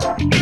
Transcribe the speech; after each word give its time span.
Praise 0.00 0.39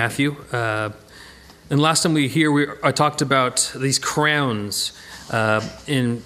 Matthew, 0.00 0.34
uh, 0.50 0.88
and 1.68 1.78
last 1.78 2.04
time 2.04 2.14
we 2.14 2.22
were 2.22 2.28
here, 2.28 2.50
we 2.50 2.66
I 2.82 2.90
talked 2.90 3.20
about 3.20 3.70
these 3.76 3.98
crowns. 3.98 4.92
Uh, 5.30 5.60
in 5.86 6.24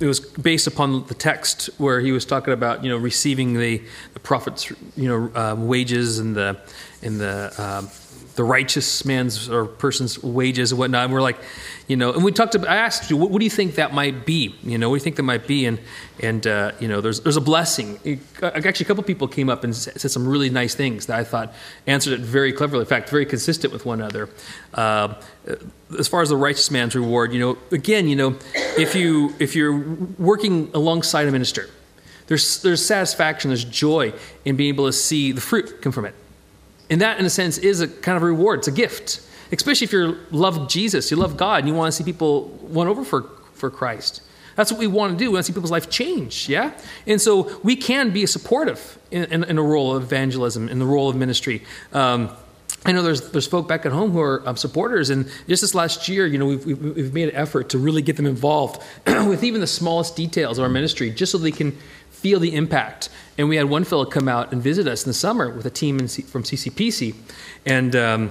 it 0.00 0.06
was 0.06 0.18
based 0.18 0.66
upon 0.66 1.06
the 1.06 1.14
text 1.14 1.70
where 1.78 2.00
he 2.00 2.10
was 2.10 2.24
talking 2.24 2.52
about 2.52 2.82
you 2.82 2.90
know 2.90 2.96
receiving 2.96 3.54
the 3.54 3.80
the 4.14 4.18
prophet's 4.18 4.72
you 4.96 5.08
know 5.08 5.30
uh, 5.36 5.54
wages 5.54 6.18
and 6.18 6.34
the 6.34 6.58
and 7.00 7.20
the 7.20 7.54
um, 7.64 7.88
the 8.36 8.44
righteous 8.44 9.04
man's 9.04 9.48
or 9.48 9.64
person's 9.64 10.22
wages 10.22 10.70
and 10.70 10.78
whatnot. 10.78 11.04
And 11.04 11.12
we're 11.12 11.22
like, 11.22 11.38
you 11.88 11.96
know, 11.96 12.12
and 12.12 12.22
we 12.22 12.32
talked 12.32 12.54
about. 12.54 12.68
I 12.68 12.76
asked 12.76 13.10
you, 13.10 13.16
what, 13.16 13.30
what 13.30 13.38
do 13.38 13.44
you 13.44 13.50
think 13.50 13.76
that 13.76 13.94
might 13.94 14.26
be? 14.26 14.54
You 14.62 14.76
know, 14.76 14.90
what 14.90 14.96
do 14.96 15.00
you 15.00 15.04
think 15.04 15.16
that 15.16 15.22
might 15.22 15.46
be? 15.46 15.64
And 15.66 15.78
and 16.22 16.46
uh, 16.46 16.72
you 16.78 16.88
know, 16.88 17.00
there's 17.00 17.20
there's 17.20 17.36
a 17.36 17.40
blessing. 17.40 17.98
It, 18.04 18.18
actually, 18.42 18.84
a 18.84 18.88
couple 18.88 19.02
people 19.04 19.26
came 19.26 19.48
up 19.48 19.64
and 19.64 19.74
said 19.74 20.10
some 20.10 20.28
really 20.28 20.50
nice 20.50 20.74
things 20.74 21.06
that 21.06 21.18
I 21.18 21.24
thought 21.24 21.54
answered 21.86 22.12
it 22.12 22.20
very 22.20 22.52
cleverly. 22.52 22.82
In 22.82 22.86
fact, 22.86 23.08
very 23.08 23.26
consistent 23.26 23.72
with 23.72 23.86
one 23.86 24.00
another. 24.00 24.28
Uh, 24.74 25.14
as 25.98 26.08
far 26.08 26.20
as 26.22 26.28
the 26.28 26.36
righteous 26.36 26.70
man's 26.70 26.94
reward, 26.94 27.32
you 27.32 27.40
know, 27.40 27.58
again, 27.72 28.08
you 28.08 28.16
know, 28.16 28.36
if 28.76 28.94
you 28.94 29.34
if 29.38 29.56
you're 29.56 29.78
working 30.18 30.70
alongside 30.74 31.26
a 31.26 31.32
minister, 31.32 31.70
there's 32.26 32.60
there's 32.62 32.84
satisfaction, 32.84 33.50
there's 33.50 33.64
joy 33.64 34.12
in 34.44 34.56
being 34.56 34.74
able 34.74 34.86
to 34.86 34.92
see 34.92 35.32
the 35.32 35.40
fruit 35.40 35.80
come 35.80 35.92
from 35.92 36.04
it. 36.04 36.14
And 36.90 37.00
that, 37.00 37.18
in 37.18 37.24
a 37.24 37.30
sense, 37.30 37.58
is 37.58 37.80
a 37.80 37.88
kind 37.88 38.16
of 38.16 38.22
a 38.22 38.26
reward. 38.26 38.60
It's 38.60 38.68
a 38.68 38.72
gift, 38.72 39.20
especially 39.52 39.86
if 39.86 39.92
you 39.92 40.18
love 40.30 40.68
Jesus, 40.68 41.10
you 41.10 41.16
love 41.16 41.36
God, 41.36 41.60
and 41.60 41.68
you 41.68 41.74
want 41.74 41.92
to 41.92 41.96
see 41.96 42.04
people 42.04 42.48
won 42.62 42.86
over 42.86 43.04
for, 43.04 43.22
for 43.54 43.70
Christ. 43.70 44.22
That's 44.54 44.72
what 44.72 44.78
we 44.78 44.86
want 44.86 45.12
to 45.12 45.18
do. 45.18 45.30
We 45.30 45.34
want 45.34 45.46
to 45.46 45.52
see 45.52 45.54
people's 45.54 45.70
life 45.70 45.90
change, 45.90 46.48
yeah? 46.48 46.72
And 47.06 47.20
so 47.20 47.60
we 47.62 47.76
can 47.76 48.10
be 48.10 48.24
supportive 48.24 48.98
in, 49.10 49.24
in, 49.24 49.44
in 49.44 49.58
a 49.58 49.62
role 49.62 49.94
of 49.94 50.02
evangelism, 50.02 50.68
in 50.68 50.78
the 50.78 50.86
role 50.86 51.10
of 51.10 51.16
ministry. 51.16 51.62
Um, 51.92 52.30
I 52.84 52.92
know 52.92 53.02
there's 53.02 53.30
there's 53.32 53.46
folk 53.46 53.66
back 53.66 53.84
at 53.84 53.92
home 53.92 54.12
who 54.12 54.20
are 54.20 54.48
um, 54.48 54.56
supporters, 54.56 55.10
and 55.10 55.28
just 55.48 55.60
this 55.60 55.74
last 55.74 56.08
year, 56.08 56.24
you 56.26 56.38
know, 56.38 56.46
we've, 56.46 56.64
we've, 56.64 56.96
we've 56.96 57.14
made 57.14 57.28
an 57.28 57.34
effort 57.34 57.70
to 57.70 57.78
really 57.78 58.00
get 58.00 58.16
them 58.16 58.26
involved 58.26 58.80
with 59.06 59.42
even 59.42 59.60
the 59.60 59.66
smallest 59.66 60.14
details 60.14 60.58
of 60.58 60.62
our 60.62 60.70
ministry, 60.70 61.10
just 61.10 61.32
so 61.32 61.38
they 61.38 61.50
can 61.50 61.72
feel 62.10 62.38
the 62.38 62.54
impact. 62.54 63.08
And 63.38 63.48
we 63.48 63.56
had 63.56 63.66
one 63.66 63.84
fellow 63.84 64.04
come 64.04 64.28
out 64.28 64.52
and 64.52 64.62
visit 64.62 64.86
us 64.86 65.04
in 65.04 65.10
the 65.10 65.14
summer 65.14 65.50
with 65.50 65.66
a 65.66 65.70
team 65.70 66.06
C- 66.08 66.22
from 66.22 66.42
CCPC, 66.42 67.14
and. 67.64 67.94
Um, 67.96 68.30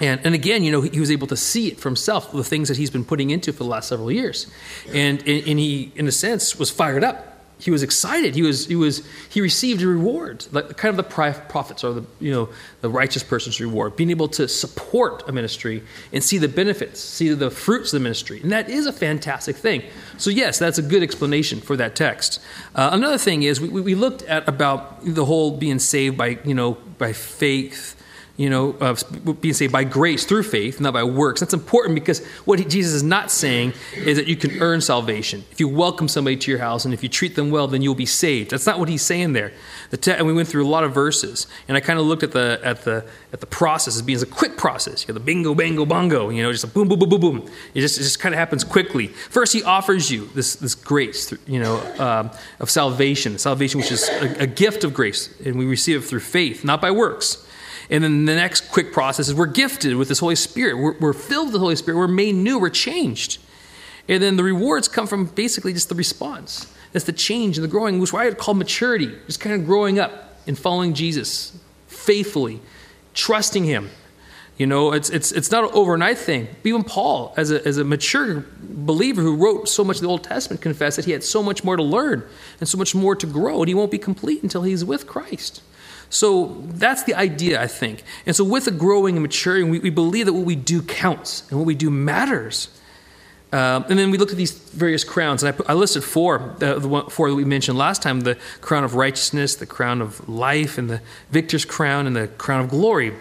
and, 0.00 0.20
and 0.22 0.32
again, 0.32 0.62
you 0.62 0.70
know, 0.70 0.80
he, 0.80 0.90
he 0.90 1.00
was 1.00 1.10
able 1.10 1.26
to 1.26 1.36
see 1.36 1.66
it 1.66 1.80
for 1.80 1.88
himself, 1.88 2.30
the 2.30 2.44
things 2.44 2.68
that 2.68 2.76
he's 2.76 2.90
been 2.90 3.04
putting 3.04 3.30
into 3.30 3.52
for 3.52 3.64
the 3.64 3.68
last 3.68 3.88
several 3.88 4.12
years. 4.12 4.46
And, 4.94 5.18
and, 5.26 5.48
and 5.48 5.58
he, 5.58 5.90
in 5.96 6.06
a 6.06 6.12
sense, 6.12 6.56
was 6.56 6.70
fired 6.70 7.02
up 7.02 7.37
he 7.58 7.70
was 7.70 7.82
excited. 7.82 8.34
He 8.34 8.42
was 8.42 8.66
he 8.66 8.76
was 8.76 9.06
he 9.28 9.40
received 9.40 9.82
a 9.82 9.86
reward, 9.86 10.46
like 10.52 10.76
kind 10.76 10.90
of 10.90 10.96
the 10.96 11.34
prophets 11.48 11.82
or 11.82 11.92
the 11.92 12.04
you 12.20 12.30
know 12.30 12.48
the 12.80 12.88
righteous 12.88 13.22
person's 13.22 13.60
reward, 13.60 13.96
being 13.96 14.10
able 14.10 14.28
to 14.28 14.46
support 14.46 15.28
a 15.28 15.32
ministry 15.32 15.82
and 16.12 16.22
see 16.22 16.38
the 16.38 16.48
benefits, 16.48 17.00
see 17.00 17.32
the 17.34 17.50
fruits 17.50 17.92
of 17.92 17.98
the 17.98 18.02
ministry, 18.02 18.40
and 18.40 18.52
that 18.52 18.70
is 18.70 18.86
a 18.86 18.92
fantastic 18.92 19.56
thing. 19.56 19.82
So 20.18 20.30
yes, 20.30 20.58
that's 20.58 20.78
a 20.78 20.82
good 20.82 21.02
explanation 21.02 21.60
for 21.60 21.76
that 21.76 21.96
text. 21.96 22.40
Uh, 22.74 22.90
another 22.92 23.18
thing 23.18 23.42
is 23.42 23.60
we, 23.60 23.68
we 23.68 23.94
looked 23.94 24.22
at 24.22 24.48
about 24.48 25.04
the 25.04 25.24
whole 25.24 25.56
being 25.56 25.80
saved 25.80 26.16
by 26.16 26.38
you 26.44 26.54
know 26.54 26.78
by 26.98 27.12
faith 27.12 27.96
you 28.38 28.48
know, 28.48 28.72
uh, 28.80 28.94
being 29.40 29.52
saved 29.52 29.72
by 29.72 29.82
grace 29.82 30.24
through 30.24 30.44
faith, 30.44 30.80
not 30.80 30.92
by 30.92 31.02
works. 31.02 31.40
That's 31.40 31.54
important 31.54 31.96
because 31.96 32.24
what 32.44 32.60
he, 32.60 32.64
Jesus 32.64 32.92
is 32.94 33.02
not 33.02 33.32
saying 33.32 33.72
is 33.96 34.16
that 34.16 34.28
you 34.28 34.36
can 34.36 34.62
earn 34.62 34.80
salvation. 34.80 35.44
If 35.50 35.58
you 35.58 35.68
welcome 35.68 36.06
somebody 36.06 36.36
to 36.36 36.50
your 36.52 36.60
house 36.60 36.84
and 36.84 36.94
if 36.94 37.02
you 37.02 37.08
treat 37.08 37.34
them 37.34 37.50
well, 37.50 37.66
then 37.66 37.82
you'll 37.82 37.96
be 37.96 38.06
saved. 38.06 38.52
That's 38.52 38.64
not 38.64 38.78
what 38.78 38.88
he's 38.88 39.02
saying 39.02 39.32
there. 39.32 39.52
The 39.90 39.96
te- 39.96 40.12
and 40.12 40.24
we 40.24 40.32
went 40.32 40.46
through 40.46 40.64
a 40.64 40.68
lot 40.68 40.84
of 40.84 40.94
verses, 40.94 41.48
and 41.66 41.76
I 41.76 41.80
kind 41.80 41.98
of 41.98 42.06
looked 42.06 42.22
at 42.22 42.30
the 42.30 42.60
at 42.62 42.84
the 42.84 43.04
at 43.32 43.40
the 43.40 43.46
process 43.46 43.96
as 43.96 44.02
being 44.02 44.22
a 44.22 44.26
quick 44.26 44.56
process. 44.56 45.02
You 45.02 45.12
know, 45.12 45.18
the 45.18 45.24
bingo, 45.24 45.52
bango, 45.52 45.84
bongo. 45.84 46.30
You 46.30 46.44
know, 46.44 46.52
just 46.52 46.62
a 46.62 46.68
boom, 46.68 46.86
boom, 46.86 47.00
boom, 47.00 47.08
boom, 47.08 47.20
boom. 47.20 47.50
It 47.74 47.80
just 47.80 47.98
it 47.98 48.04
just 48.04 48.20
kind 48.20 48.36
of 48.36 48.38
happens 48.38 48.62
quickly. 48.62 49.08
First, 49.08 49.52
he 49.52 49.64
offers 49.64 50.12
you 50.12 50.26
this 50.36 50.54
this 50.54 50.76
grace, 50.76 51.34
you 51.48 51.58
know, 51.58 51.80
um, 51.98 52.30
of 52.60 52.70
salvation, 52.70 53.36
salvation 53.36 53.80
which 53.80 53.90
is 53.90 54.08
a, 54.08 54.42
a 54.42 54.46
gift 54.46 54.84
of 54.84 54.94
grace, 54.94 55.34
and 55.44 55.58
we 55.58 55.66
receive 55.66 56.04
it 56.04 56.04
through 56.04 56.20
faith, 56.20 56.64
not 56.64 56.80
by 56.80 56.92
works. 56.92 57.44
And 57.90 58.04
then 58.04 58.26
the 58.26 58.34
next 58.34 58.70
quick 58.70 58.92
process 58.92 59.28
is 59.28 59.34
we're 59.34 59.46
gifted 59.46 59.96
with 59.96 60.08
this 60.08 60.18
Holy 60.18 60.36
Spirit. 60.36 60.76
We're, 60.76 60.98
we're, 60.98 61.12
filled 61.14 61.46
with 61.46 61.52
the 61.54 61.58
Holy 61.58 61.76
Spirit. 61.76 61.96
We're 61.96 62.08
made 62.08 62.34
new. 62.34 62.58
We're 62.58 62.70
changed. 62.70 63.38
And 64.08 64.22
then 64.22 64.36
the 64.36 64.44
rewards 64.44 64.88
come 64.88 65.06
from 65.06 65.26
basically 65.26 65.72
just 65.72 65.88
the 65.88 65.94
response. 65.94 66.72
That's 66.92 67.04
the 67.04 67.12
change 67.12 67.56
and 67.56 67.64
the 67.64 67.68
growing, 67.68 67.98
which 67.98 68.12
I 68.12 68.26
would 68.26 68.38
call 68.38 68.54
maturity. 68.54 69.14
Just 69.26 69.40
kind 69.40 69.54
of 69.58 69.66
growing 69.66 69.98
up 69.98 70.38
and 70.46 70.58
following 70.58 70.94
Jesus 70.94 71.58
faithfully, 71.86 72.60
trusting 73.14 73.64
Him. 73.64 73.90
You 74.58 74.66
know, 74.66 74.92
it's, 74.92 75.08
it's, 75.08 75.30
it's 75.30 75.50
not 75.52 75.64
an 75.64 75.70
overnight 75.72 76.18
thing. 76.18 76.48
Even 76.64 76.82
Paul, 76.82 77.32
as 77.36 77.52
a, 77.52 77.64
as 77.66 77.78
a 77.78 77.84
mature 77.84 78.44
believer 78.60 79.22
who 79.22 79.36
wrote 79.36 79.68
so 79.68 79.84
much 79.84 79.96
of 79.96 80.02
the 80.02 80.08
Old 80.08 80.24
Testament, 80.24 80.60
confessed 80.60 80.96
that 80.96 81.04
he 81.04 81.12
had 81.12 81.22
so 81.22 81.42
much 81.42 81.62
more 81.62 81.76
to 81.76 81.82
learn 81.82 82.26
and 82.58 82.68
so 82.68 82.76
much 82.76 82.94
more 82.94 83.14
to 83.14 83.26
grow, 83.26 83.60
and 83.60 83.68
he 83.68 83.74
won't 83.74 83.92
be 83.92 83.98
complete 83.98 84.42
until 84.42 84.62
he's 84.62 84.84
with 84.84 85.06
Christ. 85.06 85.62
So 86.10 86.62
that's 86.66 87.04
the 87.04 87.14
idea, 87.14 87.60
I 87.60 87.66
think. 87.66 88.02
And 88.24 88.34
so, 88.34 88.44
with 88.44 88.64
the 88.64 88.70
growing 88.70 89.16
and 89.16 89.22
maturing, 89.22 89.68
we, 89.68 89.78
we 89.78 89.90
believe 89.90 90.26
that 90.26 90.32
what 90.32 90.46
we 90.46 90.56
do 90.56 90.82
counts 90.82 91.48
and 91.50 91.58
what 91.58 91.66
we 91.66 91.74
do 91.74 91.90
matters. 91.90 92.68
Um, 93.50 93.86
and 93.88 93.98
then 93.98 94.10
we 94.10 94.18
looked 94.18 94.32
at 94.32 94.36
these 94.36 94.52
various 94.52 95.04
crowns, 95.04 95.42
and 95.42 95.54
I, 95.66 95.72
I 95.72 95.74
listed 95.74 96.04
four, 96.04 96.54
uh, 96.60 96.78
the 96.78 96.88
one, 96.88 97.08
four 97.08 97.30
that 97.30 97.34
we 97.34 97.46
mentioned 97.46 97.78
last 97.78 98.02
time 98.02 98.20
the 98.20 98.36
crown 98.60 98.84
of 98.84 98.94
righteousness, 98.94 99.54
the 99.54 99.66
crown 99.66 100.02
of 100.02 100.28
life, 100.28 100.76
and 100.76 100.90
the 100.90 101.00
victor's 101.30 101.64
crown, 101.64 102.06
and 102.06 102.14
the 102.14 102.28
crown 102.28 102.60
of 102.60 102.68
glory. 102.68 103.14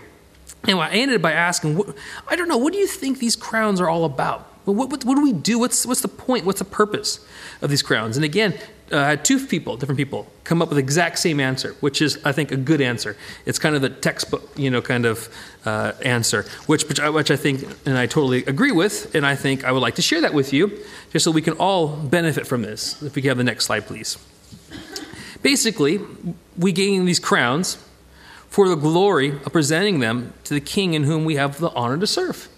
And 0.65 0.79
I 0.79 0.89
ended 0.89 1.21
by 1.21 1.31
asking, 1.31 1.77
what, 1.77 1.95
I 2.27 2.35
don't 2.35 2.49
know, 2.49 2.57
what 2.57 2.73
do 2.73 2.79
you 2.79 2.87
think 2.87 3.19
these 3.19 3.37
crowns 3.37 3.79
are 3.79 3.87
all 3.87 4.03
about? 4.03 4.46
What, 4.73 4.89
what, 4.89 5.05
what, 5.05 5.15
do 5.15 5.23
we 5.23 5.31
do? 5.31 5.59
What's, 5.59 5.85
what's 5.85 6.01
the 6.01 6.09
point? 6.09 6.45
What's 6.45 6.59
the 6.59 6.65
purpose 6.65 7.25
of 7.61 7.69
these 7.69 7.81
crowns? 7.81 8.17
And 8.17 8.25
again, 8.25 8.53
uh, 8.91 9.15
two 9.15 9.45
people, 9.45 9.77
different 9.77 9.97
people, 9.97 10.27
come 10.43 10.61
up 10.61 10.69
with 10.69 10.75
the 10.75 10.83
exact 10.83 11.19
same 11.19 11.39
answer, 11.39 11.73
which 11.79 12.01
is, 12.01 12.19
I 12.25 12.33
think, 12.33 12.51
a 12.51 12.57
good 12.57 12.81
answer. 12.81 13.15
It's 13.45 13.59
kind 13.59 13.75
of 13.75 13.81
the 13.81 13.89
textbook, 13.89 14.49
you 14.57 14.69
know, 14.69 14.81
kind 14.81 15.05
of 15.05 15.29
uh, 15.65 15.93
answer, 16.03 16.43
which, 16.65 16.85
which 16.89 16.99
I, 16.99 17.09
which 17.09 17.31
I 17.31 17.37
think 17.37 17.63
and 17.85 17.97
I 17.97 18.07
totally 18.07 18.43
agree 18.45 18.73
with, 18.73 19.15
and 19.15 19.25
I 19.25 19.35
think 19.35 19.63
I 19.63 19.71
would 19.71 19.81
like 19.81 19.95
to 19.95 20.01
share 20.01 20.21
that 20.21 20.33
with 20.33 20.51
you, 20.51 20.77
just 21.11 21.23
so 21.23 21.31
we 21.31 21.41
can 21.41 21.53
all 21.53 21.87
benefit 21.87 22.45
from 22.45 22.61
this. 22.61 23.01
If 23.01 23.15
we 23.15 23.21
can 23.21 23.29
have 23.29 23.37
the 23.37 23.45
next 23.45 23.65
slide, 23.65 23.85
please. 23.85 24.17
Basically, 25.41 26.01
we 26.57 26.73
gain 26.73 27.05
these 27.05 27.19
crowns 27.19 27.77
for 28.49 28.67
the 28.67 28.75
glory 28.75 29.29
of 29.29 29.53
presenting 29.53 29.99
them 29.99 30.33
to 30.43 30.53
the 30.53 30.61
King 30.61 30.93
in 30.93 31.03
whom 31.03 31.25
we 31.25 31.35
have 31.35 31.59
the 31.59 31.69
honor 31.71 31.97
to 31.97 32.07
serve. 32.07 32.49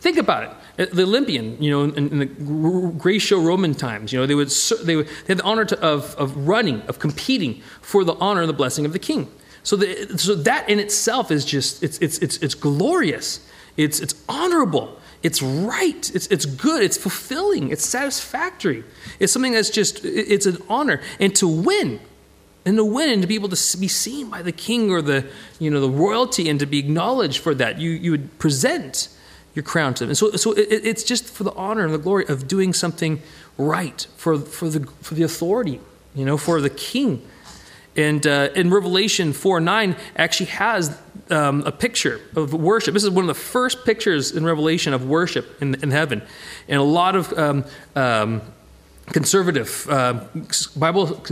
Think 0.00 0.16
about 0.16 0.44
it. 0.44 0.50
Uh, 0.82 0.86
the 0.92 1.02
Olympian, 1.02 1.62
you 1.62 1.70
know, 1.70 1.84
in, 1.84 2.08
in 2.08 2.18
the 2.18 2.26
Greco-Roman 2.26 3.74
times, 3.74 4.12
you 4.12 4.18
know, 4.18 4.26
they 4.26 4.34
would 4.34 4.50
they, 4.84 4.96
would, 4.96 5.06
they 5.06 5.28
had 5.28 5.38
the 5.38 5.44
honor 5.44 5.64
to, 5.64 5.78
of, 5.80 6.14
of 6.16 6.36
running, 6.48 6.80
of 6.82 6.98
competing 6.98 7.60
for 7.80 8.04
the 8.04 8.14
honor 8.14 8.40
and 8.40 8.48
the 8.48 8.54
blessing 8.54 8.84
of 8.86 8.92
the 8.92 8.98
king. 8.98 9.30
So, 9.62 9.76
the, 9.76 10.18
so 10.18 10.34
that 10.34 10.68
in 10.68 10.80
itself 10.80 11.30
is 11.30 11.44
just 11.44 11.82
it's 11.82 11.98
it's 11.98 12.18
it's, 12.18 12.36
it's 12.38 12.54
glorious. 12.54 13.46
It's 13.76 14.00
it's 14.00 14.14
honorable. 14.28 14.98
It's 15.22 15.40
right. 15.40 16.10
It's 16.14 16.26
it's 16.26 16.46
good. 16.46 16.82
It's 16.82 16.96
fulfilling. 16.96 17.70
It's 17.70 17.86
satisfactory. 17.86 18.82
It's 19.20 19.32
something 19.32 19.52
that's 19.52 19.70
just 19.70 20.04
it's 20.04 20.46
an 20.46 20.58
honor. 20.68 21.00
And 21.20 21.34
to 21.36 21.46
win, 21.46 22.00
and 22.64 22.76
to 22.76 22.84
win, 22.84 23.10
and 23.10 23.22
to 23.22 23.28
be 23.28 23.36
able 23.36 23.50
to 23.50 23.78
be 23.78 23.88
seen 23.88 24.30
by 24.30 24.42
the 24.42 24.52
king 24.52 24.90
or 24.90 25.00
the 25.00 25.28
you 25.60 25.70
know 25.70 25.80
the 25.80 25.90
royalty, 25.90 26.48
and 26.48 26.58
to 26.58 26.66
be 26.66 26.80
acknowledged 26.80 27.38
for 27.38 27.54
that, 27.54 27.78
you 27.78 27.90
you 27.90 28.10
would 28.10 28.38
present 28.40 29.08
your 29.54 29.62
crown 29.62 29.94
to 29.94 30.04
them. 30.04 30.10
And 30.10 30.18
so, 30.18 30.30
so 30.32 30.52
it, 30.52 30.68
it's 30.70 31.02
just 31.02 31.28
for 31.28 31.44
the 31.44 31.52
honor 31.52 31.84
and 31.84 31.92
the 31.92 31.98
glory 31.98 32.26
of 32.28 32.48
doing 32.48 32.72
something 32.72 33.22
right 33.58 34.06
for, 34.16 34.38
for, 34.38 34.68
the, 34.68 34.86
for 35.02 35.14
the 35.14 35.22
authority, 35.22 35.80
you 36.14 36.24
know, 36.24 36.36
for 36.36 36.60
the 36.60 36.70
king. 36.70 37.26
And 37.94 38.26
uh, 38.26 38.48
in 38.54 38.70
Revelation 38.70 39.32
4 39.32 39.60
9 39.60 39.96
actually 40.16 40.46
has 40.46 40.98
um, 41.30 41.62
a 41.66 41.72
picture 41.72 42.20
of 42.34 42.54
worship. 42.54 42.94
This 42.94 43.04
is 43.04 43.10
one 43.10 43.24
of 43.24 43.28
the 43.28 43.34
first 43.34 43.84
pictures 43.84 44.32
in 44.32 44.44
Revelation 44.44 44.94
of 44.94 45.06
worship 45.06 45.60
in, 45.60 45.74
in 45.82 45.90
heaven. 45.90 46.22
And 46.68 46.80
a 46.80 46.84
lot 46.84 47.16
of 47.16 47.32
um, 47.38 47.64
um, 47.94 48.40
conservative 49.06 49.86
uh, 49.88 50.24
Bible 50.76 51.22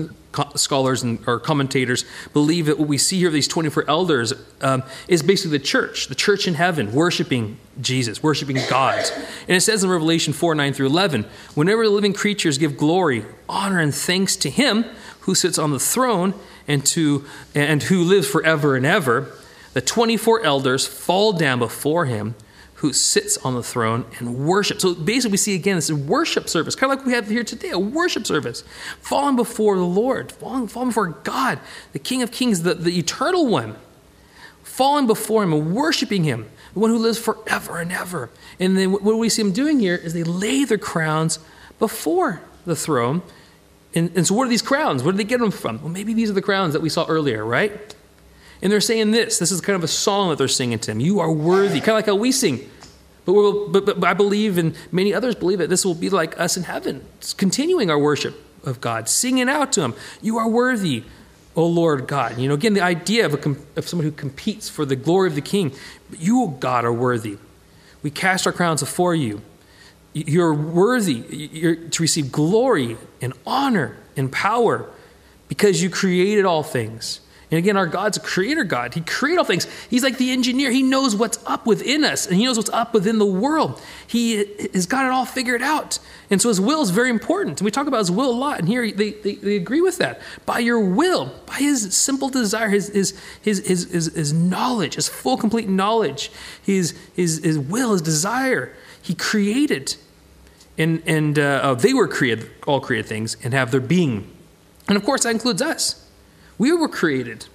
scholars 0.54 1.02
and 1.02 1.18
or 1.26 1.40
commentators 1.40 2.04
believe 2.32 2.66
that 2.66 2.78
what 2.78 2.88
we 2.88 2.98
see 2.98 3.18
here, 3.18 3.30
these 3.30 3.48
24 3.48 3.84
elders, 3.88 4.32
um, 4.60 4.82
is 5.08 5.22
basically 5.22 5.58
the 5.58 5.64
church, 5.64 6.06
the 6.06 6.14
church 6.14 6.46
in 6.46 6.54
heaven, 6.54 6.92
worshiping 6.92 7.58
Jesus, 7.80 8.22
worshiping 8.22 8.58
God. 8.68 9.04
And 9.48 9.56
it 9.56 9.60
says 9.60 9.82
in 9.82 9.90
Revelation 9.90 10.32
4 10.32 10.54
9 10.54 10.72
through 10.72 10.86
11, 10.86 11.24
whenever 11.54 11.84
the 11.84 11.90
living 11.90 12.12
creatures 12.12 12.58
give 12.58 12.76
glory, 12.76 13.24
honor, 13.48 13.80
and 13.80 13.94
thanks 13.94 14.36
to 14.36 14.50
Him 14.50 14.84
who 15.20 15.34
sits 15.34 15.58
on 15.58 15.70
the 15.70 15.80
throne 15.80 16.34
and, 16.68 16.84
to, 16.86 17.24
and 17.54 17.82
who 17.84 18.04
lives 18.04 18.28
forever 18.28 18.76
and 18.76 18.86
ever, 18.86 19.32
the 19.72 19.80
24 19.80 20.42
elders 20.42 20.86
fall 20.86 21.32
down 21.32 21.58
before 21.58 22.06
Him 22.06 22.34
who 22.80 22.94
sits 22.94 23.36
on 23.38 23.54
the 23.54 23.62
throne 23.62 24.06
and 24.18 24.46
worship. 24.46 24.80
So 24.80 24.94
basically, 24.94 25.32
we 25.32 25.36
see 25.36 25.54
again 25.54 25.76
this 25.76 25.92
worship 25.92 26.48
service, 26.48 26.74
kind 26.74 26.90
of 26.90 26.98
like 26.98 27.06
we 27.06 27.12
have 27.12 27.28
here 27.28 27.44
today, 27.44 27.68
a 27.68 27.78
worship 27.78 28.26
service, 28.26 28.64
falling 29.02 29.36
before 29.36 29.76
the 29.76 29.84
Lord, 29.84 30.32
falling, 30.32 30.66
falling 30.66 30.88
before 30.88 31.08
God, 31.08 31.60
the 31.92 31.98
King 31.98 32.22
of 32.22 32.32
Kings, 32.32 32.62
the, 32.62 32.72
the 32.72 32.98
eternal 32.98 33.46
one, 33.46 33.76
falling 34.62 35.06
before 35.06 35.42
Him 35.42 35.52
and 35.52 35.74
worshiping 35.74 36.24
Him, 36.24 36.48
the 36.72 36.80
one 36.80 36.88
who 36.88 36.96
lives 36.96 37.18
forever 37.18 37.80
and 37.80 37.92
ever. 37.92 38.30
And 38.58 38.78
then 38.78 38.92
what 38.92 39.18
we 39.18 39.28
see 39.28 39.42
them 39.42 39.52
doing 39.52 39.78
here 39.78 39.96
is 39.96 40.14
they 40.14 40.24
lay 40.24 40.64
their 40.64 40.78
crowns 40.78 41.38
before 41.78 42.40
the 42.64 42.76
throne. 42.76 43.20
And, 43.94 44.10
and 44.16 44.26
so, 44.26 44.34
what 44.34 44.46
are 44.46 44.50
these 44.50 44.62
crowns? 44.62 45.02
Where 45.02 45.12
do 45.12 45.18
they 45.18 45.24
get 45.24 45.40
them 45.40 45.50
from? 45.50 45.82
Well, 45.82 45.90
maybe 45.90 46.14
these 46.14 46.30
are 46.30 46.34
the 46.34 46.40
crowns 46.40 46.72
that 46.72 46.80
we 46.80 46.88
saw 46.88 47.04
earlier, 47.08 47.44
right? 47.44 47.94
And 48.62 48.70
they're 48.70 48.80
saying 48.80 49.10
this. 49.10 49.38
This 49.38 49.50
is 49.50 49.60
kind 49.60 49.76
of 49.76 49.84
a 49.84 49.88
song 49.88 50.30
that 50.30 50.38
they're 50.38 50.48
singing 50.48 50.78
to 50.80 50.90
him. 50.90 51.00
You 51.00 51.20
are 51.20 51.32
worthy, 51.32 51.80
kind 51.80 51.90
of 51.90 51.94
like 51.96 52.06
how 52.06 52.14
we 52.14 52.32
sing. 52.32 52.68
But, 53.24 53.32
we'll, 53.34 53.68
but, 53.68 53.84
but, 53.84 54.04
I 54.04 54.14
believe, 54.14 54.58
and 54.58 54.74
many 54.90 55.14
others 55.14 55.34
believe 55.34 55.58
that 55.58 55.68
this 55.68 55.84
will 55.84 55.94
be 55.94 56.10
like 56.10 56.38
us 56.40 56.56
in 56.56 56.64
heaven, 56.64 57.04
it's 57.18 57.32
continuing 57.32 57.90
our 57.90 57.98
worship 57.98 58.42
of 58.64 58.80
God, 58.80 59.08
singing 59.08 59.48
out 59.48 59.72
to 59.72 59.82
Him, 59.82 59.94
You 60.20 60.38
are 60.38 60.48
worthy, 60.48 61.04
O 61.56 61.66
Lord 61.66 62.06
God. 62.06 62.38
You 62.38 62.48
know, 62.48 62.54
again, 62.54 62.74
the 62.74 62.82
idea 62.82 63.26
of, 63.26 63.34
a, 63.34 63.56
of 63.76 63.88
someone 63.88 64.04
who 64.04 64.12
competes 64.12 64.68
for 64.68 64.84
the 64.84 64.96
glory 64.96 65.28
of 65.28 65.34
the 65.34 65.42
King. 65.42 65.72
But 66.08 66.20
you, 66.20 66.42
O 66.42 66.48
God, 66.48 66.84
are 66.84 66.92
worthy. 66.92 67.38
We 68.02 68.10
cast 68.10 68.46
our 68.46 68.52
crowns 68.52 68.80
before 68.80 69.14
you. 69.14 69.42
You're 70.12 70.54
worthy 70.54 71.12
you're, 71.12 71.76
to 71.76 72.02
receive 72.02 72.32
glory 72.32 72.96
and 73.20 73.32
honor 73.46 73.96
and 74.16 74.32
power 74.32 74.90
because 75.48 75.82
you 75.82 75.90
created 75.90 76.44
all 76.44 76.62
things. 76.62 77.20
And 77.50 77.58
again, 77.58 77.76
our 77.76 77.86
God's 77.86 78.16
a 78.16 78.20
creator 78.20 78.62
God. 78.62 78.94
He 78.94 79.00
created 79.00 79.38
all 79.38 79.44
things. 79.44 79.66
He's 79.88 80.04
like 80.04 80.18
the 80.18 80.30
engineer. 80.30 80.70
He 80.70 80.82
knows 80.82 81.16
what's 81.16 81.44
up 81.46 81.66
within 81.66 82.04
us, 82.04 82.26
and 82.26 82.36
He 82.36 82.44
knows 82.44 82.56
what's 82.56 82.70
up 82.70 82.94
within 82.94 83.18
the 83.18 83.26
world. 83.26 83.80
He 84.06 84.36
has 84.72 84.86
got 84.86 85.04
it 85.04 85.10
all 85.10 85.24
figured 85.24 85.60
out. 85.60 85.98
And 86.30 86.40
so 86.40 86.48
His 86.48 86.60
will 86.60 86.80
is 86.80 86.90
very 86.90 87.10
important. 87.10 87.60
And 87.60 87.64
we 87.64 87.72
talk 87.72 87.88
about 87.88 87.98
His 87.98 88.10
will 88.10 88.30
a 88.30 88.32
lot, 88.32 88.60
and 88.60 88.68
here 88.68 88.88
they, 88.92 89.10
they, 89.10 89.34
they 89.34 89.56
agree 89.56 89.80
with 89.80 89.98
that. 89.98 90.20
By 90.46 90.60
your 90.60 90.78
will, 90.78 91.34
by 91.46 91.54
His 91.54 91.96
simple 91.96 92.28
desire, 92.28 92.68
His, 92.68 92.88
his, 92.88 93.18
his, 93.42 93.66
his, 93.66 93.90
his, 93.90 94.14
his 94.14 94.32
knowledge, 94.32 94.94
His 94.94 95.08
full, 95.08 95.36
complete 95.36 95.68
knowledge, 95.68 96.30
His, 96.62 96.96
his, 97.16 97.42
his 97.42 97.58
will, 97.58 97.92
His 97.92 98.02
desire, 98.02 98.72
He 99.02 99.14
created. 99.14 99.96
And, 100.78 101.02
and 101.04 101.36
uh, 101.36 101.60
uh 101.62 101.74
they 101.74 101.94
were 101.94 102.06
created, 102.06 102.48
all 102.64 102.80
created 102.80 103.08
things, 103.08 103.36
and 103.42 103.52
have 103.52 103.72
their 103.72 103.80
being. 103.80 104.30
And 104.86 104.96
of 104.96 105.04
course, 105.04 105.24
that 105.24 105.30
includes 105.30 105.60
us. 105.60 106.06
We 106.60 106.74
were 106.74 106.88
created, 106.88 107.46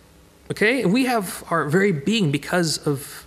okay? 0.50 0.82
And 0.82 0.92
we 0.92 1.06
have 1.06 1.44
our 1.52 1.70
very 1.70 1.92
being 1.92 2.32
because 2.32 2.80
of 2.88 3.24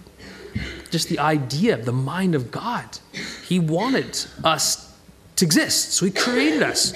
just 0.90 1.08
the 1.08 1.20
idea, 1.20 1.76
the 1.76 1.92
mind 1.92 2.34
of 2.34 2.50
God. 2.50 2.98
He 3.44 3.60
wanted 3.60 4.26
us 4.42 4.92
to 5.36 5.44
exist, 5.44 5.92
so 5.92 6.04
He 6.04 6.10
created 6.10 6.64
us. 6.64 6.94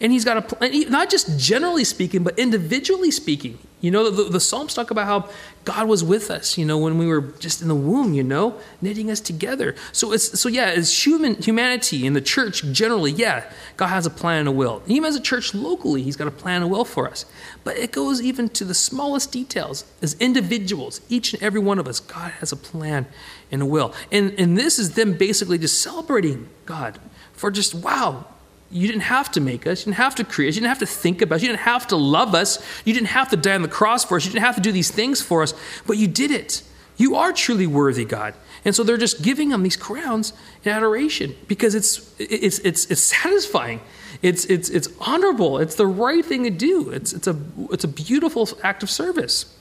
And 0.00 0.12
He's 0.12 0.24
got 0.24 0.36
a 0.36 0.42
plan, 0.42 0.90
not 0.90 1.10
just 1.10 1.38
generally 1.38 1.84
speaking, 1.84 2.22
but 2.22 2.38
individually 2.38 3.10
speaking. 3.10 3.58
You 3.80 3.92
know, 3.92 4.10
the, 4.10 4.24
the 4.24 4.40
Psalms 4.40 4.74
talk 4.74 4.90
about 4.90 5.06
how 5.06 5.30
God 5.64 5.86
was 5.86 6.02
with 6.02 6.32
us, 6.32 6.58
you 6.58 6.64
know, 6.64 6.78
when 6.78 6.98
we 6.98 7.06
were 7.06 7.20
just 7.20 7.62
in 7.62 7.68
the 7.68 7.74
womb, 7.76 8.12
you 8.12 8.24
know, 8.24 8.58
knitting 8.80 9.08
us 9.08 9.20
together. 9.20 9.76
So 9.92 10.12
it's 10.12 10.40
so 10.40 10.48
yeah, 10.48 10.64
as 10.64 11.06
human 11.06 11.36
humanity 11.36 12.04
in 12.04 12.12
the 12.12 12.20
church 12.20 12.64
generally, 12.72 13.12
yeah, 13.12 13.48
God 13.76 13.88
has 13.88 14.04
a 14.04 14.10
plan 14.10 14.40
and 14.40 14.48
a 14.48 14.52
will. 14.52 14.82
Even 14.86 15.04
as 15.04 15.14
a 15.14 15.20
church 15.20 15.54
locally, 15.54 16.02
He's 16.02 16.16
got 16.16 16.26
a 16.26 16.32
plan 16.32 16.62
and 16.62 16.64
a 16.64 16.68
will 16.68 16.84
for 16.84 17.08
us. 17.08 17.24
But 17.62 17.76
it 17.76 17.92
goes 17.92 18.20
even 18.20 18.48
to 18.50 18.64
the 18.64 18.74
smallest 18.74 19.30
details. 19.30 19.84
As 20.02 20.14
individuals, 20.14 21.00
each 21.08 21.32
and 21.32 21.42
every 21.42 21.60
one 21.60 21.78
of 21.78 21.86
us, 21.86 22.00
God 22.00 22.32
has 22.32 22.50
a 22.50 22.56
plan 22.56 23.06
and 23.52 23.62
a 23.62 23.66
will. 23.66 23.94
And 24.10 24.32
and 24.38 24.58
this 24.58 24.80
is 24.80 24.94
them 24.94 25.14
basically 25.14 25.58
just 25.58 25.80
celebrating 25.80 26.48
God 26.66 26.98
for 27.32 27.52
just 27.52 27.76
wow, 27.76 28.26
you 28.70 28.86
didn't 28.86 29.02
have 29.02 29.32
to 29.32 29.40
make 29.40 29.66
us. 29.66 29.80
You 29.80 29.84
didn't 29.86 30.02
have 30.02 30.14
to 30.16 30.24
create 30.24 30.50
us. 30.50 30.54
You 30.56 30.60
didn't 30.60 30.70
have 30.70 30.78
to 30.80 30.86
think 30.86 31.22
about 31.22 31.36
us. 31.36 31.42
You 31.42 31.48
didn't 31.48 31.60
have 31.60 31.86
to 31.88 31.96
love 31.96 32.34
us. 32.34 32.62
You 32.84 32.92
didn't 32.92 33.08
have 33.08 33.30
to 33.30 33.36
die 33.36 33.54
on 33.54 33.62
the 33.62 33.68
cross 33.68 34.04
for 34.04 34.16
us. 34.16 34.26
You 34.26 34.32
didn't 34.32 34.44
have 34.44 34.56
to 34.56 34.60
do 34.60 34.72
these 34.72 34.90
things 34.90 35.22
for 35.22 35.42
us, 35.42 35.54
but 35.86 35.96
you 35.96 36.06
did 36.06 36.30
it. 36.30 36.62
You 36.98 37.14
are 37.14 37.32
truly 37.32 37.66
worthy, 37.66 38.04
God. 38.04 38.34
And 38.64 38.74
so 38.74 38.82
they're 38.82 38.96
just 38.96 39.22
giving 39.22 39.50
them 39.50 39.62
these 39.62 39.76
crowns 39.76 40.32
in 40.64 40.72
adoration 40.72 41.34
because 41.46 41.74
it's, 41.74 42.14
it's, 42.18 42.58
it's, 42.58 42.86
it's 42.86 43.00
satisfying. 43.00 43.80
It's, 44.20 44.44
it's, 44.46 44.68
it's 44.68 44.88
honorable. 45.00 45.58
It's 45.58 45.76
the 45.76 45.86
right 45.86 46.24
thing 46.24 46.42
to 46.42 46.50
do. 46.50 46.90
It's, 46.90 47.12
it's, 47.12 47.28
a, 47.28 47.36
it's 47.70 47.84
a 47.84 47.88
beautiful 47.88 48.48
act 48.64 48.82
of 48.82 48.90
service. 48.90 49.54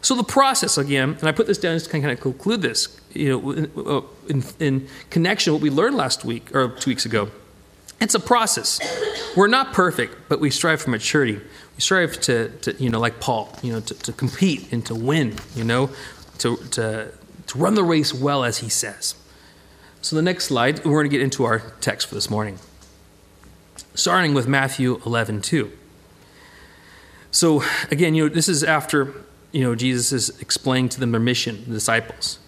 So 0.00 0.14
the 0.14 0.24
process 0.24 0.78
again, 0.78 1.16
and 1.18 1.28
I 1.28 1.32
put 1.32 1.46
this 1.46 1.58
down 1.58 1.74
just 1.76 1.90
to 1.90 1.92
kind 1.92 2.10
of 2.10 2.20
conclude 2.20 2.62
this, 2.62 3.00
you 3.12 3.28
know, 3.28 3.50
in, 3.50 3.70
uh, 3.76 4.00
in, 4.28 4.44
in 4.58 4.88
connection 5.10 5.52
with 5.52 5.60
what 5.60 5.70
we 5.70 5.76
learned 5.76 5.96
last 5.96 6.24
week 6.24 6.54
or 6.54 6.68
two 6.68 6.92
weeks 6.92 7.04
ago 7.04 7.30
it's 8.00 8.14
a 8.14 8.20
process. 8.20 8.80
We're 9.36 9.48
not 9.48 9.72
perfect, 9.72 10.28
but 10.28 10.40
we 10.40 10.50
strive 10.50 10.80
for 10.80 10.90
maturity. 10.90 11.34
We 11.34 11.80
strive 11.80 12.18
to, 12.22 12.48
to 12.48 12.74
you 12.82 12.90
know, 12.90 12.98
like 12.98 13.20
Paul, 13.20 13.54
you 13.62 13.72
know, 13.72 13.80
to, 13.80 13.94
to 13.94 14.12
compete 14.12 14.72
and 14.72 14.84
to 14.86 14.94
win, 14.94 15.36
you 15.54 15.64
know, 15.64 15.90
to, 16.38 16.56
to, 16.56 17.12
to 17.46 17.58
run 17.58 17.74
the 17.74 17.84
race 17.84 18.14
well, 18.14 18.42
as 18.42 18.58
he 18.58 18.68
says. 18.68 19.14
So, 20.02 20.16
the 20.16 20.22
next 20.22 20.46
slide, 20.46 20.82
we're 20.84 20.92
going 20.92 21.10
to 21.10 21.10
get 21.10 21.20
into 21.20 21.44
our 21.44 21.58
text 21.82 22.08
for 22.08 22.14
this 22.14 22.30
morning, 22.30 22.58
starting 23.94 24.32
with 24.32 24.48
Matthew 24.48 25.00
11 25.04 25.42
2. 25.42 25.70
So, 27.30 27.62
again, 27.90 28.14
you 28.14 28.28
know, 28.28 28.34
this 28.34 28.48
is 28.48 28.64
after, 28.64 29.12
you 29.52 29.62
know, 29.62 29.74
Jesus 29.74 30.10
is 30.10 30.40
explaining 30.40 30.88
to 30.90 31.00
them 31.00 31.12
their 31.12 31.20
mission, 31.20 31.64
the 31.66 31.74
disciples. 31.74 32.38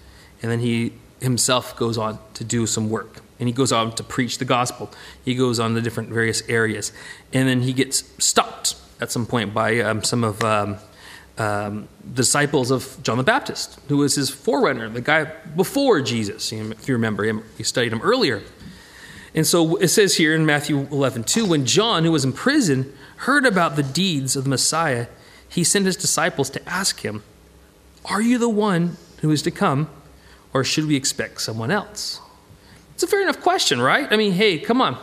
And 0.42 0.50
then 0.50 0.60
he 0.60 0.94
himself 1.20 1.76
goes 1.76 1.98
on 1.98 2.18
to 2.34 2.42
do 2.42 2.66
some 2.66 2.88
work 2.88 3.20
and 3.42 3.48
he 3.48 3.52
goes 3.52 3.72
on 3.72 3.92
to 3.96 4.04
preach 4.04 4.38
the 4.38 4.44
gospel. 4.44 4.88
He 5.24 5.34
goes 5.34 5.58
on 5.58 5.74
the 5.74 5.80
different 5.80 6.10
various 6.10 6.48
areas, 6.48 6.92
and 7.32 7.48
then 7.48 7.62
he 7.62 7.72
gets 7.72 8.04
stopped 8.24 8.76
at 9.00 9.10
some 9.10 9.26
point 9.26 9.52
by 9.52 9.80
um, 9.80 10.04
some 10.04 10.22
of 10.22 10.44
um, 10.44 10.76
um, 11.38 11.88
disciples 12.14 12.70
of 12.70 12.96
John 13.02 13.18
the 13.18 13.24
Baptist, 13.24 13.80
who 13.88 13.96
was 13.96 14.14
his 14.14 14.30
forerunner, 14.30 14.88
the 14.88 15.00
guy 15.00 15.24
before 15.56 16.00
Jesus. 16.02 16.52
If 16.52 16.86
you 16.86 16.94
remember 16.94 17.24
him, 17.24 17.42
you 17.58 17.64
studied 17.64 17.92
him 17.92 18.00
earlier. 18.02 18.44
And 19.34 19.44
so 19.44 19.74
it 19.78 19.88
says 19.88 20.14
here 20.18 20.36
in 20.36 20.46
Matthew 20.46 20.86
11, 20.92 21.24
2, 21.24 21.44
when 21.44 21.66
John, 21.66 22.04
who 22.04 22.12
was 22.12 22.24
in 22.24 22.32
prison, 22.32 22.96
heard 23.16 23.44
about 23.44 23.74
the 23.74 23.82
deeds 23.82 24.36
of 24.36 24.44
the 24.44 24.50
Messiah, 24.50 25.08
he 25.48 25.64
sent 25.64 25.86
his 25.86 25.96
disciples 25.96 26.48
to 26.50 26.68
ask 26.68 27.00
him, 27.00 27.24
Are 28.04 28.22
you 28.22 28.38
the 28.38 28.48
one 28.48 28.98
who 29.20 29.32
is 29.32 29.42
to 29.42 29.50
come, 29.50 29.90
or 30.54 30.62
should 30.62 30.86
we 30.86 30.94
expect 30.94 31.40
someone 31.40 31.72
else? 31.72 32.20
It's 33.02 33.10
a 33.12 33.16
fair 33.16 33.22
enough 33.22 33.40
question, 33.40 33.80
right? 33.80 34.06
I 34.12 34.16
mean, 34.16 34.30
hey, 34.30 34.60
come 34.60 34.80
on. 34.80 34.96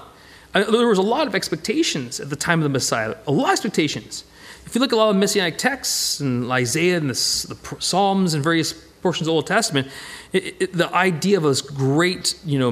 Uh, 0.54 0.64
there 0.72 0.88
was 0.88 0.98
a 0.98 1.02
lot 1.02 1.28
of 1.28 1.36
expectations 1.36 2.22
at 2.22 2.30
the 2.30 2.38
time 2.38 2.60
of 2.60 2.64
the 2.64 2.70
Messiah, 2.70 3.18
a 3.28 3.32
lot 3.34 3.48
of 3.48 3.52
expectations. 3.52 4.24
If 4.66 4.74
you 4.74 4.80
look 4.80 4.94
at 4.94 4.96
a 4.96 5.02
lot 5.02 5.10
of 5.10 5.18
messianic 5.18 5.58
texts 5.58 6.22
and 6.22 6.50
Isaiah 6.50 6.96
and 6.96 7.10
the, 7.10 7.14
the 7.14 7.82
Psalms 7.82 8.34
and 8.34 8.42
various 8.42 8.72
portions 8.72 9.28
of 9.28 9.32
the 9.32 9.36
Old 9.36 9.48
Testament, 9.48 9.90
it, 10.32 10.62
it, 10.62 10.72
the 10.72 10.90
idea 10.96 11.36
of 11.36 11.44
this 11.44 11.60
great, 11.60 12.40
you 12.46 12.58
know, 12.58 12.72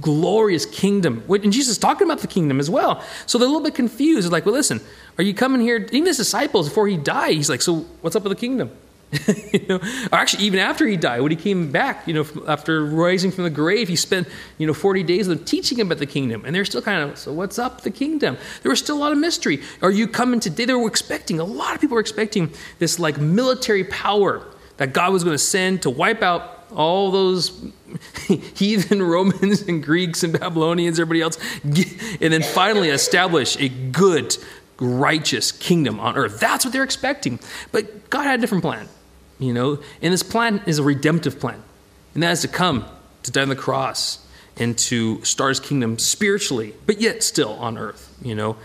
glorious 0.00 0.66
kingdom. 0.66 1.24
And 1.28 1.52
Jesus 1.52 1.72
is 1.72 1.78
talking 1.78 2.06
about 2.06 2.20
the 2.20 2.28
kingdom 2.28 2.60
as 2.60 2.70
well. 2.70 3.02
So 3.26 3.38
they're 3.38 3.48
a 3.48 3.50
little 3.50 3.64
bit 3.64 3.74
confused. 3.74 4.24
They're 4.24 4.30
like, 4.30 4.46
well, 4.46 4.54
listen, 4.54 4.80
are 5.18 5.24
you 5.24 5.34
coming 5.34 5.62
here? 5.62 5.84
Even 5.90 6.06
his 6.06 6.16
disciples, 6.16 6.68
before 6.68 6.86
he 6.86 6.96
died, 6.96 7.34
he's 7.34 7.50
like, 7.50 7.60
so 7.60 7.86
what's 8.02 8.14
up 8.14 8.22
with 8.22 8.30
the 8.30 8.40
kingdom? 8.40 8.70
you 9.52 9.66
know, 9.68 9.80
actually, 10.12 10.44
even 10.44 10.60
after 10.60 10.86
he 10.86 10.96
died, 10.96 11.20
when 11.20 11.32
he 11.32 11.36
came 11.36 11.72
back, 11.72 12.06
you 12.06 12.14
know, 12.14 12.26
after 12.46 12.84
rising 12.84 13.32
from 13.32 13.42
the 13.42 13.50
grave, 13.50 13.88
he 13.88 13.96
spent, 13.96 14.28
you 14.56 14.66
know, 14.66 14.74
40 14.74 15.02
days 15.02 15.26
them 15.26 15.44
teaching 15.44 15.80
about 15.80 15.98
the 15.98 16.06
kingdom. 16.06 16.44
And 16.44 16.54
they're 16.54 16.64
still 16.64 16.82
kind 16.82 17.10
of, 17.10 17.18
so 17.18 17.32
what's 17.32 17.58
up 17.58 17.80
the 17.80 17.90
kingdom? 17.90 18.38
There 18.62 18.70
was 18.70 18.78
still 18.78 18.96
a 18.96 19.00
lot 19.00 19.10
of 19.10 19.18
mystery. 19.18 19.62
Are 19.82 19.90
you 19.90 20.06
coming 20.06 20.38
today? 20.38 20.64
They 20.64 20.74
were 20.74 20.86
expecting, 20.86 21.40
a 21.40 21.44
lot 21.44 21.74
of 21.74 21.80
people 21.80 21.96
were 21.96 22.00
expecting 22.00 22.52
this 22.78 23.00
like 23.00 23.18
military 23.18 23.82
power 23.84 24.46
that 24.76 24.92
God 24.92 25.12
was 25.12 25.24
going 25.24 25.34
to 25.34 25.38
send 25.38 25.82
to 25.82 25.90
wipe 25.90 26.22
out 26.22 26.64
all 26.72 27.10
those 27.10 27.66
heathen 28.54 29.02
Romans 29.02 29.62
and 29.62 29.82
Greeks 29.82 30.22
and 30.22 30.38
Babylonians, 30.38 31.00
everybody 31.00 31.20
else, 31.20 31.36
and 31.64 32.32
then 32.32 32.42
finally 32.42 32.90
establish 32.90 33.56
a 33.58 33.68
good, 33.68 34.36
righteous 34.78 35.50
kingdom 35.50 35.98
on 35.98 36.16
earth. 36.16 36.38
That's 36.38 36.64
what 36.64 36.72
they're 36.72 36.84
expecting. 36.84 37.40
But 37.72 38.08
God 38.08 38.22
had 38.22 38.38
a 38.38 38.40
different 38.40 38.62
plan 38.62 38.88
you 39.40 39.52
know. 39.52 39.80
And 40.00 40.12
this 40.12 40.22
plan 40.22 40.62
is 40.66 40.78
a 40.78 40.84
redemptive 40.84 41.40
plan, 41.40 41.60
and 42.14 42.22
that 42.22 42.30
is 42.30 42.42
to 42.42 42.48
come 42.48 42.84
to 43.24 43.32
die 43.32 43.42
on 43.42 43.48
the 43.48 43.56
cross 43.56 44.24
and 44.56 44.78
to 44.78 45.24
start 45.24 45.50
his 45.50 45.60
kingdom 45.60 45.98
spiritually, 45.98 46.74
but 46.86 47.00
yet 47.00 47.22
still 47.22 47.54
on 47.54 47.76
earth, 47.76 48.16
you 48.22 48.36
know. 48.36 48.56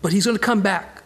But 0.00 0.12
he's 0.12 0.24
going 0.24 0.38
to 0.38 0.42
come 0.42 0.62
back 0.62 0.96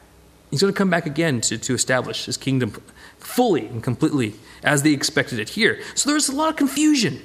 He's 0.50 0.60
going 0.60 0.72
to 0.72 0.76
come 0.76 0.90
back 0.90 1.06
again 1.06 1.40
to, 1.42 1.58
to 1.58 1.74
establish 1.74 2.24
his 2.24 2.36
kingdom 2.36 2.70
fully 3.18 3.66
and 3.66 3.82
completely 3.82 4.34
as 4.62 4.82
they 4.82 4.92
expected 4.92 5.38
it 5.38 5.50
here. 5.50 5.80
So 5.94 6.10
there's 6.10 6.28
a 6.28 6.34
lot 6.34 6.50
of 6.50 6.56
confusion. 6.56 7.22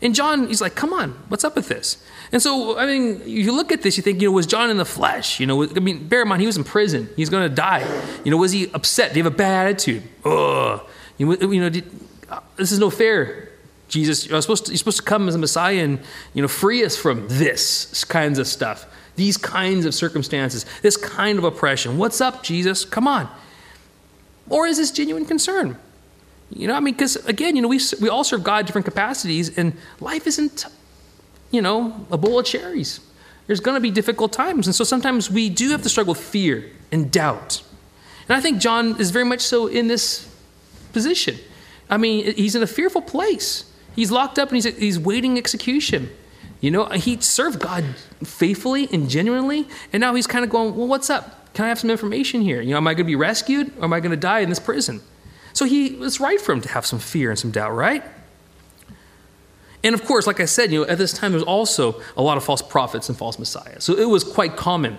And 0.00 0.14
John, 0.14 0.48
he's 0.48 0.60
like, 0.60 0.74
come 0.74 0.92
on, 0.92 1.10
what's 1.28 1.44
up 1.44 1.54
with 1.54 1.68
this? 1.68 2.04
And 2.32 2.42
so, 2.42 2.76
I 2.76 2.86
mean, 2.86 3.22
you 3.24 3.52
look 3.52 3.70
at 3.70 3.82
this, 3.82 3.96
you 3.96 4.02
think, 4.02 4.20
you 4.20 4.28
know, 4.28 4.32
was 4.32 4.46
John 4.46 4.70
in 4.70 4.78
the 4.78 4.84
flesh? 4.84 5.38
You 5.38 5.46
know, 5.46 5.62
I 5.62 5.78
mean, 5.78 6.08
bear 6.08 6.22
in 6.22 6.28
mind, 6.28 6.40
he 6.40 6.46
was 6.46 6.56
in 6.56 6.64
prison. 6.64 7.08
He's 7.14 7.28
going 7.28 7.48
to 7.48 7.54
die. 7.54 7.86
You 8.24 8.30
know, 8.30 8.36
was 8.38 8.52
he 8.52 8.72
upset? 8.72 9.08
Did 9.08 9.16
he 9.16 9.20
have 9.22 9.32
a 9.32 9.36
bad 9.36 9.66
attitude? 9.66 10.02
Ugh. 10.24 10.80
You 11.18 11.36
you 11.36 11.60
know 11.60 11.68
did, 11.68 11.84
uh, 12.28 12.40
this 12.56 12.72
is 12.72 12.78
no 12.78 12.90
fair. 12.90 13.48
Jesus, 13.88 14.26
you're 14.26 14.40
supposed, 14.40 14.66
to, 14.66 14.72
you're 14.72 14.78
supposed 14.78 14.96
to 14.96 15.02
come 15.02 15.28
as 15.28 15.34
a 15.34 15.38
Messiah 15.38 15.84
and, 15.84 16.00
you 16.32 16.40
know, 16.40 16.48
free 16.48 16.82
us 16.82 16.96
from 16.96 17.28
this 17.28 18.04
kinds 18.04 18.38
of 18.38 18.46
stuff, 18.46 18.86
these 19.16 19.36
kinds 19.36 19.84
of 19.84 19.94
circumstances, 19.94 20.64
this 20.80 20.96
kind 20.96 21.36
of 21.36 21.44
oppression. 21.44 21.98
What's 21.98 22.22
up, 22.22 22.42
Jesus? 22.42 22.86
Come 22.86 23.06
on. 23.06 23.28
Or 24.48 24.66
is 24.66 24.78
this 24.78 24.90
genuine 24.92 25.26
concern? 25.26 25.76
You 26.48 26.68
know, 26.68 26.74
I 26.74 26.80
mean, 26.80 26.94
because 26.94 27.16
again, 27.26 27.54
you 27.54 27.60
know, 27.60 27.68
we, 27.68 27.80
we 28.00 28.08
all 28.08 28.24
serve 28.24 28.42
God 28.42 28.64
different 28.64 28.86
capacities, 28.86 29.58
and 29.58 29.76
life 30.00 30.26
isn't, 30.26 30.64
you 31.50 31.60
know, 31.60 32.06
a 32.10 32.16
bowl 32.16 32.38
of 32.38 32.46
cherries. 32.46 33.00
There's 33.46 33.60
going 33.60 33.74
to 33.74 33.80
be 33.80 33.90
difficult 33.90 34.32
times. 34.32 34.66
And 34.66 34.74
so 34.74 34.84
sometimes 34.84 35.30
we 35.30 35.50
do 35.50 35.68
have 35.70 35.82
to 35.82 35.90
struggle 35.90 36.14
with 36.14 36.22
fear 36.22 36.70
and 36.90 37.10
doubt. 37.12 37.62
And 38.26 38.38
I 38.38 38.40
think 38.40 38.58
John 38.58 38.98
is 38.98 39.10
very 39.10 39.26
much 39.26 39.42
so 39.42 39.66
in 39.66 39.88
this 39.88 40.31
position. 40.92 41.38
I 41.90 41.96
mean, 41.96 42.34
he's 42.34 42.54
in 42.54 42.62
a 42.62 42.66
fearful 42.66 43.02
place. 43.02 43.70
He's 43.94 44.10
locked 44.10 44.38
up 44.38 44.48
and 44.48 44.56
he's, 44.56 44.76
he's 44.76 44.98
waiting 44.98 45.36
execution. 45.36 46.10
You 46.60 46.70
know, 46.70 46.86
he 46.86 47.20
served 47.20 47.60
God 47.60 47.84
faithfully 48.24 48.88
and 48.92 49.10
genuinely, 49.10 49.66
and 49.92 50.00
now 50.00 50.14
he's 50.14 50.26
kind 50.26 50.44
of 50.44 50.50
going, 50.50 50.76
well, 50.76 50.86
what's 50.86 51.10
up? 51.10 51.52
Can 51.54 51.64
I 51.64 51.68
have 51.68 51.80
some 51.80 51.90
information 51.90 52.40
here? 52.40 52.60
You 52.60 52.70
know, 52.70 52.76
am 52.76 52.86
I 52.86 52.94
going 52.94 53.04
to 53.04 53.10
be 53.10 53.16
rescued 53.16 53.76
or 53.78 53.84
am 53.84 53.92
I 53.92 54.00
going 54.00 54.12
to 54.12 54.16
die 54.16 54.40
in 54.40 54.48
this 54.48 54.60
prison? 54.60 55.02
So 55.52 55.64
he, 55.64 55.88
it's 55.88 56.20
right 56.20 56.40
for 56.40 56.52
him 56.52 56.60
to 56.62 56.68
have 56.70 56.86
some 56.86 56.98
fear 56.98 57.30
and 57.30 57.38
some 57.38 57.50
doubt, 57.50 57.74
right? 57.74 58.02
And 59.84 59.94
of 59.94 60.04
course, 60.04 60.26
like 60.26 60.40
I 60.40 60.44
said, 60.44 60.72
you 60.72 60.80
know, 60.80 60.86
at 60.86 60.98
this 60.98 61.12
time 61.12 61.32
there 61.32 61.38
was 61.38 61.46
also 61.46 62.00
a 62.16 62.22
lot 62.22 62.36
of 62.36 62.44
false 62.44 62.62
prophets 62.62 63.08
and 63.08 63.18
false 63.18 63.38
messiahs. 63.38 63.84
So 63.84 63.98
it 63.98 64.08
was 64.08 64.24
quite 64.24 64.56
common 64.56 64.96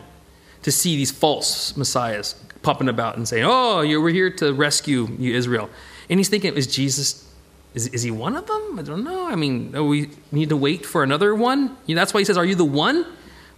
to 0.63 0.72
see 0.72 0.96
these 0.96 1.12
false 1.12 1.75
messiahs 1.77 2.36
popping 2.62 2.89
about 2.89 3.17
and 3.17 3.27
saying, 3.27 3.43
"Oh, 3.46 3.82
you 3.82 4.01
we're 4.01 4.10
here 4.10 4.29
to 4.32 4.53
rescue 4.53 5.08
you, 5.20 5.36
Israel." 5.36 5.70
And 6.10 6.20
he's 6.20 6.29
thinking, 6.29 6.55
"Is 6.55 6.67
Jesus? 6.67 7.29
Is, 7.74 7.88
is 7.88 8.03
he 8.03 8.12
one 8.12 8.36
of 8.36 8.46
them? 8.46 8.77
I 8.77 8.84
don't 8.84 9.03
know. 9.03 9.27
I 9.27 9.36
mean, 9.36 9.74
oh, 9.75 9.86
we 9.86 10.10
need 10.32 10.50
to 10.50 10.58
wait 10.58 10.86
for 10.86 11.03
another 11.03 11.34
one. 11.34 11.75
You 11.88 11.96
know, 11.96 12.01
that's 12.01 12.13
why 12.13 12.22
he 12.22 12.25
says, 12.25 12.38
"Are 12.38 12.46
you 12.46 12.55
the 12.55 12.65
one?" 12.65 13.05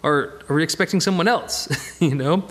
Or 0.03 0.39
are 0.49 0.55
we 0.55 0.61
expecting 0.61 1.01
someone 1.01 1.27
else? 1.27 1.67
you 1.99 2.13
know, 2.13 2.47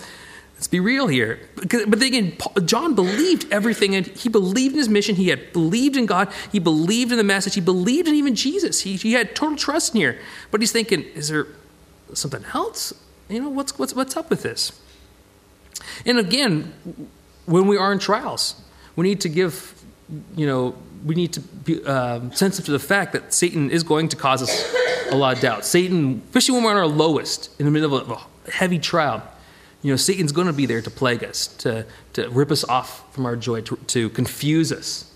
Let's 0.54 0.68
be 0.68 0.80
real 0.80 1.08
here. 1.08 1.40
But 1.56 2.00
again, 2.00 2.36
John 2.64 2.94
believed 2.94 3.52
everything, 3.52 3.94
and 3.96 4.06
he 4.06 4.28
believed 4.28 4.72
in 4.72 4.78
his 4.78 4.88
mission. 4.88 5.16
He 5.16 5.28
had 5.28 5.52
believed 5.52 5.96
in 5.96 6.06
God. 6.06 6.32
He 6.52 6.58
believed 6.58 7.10
in 7.10 7.18
the 7.18 7.24
message. 7.24 7.54
He 7.54 7.60
believed 7.60 8.08
in 8.08 8.14
even 8.14 8.34
Jesus. 8.34 8.80
He, 8.80 8.94
he 8.96 9.12
had 9.12 9.34
total 9.34 9.58
trust 9.58 9.94
in 9.94 10.00
here. 10.00 10.18
But 10.50 10.60
he's 10.60 10.72
thinking, 10.72 11.02
is 11.14 11.28
there 11.28 11.48
something 12.14 12.44
else? 12.54 12.94
You 13.28 13.40
know, 13.40 13.48
what's, 13.48 13.78
what's, 13.78 13.94
what's 13.94 14.16
up 14.16 14.30
with 14.30 14.42
this? 14.42 14.80
And 16.04 16.18
again, 16.18 16.72
when 17.46 17.66
we 17.66 17.76
are 17.76 17.92
in 17.92 17.98
trials, 17.98 18.60
we 18.96 19.08
need 19.08 19.20
to 19.22 19.28
give, 19.28 19.74
you 20.36 20.46
know, 20.46 20.74
we 21.04 21.14
need 21.14 21.32
to 21.34 21.40
be 21.40 21.84
uh, 21.84 22.30
sensitive 22.30 22.66
to 22.66 22.72
the 22.72 22.78
fact 22.78 23.12
that 23.12 23.34
Satan 23.34 23.70
is 23.70 23.82
going 23.82 24.08
to 24.08 24.16
cause 24.16 24.42
us 24.42 24.74
a 25.10 25.16
lot 25.16 25.36
of 25.36 25.40
doubt. 25.42 25.64
Satan, 25.64 26.22
especially 26.26 26.54
when 26.54 26.64
we're 26.64 26.70
on 26.70 26.76
our 26.76 26.86
lowest, 26.86 27.58
in 27.58 27.66
the 27.66 27.70
middle 27.70 27.94
of 27.94 28.10
a 28.10 28.50
heavy 28.50 28.78
trial, 28.78 29.22
you 29.82 29.90
know, 29.90 29.96
Satan's 29.96 30.32
going 30.32 30.46
to 30.46 30.52
be 30.52 30.64
there 30.64 30.80
to 30.80 30.90
plague 30.90 31.22
us, 31.22 31.46
to, 31.58 31.84
to 32.14 32.28
rip 32.30 32.50
us 32.50 32.64
off 32.64 33.12
from 33.12 33.26
our 33.26 33.36
joy, 33.36 33.60
to, 33.62 33.76
to 33.76 34.08
confuse 34.10 34.72
us, 34.72 35.12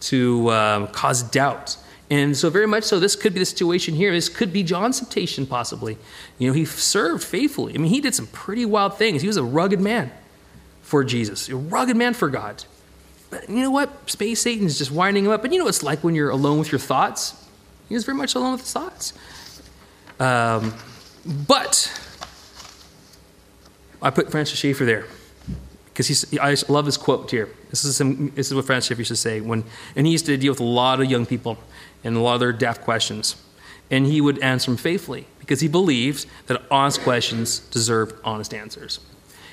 to 0.00 0.50
um, 0.50 0.86
cause 0.88 1.22
doubt. 1.22 1.76
And 2.10 2.36
so, 2.36 2.48
very 2.48 2.66
much 2.66 2.84
so, 2.84 2.98
this 2.98 3.14
could 3.14 3.34
be 3.34 3.40
the 3.40 3.46
situation 3.46 3.94
here. 3.94 4.12
This 4.12 4.30
could 4.30 4.52
be 4.52 4.62
John's 4.62 4.98
temptation, 4.98 5.46
possibly. 5.46 5.98
You 6.38 6.48
know, 6.48 6.54
he 6.54 6.64
served 6.64 7.22
faithfully. 7.22 7.74
I 7.74 7.78
mean, 7.78 7.92
he 7.92 8.00
did 8.00 8.14
some 8.14 8.28
pretty 8.28 8.64
wild 8.64 8.96
things. 8.96 9.20
He 9.20 9.28
was 9.28 9.36
a 9.36 9.44
rugged 9.44 9.80
man 9.80 10.10
for 10.80 11.04
Jesus, 11.04 11.50
a 11.50 11.56
rugged 11.56 11.96
man 11.96 12.14
for 12.14 12.30
God. 12.30 12.64
But 13.30 13.48
you 13.50 13.60
know 13.60 13.70
what? 13.70 14.08
Space 14.08 14.40
Satan 14.40 14.66
is 14.66 14.78
just 14.78 14.90
winding 14.90 15.26
him 15.26 15.32
up. 15.32 15.42
But 15.42 15.52
you 15.52 15.58
know 15.58 15.64
what 15.64 15.74
it's 15.74 15.82
like 15.82 16.02
when 16.02 16.14
you're 16.14 16.30
alone 16.30 16.58
with 16.58 16.72
your 16.72 16.78
thoughts? 16.78 17.34
He 17.88 17.94
was 17.94 18.04
very 18.04 18.16
much 18.16 18.34
alone 18.34 18.52
with 18.52 18.62
his 18.62 18.72
thoughts. 18.72 19.12
Um, 20.18 20.74
but 21.26 21.92
I 24.00 24.10
put 24.10 24.30
Francis 24.30 24.58
Schaeffer 24.58 24.86
there 24.86 25.06
because 25.92 26.34
I 26.40 26.56
love 26.72 26.86
this 26.86 26.96
quote 26.96 27.30
here. 27.30 27.48
This 27.70 27.84
is, 27.84 27.96
some, 27.96 28.30
this 28.34 28.48
is 28.48 28.54
what 28.54 28.64
Francis 28.64 28.88
Schaeffer 28.88 29.00
used 29.00 29.10
to 29.10 29.16
say. 29.16 29.40
When, 29.40 29.64
and 29.94 30.06
he 30.06 30.12
used 30.12 30.26
to 30.26 30.36
deal 30.38 30.52
with 30.52 30.60
a 30.60 30.64
lot 30.64 31.00
of 31.00 31.10
young 31.10 31.26
people 31.26 31.58
and 32.04 32.16
a 32.16 32.20
lot 32.20 32.34
of 32.34 32.40
their 32.40 32.52
daft 32.52 32.82
questions. 32.82 33.36
And 33.90 34.06
he 34.06 34.20
would 34.20 34.38
answer 34.40 34.70
them 34.70 34.76
faithfully 34.76 35.26
because 35.40 35.60
he 35.60 35.68
believed 35.68 36.26
that 36.46 36.62
honest 36.70 37.00
questions 37.00 37.60
deserved 37.60 38.14
honest 38.24 38.52
answers. 38.52 39.00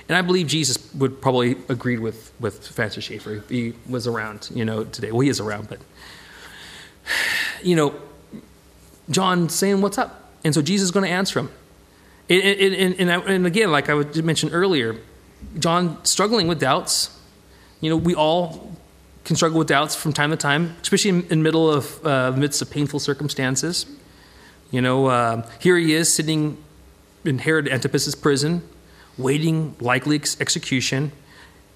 And 0.07 0.17
I 0.17 0.21
believe 0.21 0.47
Jesus 0.47 0.93
would 0.93 1.21
probably 1.21 1.55
agree 1.67 1.97
with, 1.97 2.31
with 2.39 2.67
Francis 2.67 3.05
Schaeffer 3.05 3.43
he 3.49 3.73
was 3.89 4.05
around, 4.05 4.49
you 4.53 4.63
know, 4.63 4.83
today. 4.83 5.11
Well, 5.11 5.21
he 5.21 5.29
is 5.29 5.39
around, 5.39 5.67
but, 5.67 5.79
you 7.63 7.75
know, 7.75 7.95
John 9.09 9.49
saying, 9.49 9.81
What's 9.81 9.97
up? 9.97 10.33
And 10.43 10.53
so 10.53 10.61
Jesus 10.61 10.85
is 10.85 10.91
going 10.91 11.05
to 11.05 11.11
answer 11.11 11.39
him. 11.39 11.49
And, 12.29 12.43
and, 12.43 12.99
and, 12.99 13.23
and 13.23 13.47
again, 13.47 13.71
like 13.71 13.89
I 13.89 14.03
mentioned 14.21 14.53
earlier, 14.53 14.95
John 15.59 16.03
struggling 16.05 16.47
with 16.47 16.59
doubts. 16.59 17.11
You 17.81 17.89
know, 17.89 17.97
we 17.97 18.15
all 18.15 18.74
can 19.25 19.35
struggle 19.35 19.57
with 19.59 19.67
doubts 19.67 19.95
from 19.95 20.13
time 20.13 20.29
to 20.29 20.37
time, 20.37 20.75
especially 20.81 21.09
in, 21.09 21.27
the 21.27 21.35
middle 21.35 21.69
of 21.69 22.05
uh, 22.05 22.31
midst 22.31 22.61
of 22.61 22.69
painful 22.69 22.99
circumstances. 22.99 23.85
You 24.71 24.81
know, 24.81 25.07
uh, 25.07 25.49
here 25.59 25.77
he 25.77 25.93
is 25.93 26.13
sitting 26.13 26.57
in 27.23 27.39
Herod 27.39 27.67
Antipas's 27.67 28.15
prison, 28.15 28.61
waiting 29.17 29.75
likely 29.79 30.17
ex- 30.17 30.39
execution, 30.39 31.11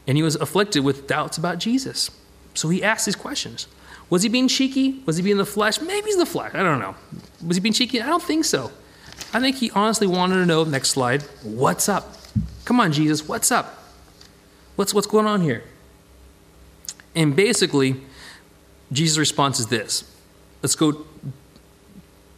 and 0.07 0.15
he 0.15 0.23
was 0.23 0.35
afflicted 0.35 0.83
with 0.83 1.07
doubts 1.07 1.37
about 1.37 1.57
Jesus. 1.57 2.11
So 2.53 2.69
he 2.69 2.83
asked 2.83 3.05
these 3.05 3.15
questions. 3.15 3.67
Was 4.09 4.23
he 4.23 4.29
being 4.29 4.47
cheeky? 4.47 5.01
Was 5.05 5.17
he 5.17 5.23
being 5.23 5.37
the 5.37 5.45
flesh? 5.45 5.81
Maybe 5.81 6.07
he's 6.07 6.17
the 6.17 6.25
flesh. 6.25 6.53
I 6.53 6.63
don't 6.63 6.79
know. 6.79 6.95
Was 7.45 7.57
he 7.57 7.61
being 7.61 7.73
cheeky? 7.73 8.01
I 8.01 8.07
don't 8.07 8.23
think 8.23 8.45
so. 8.45 8.71
I 9.33 9.39
think 9.39 9.57
he 9.57 9.69
honestly 9.71 10.07
wanted 10.07 10.35
to 10.35 10.45
know, 10.45 10.63
next 10.63 10.89
slide, 10.89 11.23
what's 11.43 11.89
up? 11.89 12.17
Come 12.65 12.79
on, 12.79 12.91
Jesus, 12.91 13.27
what's 13.27 13.51
up? 13.51 13.83
What's, 14.75 14.93
what's 14.93 15.07
going 15.07 15.25
on 15.25 15.41
here? 15.41 15.63
And 17.15 17.35
basically, 17.35 17.95
Jesus' 18.91 19.17
response 19.17 19.59
is 19.59 19.67
this 19.67 20.03
let's 20.61 20.75
go 20.75 21.05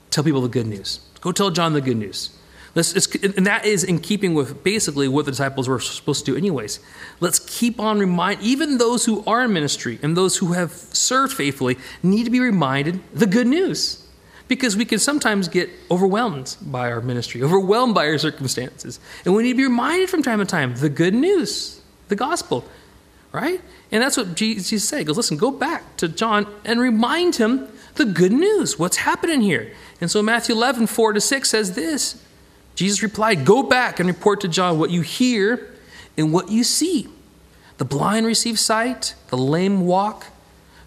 tell 0.09 0.23
people 0.23 0.41
the 0.41 0.49
good 0.49 0.67
news. 0.67 0.99
Go 1.21 1.31
tell 1.31 1.51
John 1.51 1.73
the 1.73 1.81
good 1.81 1.97
news. 1.97 2.37
Let's, 2.73 2.93
and 3.15 3.45
that 3.47 3.65
is 3.65 3.83
in 3.83 3.99
keeping 3.99 4.33
with 4.33 4.63
basically 4.63 5.09
what 5.09 5.25
the 5.25 5.31
disciples 5.31 5.67
were 5.67 5.79
supposed 5.79 6.25
to 6.25 6.31
do, 6.31 6.37
anyways. 6.37 6.79
Let's 7.19 7.39
keep 7.39 7.81
on 7.81 7.99
remind 7.99 8.41
even 8.41 8.77
those 8.77 9.05
who 9.05 9.25
are 9.27 9.43
in 9.43 9.51
ministry 9.51 9.99
and 10.01 10.15
those 10.15 10.37
who 10.37 10.53
have 10.53 10.71
served 10.71 11.33
faithfully 11.33 11.77
need 12.01 12.23
to 12.23 12.29
be 12.29 12.39
reminded 12.39 13.01
the 13.13 13.27
good 13.27 13.47
news 13.47 14.07
because 14.47 14.77
we 14.77 14.85
can 14.85 14.99
sometimes 14.99 15.49
get 15.49 15.69
overwhelmed 15.89 16.55
by 16.61 16.89
our 16.91 17.01
ministry, 17.01 17.43
overwhelmed 17.43 17.93
by 17.93 18.05
our 18.05 18.17
circumstances. 18.17 19.01
And 19.25 19.35
we 19.35 19.43
need 19.43 19.53
to 19.53 19.57
be 19.57 19.63
reminded 19.63 20.09
from 20.09 20.23
time 20.23 20.39
to 20.39 20.45
time 20.45 20.75
the 20.75 20.89
good 20.89 21.13
news, 21.13 21.81
the 22.07 22.15
gospel, 22.15 22.63
right? 23.31 23.61
And 23.91 24.01
that's 24.01 24.17
what 24.17 24.35
Jesus 24.35 24.87
said. 24.87 24.99
He 24.99 25.03
goes, 25.05 25.17
listen, 25.17 25.37
go 25.37 25.51
back 25.51 25.97
to 25.97 26.07
John 26.07 26.47
and 26.65 26.79
remind 26.79 27.35
him 27.35 27.67
the 27.95 28.05
good 28.05 28.31
news, 28.31 28.79
what's 28.79 28.97
happening 28.97 29.41
here. 29.41 29.73
And 29.99 30.09
so 30.09 30.21
Matthew 30.21 30.55
11, 30.55 30.87
4 30.87 31.13
to 31.13 31.21
6 31.21 31.49
says 31.49 31.73
this 31.73 32.23
Jesus 32.75 33.03
replied, 33.03 33.45
Go 33.45 33.63
back 33.63 33.99
and 33.99 34.07
report 34.07 34.41
to 34.41 34.47
John 34.47 34.79
what 34.79 34.89
you 34.89 35.01
hear 35.01 35.69
and 36.17 36.33
what 36.33 36.49
you 36.49 36.63
see. 36.63 37.07
The 37.77 37.85
blind 37.85 38.25
receive 38.25 38.59
sight, 38.59 39.15
the 39.27 39.37
lame 39.37 39.85
walk, 39.85 40.27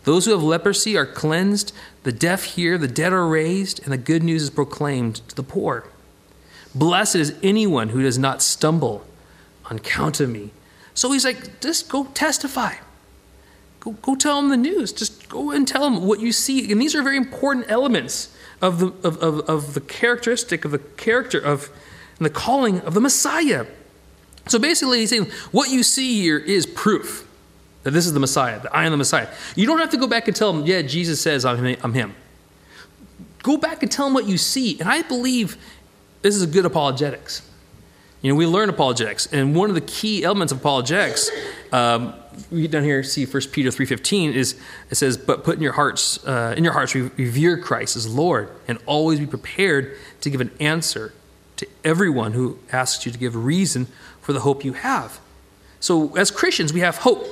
those 0.04 0.26
who 0.26 0.32
have 0.32 0.42
leprosy 0.42 0.96
are 0.96 1.06
cleansed, 1.06 1.72
the 2.02 2.12
deaf 2.12 2.44
hear, 2.44 2.78
the 2.78 2.88
dead 2.88 3.12
are 3.12 3.26
raised, 3.26 3.82
and 3.82 3.92
the 3.92 3.98
good 3.98 4.22
news 4.22 4.44
is 4.44 4.50
proclaimed 4.50 5.16
to 5.28 5.34
the 5.34 5.42
poor. 5.42 5.84
Blessed 6.74 7.16
is 7.16 7.34
anyone 7.42 7.90
who 7.90 8.02
does 8.02 8.18
not 8.18 8.42
stumble 8.42 9.04
on 9.70 9.76
account 9.76 10.20
of 10.20 10.28
me. 10.28 10.50
So 10.94 11.10
he's 11.12 11.24
like, 11.24 11.60
just 11.60 11.88
go 11.88 12.04
testify. 12.14 12.74
Go, 13.80 13.92
go 13.92 14.14
tell 14.14 14.40
them 14.40 14.50
the 14.50 14.56
news. 14.56 14.92
Just 14.92 15.28
go 15.28 15.50
and 15.50 15.66
tell 15.66 15.82
them 15.82 16.06
what 16.06 16.20
you 16.20 16.32
see. 16.32 16.70
And 16.70 16.80
these 16.80 16.94
are 16.94 17.02
very 17.02 17.16
important 17.16 17.66
elements 17.68 18.34
of 18.62 18.78
the, 18.78 18.86
of, 19.06 19.18
of, 19.18 19.40
of 19.48 19.74
the 19.74 19.80
characteristic, 19.80 20.64
of 20.64 20.70
the 20.70 20.78
character 20.78 21.38
of, 21.38 21.68
and 22.18 22.24
the 22.24 22.30
calling 22.30 22.80
of 22.80 22.94
the 22.94 23.00
Messiah. 23.00 23.66
So 24.46 24.58
basically, 24.58 25.00
he's 25.00 25.10
saying, 25.10 25.30
what 25.52 25.70
you 25.70 25.82
see 25.82 26.22
here 26.22 26.38
is 26.38 26.66
proof 26.66 27.28
that 27.82 27.90
this 27.90 28.06
is 28.06 28.14
the 28.14 28.20
Messiah, 28.20 28.60
that 28.60 28.74
I 28.74 28.84
am 28.84 28.92
the 28.92 28.96
Messiah. 28.96 29.28
You 29.56 29.66
don't 29.66 29.78
have 29.78 29.90
to 29.90 29.98
go 29.98 30.06
back 30.06 30.26
and 30.26 30.36
tell 30.36 30.52
them, 30.52 30.64
yeah, 30.64 30.82
Jesus 30.82 31.20
says 31.20 31.44
I'm 31.44 31.92
him. 31.92 32.14
Go 33.42 33.58
back 33.58 33.82
and 33.82 33.92
tell 33.92 34.06
them 34.06 34.14
what 34.14 34.26
you 34.26 34.38
see. 34.38 34.80
And 34.80 34.88
I 34.88 35.02
believe 35.02 35.58
this 36.22 36.34
is 36.34 36.42
a 36.42 36.46
good 36.46 36.64
apologetics. 36.64 37.42
You 38.24 38.32
know, 38.32 38.36
we 38.36 38.46
learn 38.46 38.70
apologetics, 38.70 39.26
and 39.26 39.54
one 39.54 39.68
of 39.68 39.74
the 39.74 39.82
key 39.82 40.24
elements 40.24 40.50
of 40.50 40.60
apologetics, 40.60 41.30
um, 41.72 42.14
read 42.50 42.70
down 42.70 42.82
here, 42.82 43.02
see 43.02 43.26
1 43.26 43.42
Peter 43.52 43.68
3.15, 43.68 44.32
is 44.32 44.58
it 44.90 44.94
says, 44.94 45.18
but 45.18 45.44
put 45.44 45.56
in 45.56 45.62
your 45.62 45.74
hearts, 45.74 46.26
uh, 46.26 46.54
in 46.56 46.64
your 46.64 46.72
hearts, 46.72 46.94
revere 46.94 47.58
Christ 47.58 47.96
as 47.96 48.08
Lord, 48.08 48.48
and 48.66 48.78
always 48.86 49.20
be 49.20 49.26
prepared 49.26 49.94
to 50.22 50.30
give 50.30 50.40
an 50.40 50.50
answer 50.58 51.12
to 51.56 51.68
everyone 51.84 52.32
who 52.32 52.58
asks 52.72 53.04
you 53.04 53.12
to 53.12 53.18
give 53.18 53.36
reason 53.36 53.88
for 54.22 54.32
the 54.32 54.40
hope 54.40 54.64
you 54.64 54.72
have. 54.72 55.20
So 55.78 56.16
as 56.16 56.30
Christians, 56.30 56.72
we 56.72 56.80
have 56.80 56.96
hope. 56.96 57.26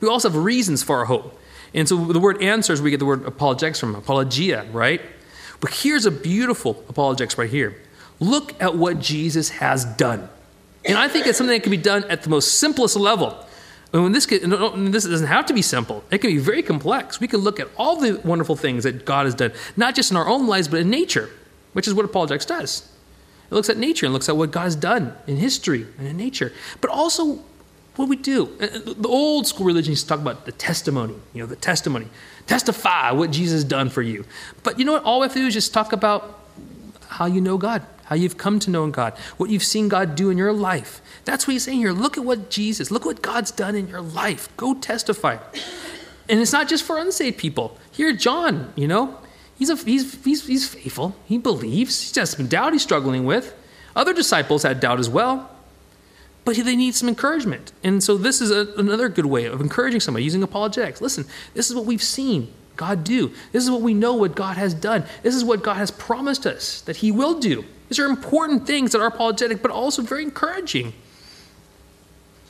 We 0.00 0.08
also 0.08 0.30
have 0.30 0.42
reasons 0.42 0.82
for 0.82 1.00
our 1.00 1.04
hope. 1.04 1.38
And 1.74 1.86
so 1.86 2.02
the 2.14 2.18
word 2.18 2.42
answers, 2.42 2.80
we 2.80 2.90
get 2.90 2.98
the 2.98 3.04
word 3.04 3.26
apologetics 3.26 3.78
from, 3.78 3.94
apologia, 3.94 4.66
right? 4.72 5.02
But 5.60 5.70
here's 5.70 6.06
a 6.06 6.10
beautiful 6.10 6.82
apologetics 6.88 7.36
right 7.36 7.50
here. 7.50 7.76
Look 8.20 8.60
at 8.62 8.76
what 8.76 9.00
Jesus 9.00 9.48
has 9.48 9.84
done. 9.84 10.28
And 10.84 10.96
I 10.96 11.08
think 11.08 11.26
it's 11.26 11.38
something 11.38 11.56
that 11.56 11.62
can 11.62 11.70
be 11.70 11.76
done 11.76 12.04
at 12.04 12.22
the 12.22 12.30
most 12.30 12.58
simplest 12.58 12.96
level. 12.96 13.46
And 13.92 14.04
when 14.04 14.12
this, 14.12 14.24
can, 14.24 14.50
this 14.92 15.04
doesn't 15.04 15.26
have 15.26 15.46
to 15.46 15.54
be 15.54 15.62
simple, 15.62 16.04
it 16.10 16.18
can 16.18 16.30
be 16.30 16.38
very 16.38 16.62
complex. 16.62 17.18
We 17.18 17.26
can 17.26 17.40
look 17.40 17.58
at 17.58 17.68
all 17.76 17.96
the 17.96 18.20
wonderful 18.24 18.54
things 18.54 18.84
that 18.84 19.04
God 19.04 19.26
has 19.26 19.34
done, 19.34 19.52
not 19.76 19.94
just 19.96 20.10
in 20.10 20.16
our 20.16 20.28
own 20.28 20.46
lives, 20.46 20.68
but 20.68 20.80
in 20.80 20.90
nature, 20.90 21.28
which 21.72 21.88
is 21.88 21.94
what 21.94 22.04
apologetics 22.04 22.46
does. 22.46 22.88
It 23.50 23.54
looks 23.54 23.68
at 23.68 23.78
nature 23.78 24.06
and 24.06 24.12
looks 24.12 24.28
at 24.28 24.36
what 24.36 24.52
God's 24.52 24.76
done 24.76 25.14
in 25.26 25.36
history 25.36 25.86
and 25.98 26.06
in 26.06 26.16
nature, 26.16 26.52
but 26.80 26.90
also 26.90 27.40
what 27.96 28.08
we 28.08 28.14
do. 28.14 28.46
The 28.56 29.08
old 29.08 29.48
school 29.48 29.66
religion 29.66 29.90
used 29.90 30.04
to 30.04 30.08
talk 30.08 30.20
about 30.20 30.46
the 30.46 30.52
testimony, 30.52 31.14
you 31.34 31.42
know, 31.42 31.46
the 31.46 31.56
testimony. 31.56 32.06
Testify 32.46 33.10
what 33.10 33.32
Jesus 33.32 33.54
has 33.54 33.64
done 33.64 33.90
for 33.90 34.02
you. 34.02 34.24
But 34.62 34.78
you 34.78 34.84
know 34.84 34.92
what? 34.92 35.02
All 35.02 35.20
we 35.20 35.24
have 35.24 35.32
to 35.32 35.40
do 35.40 35.46
is 35.46 35.54
just 35.54 35.74
talk 35.74 35.92
about 35.92 36.38
how 37.08 37.26
you 37.26 37.40
know 37.40 37.58
God, 37.58 37.84
how 38.10 38.16
you've 38.16 38.36
come 38.36 38.58
to 38.58 38.70
know 38.70 38.90
God, 38.90 39.16
what 39.36 39.50
you've 39.50 39.62
seen 39.62 39.88
God 39.88 40.16
do 40.16 40.30
in 40.30 40.36
your 40.36 40.52
life. 40.52 41.00
That's 41.24 41.46
what 41.46 41.52
he's 41.52 41.62
saying 41.62 41.78
here. 41.78 41.92
Look 41.92 42.18
at 42.18 42.24
what 42.24 42.50
Jesus, 42.50 42.90
look 42.90 43.04
what 43.04 43.22
God's 43.22 43.52
done 43.52 43.76
in 43.76 43.86
your 43.86 44.00
life. 44.00 44.54
Go 44.56 44.74
testify. 44.74 45.38
And 46.28 46.40
it's 46.40 46.52
not 46.52 46.68
just 46.68 46.82
for 46.82 46.98
unsaved 46.98 47.38
people. 47.38 47.78
Here, 47.92 48.12
John, 48.12 48.72
you 48.74 48.88
know, 48.88 49.16
he's, 49.56 49.70
a, 49.70 49.76
he's, 49.76 50.22
he's, 50.24 50.44
he's 50.44 50.66
faithful. 50.66 51.14
He 51.24 51.38
believes. 51.38 52.12
He 52.12 52.18
has 52.18 52.30
some 52.30 52.48
doubt 52.48 52.72
he's 52.72 52.82
struggling 52.82 53.24
with. 53.24 53.54
Other 53.94 54.12
disciples 54.12 54.64
had 54.64 54.80
doubt 54.80 54.98
as 54.98 55.08
well. 55.08 55.48
But 56.44 56.56
they 56.56 56.74
need 56.74 56.96
some 56.96 57.08
encouragement. 57.08 57.70
And 57.84 58.02
so 58.02 58.16
this 58.16 58.40
is 58.40 58.50
a, 58.50 58.74
another 58.76 59.08
good 59.08 59.26
way 59.26 59.44
of 59.44 59.60
encouraging 59.60 60.00
somebody 60.00 60.24
using 60.24 60.42
apologetics. 60.42 61.00
Listen, 61.00 61.26
this 61.54 61.70
is 61.70 61.76
what 61.76 61.86
we've 61.86 62.02
seen 62.02 62.52
God 62.76 63.04
do. 63.04 63.28
This 63.52 63.62
is 63.62 63.70
what 63.70 63.82
we 63.82 63.94
know 63.94 64.14
what 64.14 64.34
God 64.34 64.56
has 64.56 64.74
done. 64.74 65.04
This 65.22 65.36
is 65.36 65.44
what 65.44 65.62
God 65.62 65.76
has 65.76 65.92
promised 65.92 66.44
us 66.44 66.80
that 66.82 66.96
He 66.96 67.12
will 67.12 67.38
do. 67.38 67.64
These 67.90 67.98
are 67.98 68.06
important 68.06 68.66
things 68.66 68.92
that 68.92 69.00
are 69.00 69.08
apologetic, 69.08 69.60
but 69.60 69.72
also 69.72 70.00
very 70.00 70.22
encouraging. 70.22 70.94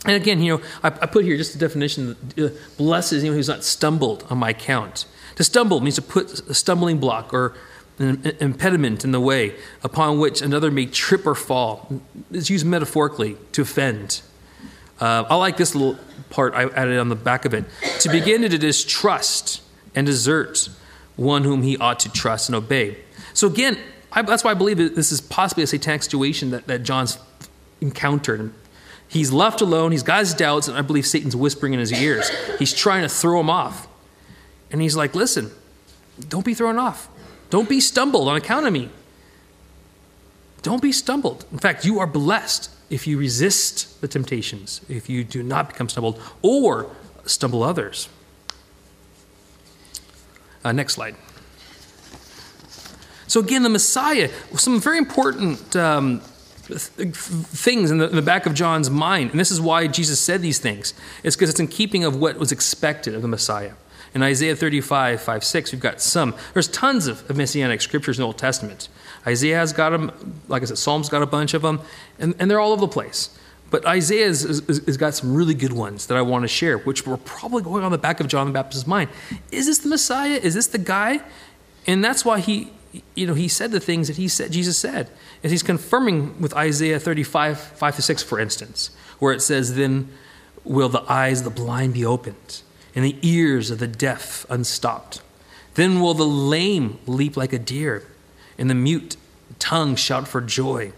And 0.05 0.15
again, 0.15 0.43
you 0.43 0.59
know, 0.59 0.63
I, 0.83 0.89
I 0.89 1.07
put 1.07 1.25
here 1.25 1.37
just 1.37 1.55
the 1.55 1.59
definition: 1.59 2.15
uh, 2.39 2.49
blessed 2.77 3.15
is 3.15 3.23
anyone 3.23 3.39
who's 3.39 3.49
not 3.49 3.65
stumbled 3.65 4.25
on 4.31 4.39
my 4.39 4.51
account. 4.51 5.07
To 5.37 5.45
stumble 5.45 5.81
means 5.81 5.95
to 5.97 6.03
put 6.03 6.41
a 6.49 6.55
stumbling 6.55 6.99
block 6.99 7.33
or 7.33 7.55
an 7.99 8.35
impediment 8.41 9.03
in 9.03 9.13
the 9.13 9.21
way 9.21 9.55
upon 9.83 10.19
which 10.19 10.43
another 10.43 10.71
may 10.71 10.85
trip 10.85 11.27
or 11.27 11.35
fall. 11.35 12.01
It's 12.31 12.51
used 12.51 12.67
metaphorically 12.67 13.39
to 13.53 13.63
offend. 13.63 14.21
Uh, 15.01 15.25
I 15.29 15.37
like 15.37 15.57
this 15.57 15.75
little 15.75 15.99
part 16.29 16.55
I 16.55 16.65
added 16.65 16.99
on 16.99 17.09
the 17.09 17.17
back 17.17 17.47
of 17.47 17.55
it. 17.55 17.65
To 18.01 18.11
begin 18.11 18.43
to 18.43 18.59
distrust 18.59 19.63
and 19.95 20.07
desert 20.07 20.69
one 21.17 21.45
whom 21.45 21.63
he 21.63 21.79
ought 21.79 22.01
to 22.01 22.13
trust 22.13 22.51
and 22.51 22.57
obey. 22.57 22.99
So 23.33 23.47
again, 23.47 23.79
I, 24.13 24.23
that's 24.23 24.43
why 24.43 24.51
I 24.51 24.55
believe 24.55 24.79
that 24.79 24.97
this 24.97 25.13
is 25.13 25.21
possibly 25.21 25.65
a 25.65 25.67
satanic 25.67 26.03
situation 26.03 26.51
that, 26.51 26.67
that 26.67 26.83
John's 26.83 27.19
encountered. 27.81 28.53
He's 29.09 29.33
left 29.33 29.61
alone, 29.61 29.93
he's 29.93 30.03
got 30.03 30.21
his 30.21 30.35
doubts, 30.35 30.69
and 30.69 30.77
I 30.77 30.83
believe 30.83 31.07
Satan's 31.07 31.35
whispering 31.35 31.73
in 31.73 31.81
his 31.81 31.93
ears. 31.93 32.31
He's 32.59 32.73
trying 32.73 33.03
to 33.03 33.09
throw 33.09 33.41
him 33.41 33.51
off. 33.51 33.89
And 34.71 34.81
he's 34.81 34.97
like, 34.97 35.15
listen, 35.15 35.51
don't 36.29 36.45
be 36.45 36.55
thrown 36.55 36.79
off. 36.79 37.09
Don't 37.51 37.69
be 37.69 37.81
stumbled 37.81 38.29
on 38.29 38.37
account 38.37 38.67
of 38.67 38.73
me. 38.73 38.91
Don't 40.63 40.83
be 40.83 40.93
stumbled. 40.93 41.45
In 41.51 41.59
fact, 41.59 41.85
you 41.85 41.99
are 41.99 42.07
blessed 42.07 42.71
if 42.91 43.07
you 43.07 43.19
resist 43.19 44.01
the 44.01 44.09
temptations, 44.09 44.81
if 44.89 45.09
you 45.09 45.25
do 45.25 45.43
not 45.43 45.69
become 45.69 45.89
stumbled 45.89 46.21
or 46.43 46.91
stumble 47.25 47.63
others. 47.63 48.09
Uh, 50.65 50.73
next 50.73 50.95
slide. 50.95 51.17
So, 53.31 53.39
again, 53.39 53.63
the 53.63 53.69
Messiah, 53.69 54.29
some 54.55 54.81
very 54.81 54.99
important 54.99 55.77
um, 55.77 56.19
things 56.19 57.93
in 57.93 57.99
the, 57.99 58.09
in 58.09 58.17
the, 58.17 58.23
back 58.23 58.45
of 58.45 58.55
John's 58.55 58.91
mind. 58.91 59.31
And 59.31 59.39
this 59.39 59.53
is 59.53 59.61
why 59.61 59.87
Jesus 59.87 60.19
said 60.19 60.43
these 60.43 60.59
things. 60.59 60.95
It's 61.23 61.37
because 61.37 61.49
it's 61.49 61.61
in 61.61 61.69
keeping 61.69 62.03
of 62.03 62.17
what 62.17 62.39
was 62.39 62.51
expected 62.51 63.15
of 63.15 63.23
the 63.23 63.29
Messiah. 63.29 63.75
In 64.17 64.23
Isaiah 64.25 64.57
35, 64.57 65.21
5, 65.21 65.45
6, 65.45 65.71
we've 65.71 65.81
got 65.81 66.01
some. 66.01 66.35
There's 66.55 66.67
tons 66.67 67.07
of, 67.07 67.31
of 67.31 67.37
messianic 67.37 67.81
scriptures 67.83 68.19
in 68.19 68.23
the 68.23 68.27
Old 68.27 68.37
Testament. 68.37 68.89
Isaiah 69.25 69.59
has 69.59 69.73
got 69.73 69.91
them, 69.91 70.41
like 70.49 70.63
I 70.63 70.65
said, 70.65 70.79
Psalm's 70.79 71.09
got 71.09 71.23
a 71.23 71.27
bunch 71.27 71.55
of 71.55 71.63
them, 71.63 71.83
and, 72.19 72.35
and 72.41 72.51
they're 72.51 72.59
all 72.59 72.73
over 72.73 72.81
the 72.81 72.89
place. 72.89 73.39
But 73.71 73.87
Isaiah 73.87 74.27
has, 74.27 74.61
got 74.97 75.15
some 75.15 75.35
really 75.35 75.55
good 75.55 75.73
ones 75.73 76.07
that 76.07 76.19
I 76.19 76.23
want 76.23 76.43
to 76.43 76.49
share, 76.49 76.79
which 76.79 77.07
were 77.07 77.17
probably 77.17 77.63
going 77.63 77.85
on 77.85 77.93
the 77.93 77.99
back 77.99 78.19
of 78.19 78.27
John 78.27 78.49
the 78.49 78.53
Baptist's 78.53 78.89
mind. 78.89 79.09
Is 79.53 79.67
this 79.67 79.79
the 79.79 79.89
Messiah? 79.89 80.41
Is 80.43 80.55
this 80.55 80.67
the 80.67 80.79
guy? 80.79 81.21
And 81.87 82.05
that's 82.05 82.25
why 82.25 82.41
he, 82.41 82.73
you 83.15 83.27
know, 83.27 83.35
he 83.35 83.49
said 83.49 83.71
the 83.71 83.81
things 83.81 84.09
that 84.09 84.17
he 84.17 84.29
said, 84.29 84.53
Jesus 84.53 84.77
said. 84.77 85.11
And 85.43 85.51
he's 85.51 85.63
confirming 85.63 86.41
with 86.41 86.55
Isaiah 86.55 86.99
35, 86.99 87.59
5 87.59 87.97
to 87.97 88.03
6, 88.03 88.23
for 88.23 88.41
instance, 88.41 88.91
where 89.19 89.33
it 89.33 89.41
says, 89.41 89.77
Then 89.77 90.11
will 90.65 90.89
the 90.89 91.05
eyes 91.11 91.41
of 91.41 91.45
the 91.45 91.63
blind 91.63 91.95
be 91.95 92.05
opened 92.05 92.63
and 92.95 93.05
the 93.05 93.17
ears 93.23 93.71
of 93.71 93.79
the 93.79 93.87
deaf 93.87 94.45
unstopped. 94.51 95.23
Then 95.75 96.01
will 96.01 96.15
the 96.15 96.25
lame 96.25 96.99
leap 97.07 97.37
like 97.37 97.53
a 97.53 97.59
deer, 97.59 98.07
and 98.59 98.69
the 98.69 98.75
mute 98.75 99.17
tongue 99.59 99.95
shout 99.95 100.27
for 100.27 100.41
joy. 100.41 100.93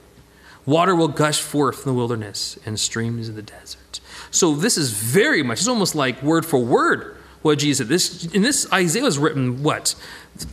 Water 0.64 0.94
will 0.94 1.08
gush 1.08 1.40
forth 1.40 1.80
in 1.80 1.92
the 1.92 1.94
wilderness 1.94 2.58
and 2.64 2.78
streams 2.78 3.28
in 3.28 3.34
the 3.34 3.42
desert. 3.42 4.00
So 4.30 4.54
this 4.54 4.78
is 4.78 4.92
very 4.92 5.42
much, 5.42 5.58
it's 5.58 5.68
almost 5.68 5.94
like 5.94 6.22
word 6.22 6.46
for 6.46 6.58
word 6.58 7.16
what 7.42 7.58
Jesus 7.58 7.78
said. 7.78 7.88
This, 7.88 8.26
in 8.32 8.42
this, 8.42 8.70
Isaiah 8.72 9.02
was 9.02 9.18
written, 9.18 9.62
what? 9.62 9.94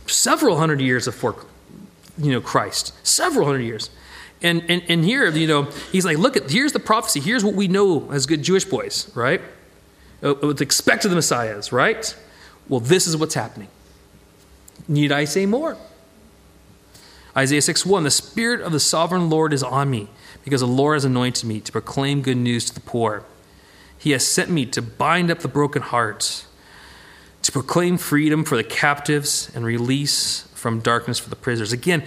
Several 0.06 0.58
hundred 0.58 0.80
years 0.80 1.06
before, 1.06 1.44
you 2.18 2.32
know, 2.32 2.40
Christ. 2.40 2.92
Several 3.06 3.46
hundred 3.46 3.62
years. 3.62 3.90
And, 4.42 4.62
and, 4.68 4.82
and 4.88 5.04
here, 5.04 5.28
you 5.30 5.46
know, 5.46 5.64
he's 5.92 6.04
like, 6.04 6.18
look, 6.18 6.36
at 6.36 6.50
here's 6.50 6.72
the 6.72 6.80
prophecy. 6.80 7.20
Here's 7.20 7.44
what 7.44 7.54
we 7.54 7.68
know 7.68 8.10
as 8.10 8.26
good 8.26 8.42
Jewish 8.42 8.64
boys, 8.64 9.10
right? 9.14 9.40
Uh, 10.22 10.34
what's 10.34 10.60
expected 10.60 11.10
the 11.10 11.14
Messiah 11.14 11.56
is, 11.56 11.72
right? 11.72 12.14
Well, 12.68 12.80
this 12.80 13.06
is 13.06 13.16
what's 13.16 13.34
happening. 13.34 13.68
Need 14.88 15.12
I 15.12 15.24
say 15.24 15.46
more? 15.46 15.76
Isaiah 17.36 17.62
6 17.62 17.86
1 17.86 18.04
The 18.04 18.10
Spirit 18.10 18.60
of 18.60 18.72
the 18.72 18.80
sovereign 18.80 19.30
Lord 19.30 19.52
is 19.52 19.62
on 19.62 19.90
me, 19.90 20.08
because 20.44 20.60
the 20.60 20.66
Lord 20.66 20.96
has 20.96 21.04
anointed 21.04 21.44
me 21.44 21.60
to 21.60 21.72
proclaim 21.72 22.22
good 22.22 22.36
news 22.36 22.64
to 22.66 22.74
the 22.74 22.80
poor. 22.80 23.24
He 23.98 24.12
has 24.12 24.26
sent 24.26 24.50
me 24.50 24.66
to 24.66 24.80
bind 24.80 25.30
up 25.30 25.40
the 25.40 25.48
broken 25.48 25.82
heart, 25.82 26.46
to 27.42 27.52
proclaim 27.52 27.96
freedom 27.96 28.44
for 28.44 28.56
the 28.56 28.64
captives 28.64 29.50
and 29.54 29.64
release 29.64 30.42
from 30.54 30.80
darkness 30.80 31.18
for 31.18 31.30
the 31.30 31.36
prisoners. 31.36 31.72
Again, 31.72 32.04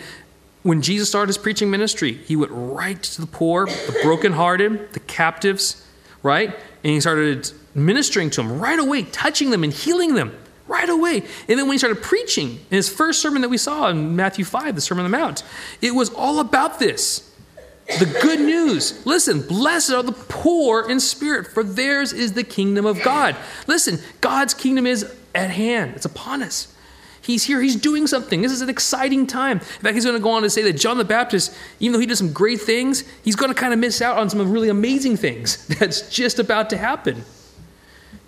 when 0.62 0.82
Jesus 0.82 1.10
started 1.10 1.28
his 1.28 1.38
preaching 1.38 1.70
ministry, 1.70 2.14
he 2.14 2.36
went 2.36 2.52
right 2.54 3.02
to 3.02 3.22
the 3.22 3.28
poor, 3.28 3.66
the 3.66 4.00
brokenhearted, 4.02 4.94
the 4.94 5.00
captives, 5.02 5.86
right? 6.22 6.50
And 6.50 6.94
he 6.94 7.02
started 7.02 7.52
ministering 7.76 8.30
to 8.32 8.42
them 8.42 8.60
right 8.60 8.80
away, 8.80 9.04
touching 9.04 9.50
them 9.50 9.64
and 9.64 9.74
healing 9.74 10.14
them 10.14 10.38
right 10.68 10.88
away. 10.88 11.18
And 11.50 11.60
then 11.60 11.68
when 11.68 11.74
he 11.74 11.78
started 11.78 12.02
preaching 12.02 12.52
in 12.52 12.76
his 12.78 12.88
first 12.88 13.22
sermon 13.22 13.42
that 13.42 13.50
we 13.50 13.58
saw 13.58 13.90
in 13.90 14.16
Matthew 14.16 14.46
5, 14.46 14.76
the 14.76 14.82
Sermon 14.82 15.06
on 15.06 15.12
the 15.12 15.18
Mount, 15.18 15.44
it 15.82 15.92
was 15.92 16.10
all 16.14 16.40
about 16.40 16.80
this. 16.80 17.30
The 18.00 18.06
good 18.22 18.40
news. 18.40 19.06
Listen, 19.06 19.42
blessed 19.46 19.92
are 19.92 20.04
the 20.04 20.14
poor 20.14 20.90
in 20.90 21.02
spirit, 21.02 21.48
for 21.48 21.64
theirs 21.64 22.14
is 22.14 22.32
the 22.32 22.44
kingdom 22.44 22.86
of 22.86 23.02
God. 23.04 23.36
Listen, 23.68 24.00
God's 24.22 24.54
kingdom 24.54 24.88
is 24.88 25.14
at 25.36 25.52
hand, 25.52 25.94
it's 25.96 26.06
upon 26.06 26.42
us. 26.42 26.74
He's 27.22 27.46
here, 27.46 27.62
he's 27.62 27.78
doing 27.78 28.06
something. 28.06 28.42
This 28.42 28.52
is 28.52 28.62
an 28.62 28.70
exciting 28.70 29.28
time. 29.28 29.60
In 29.60 29.64
fact, 29.64 29.96
he's 29.96 30.04
going 30.04 30.18
to 30.18 30.22
go 30.22 30.32
on 30.32 30.42
to 30.42 30.50
say 30.50 30.62
that 30.64 30.74
John 30.74 30.98
the 30.98 31.06
Baptist, 31.06 31.56
even 31.80 31.94
though 31.94 32.00
he 32.00 32.06
did 32.06 32.18
some 32.18 32.34
great 32.34 32.60
things, 32.60 33.06
he's 33.24 33.38
going 33.38 33.54
to 33.54 33.58
kind 33.58 33.72
of 33.72 33.80
miss 33.80 34.02
out 34.02 34.18
on 34.18 34.30
some 34.30 34.52
really 34.52 34.68
amazing 34.68 35.16
things 35.16 35.66
that's 35.80 36.10
just 36.10 36.38
about 36.38 36.70
to 36.72 36.78
happen. 36.78 37.24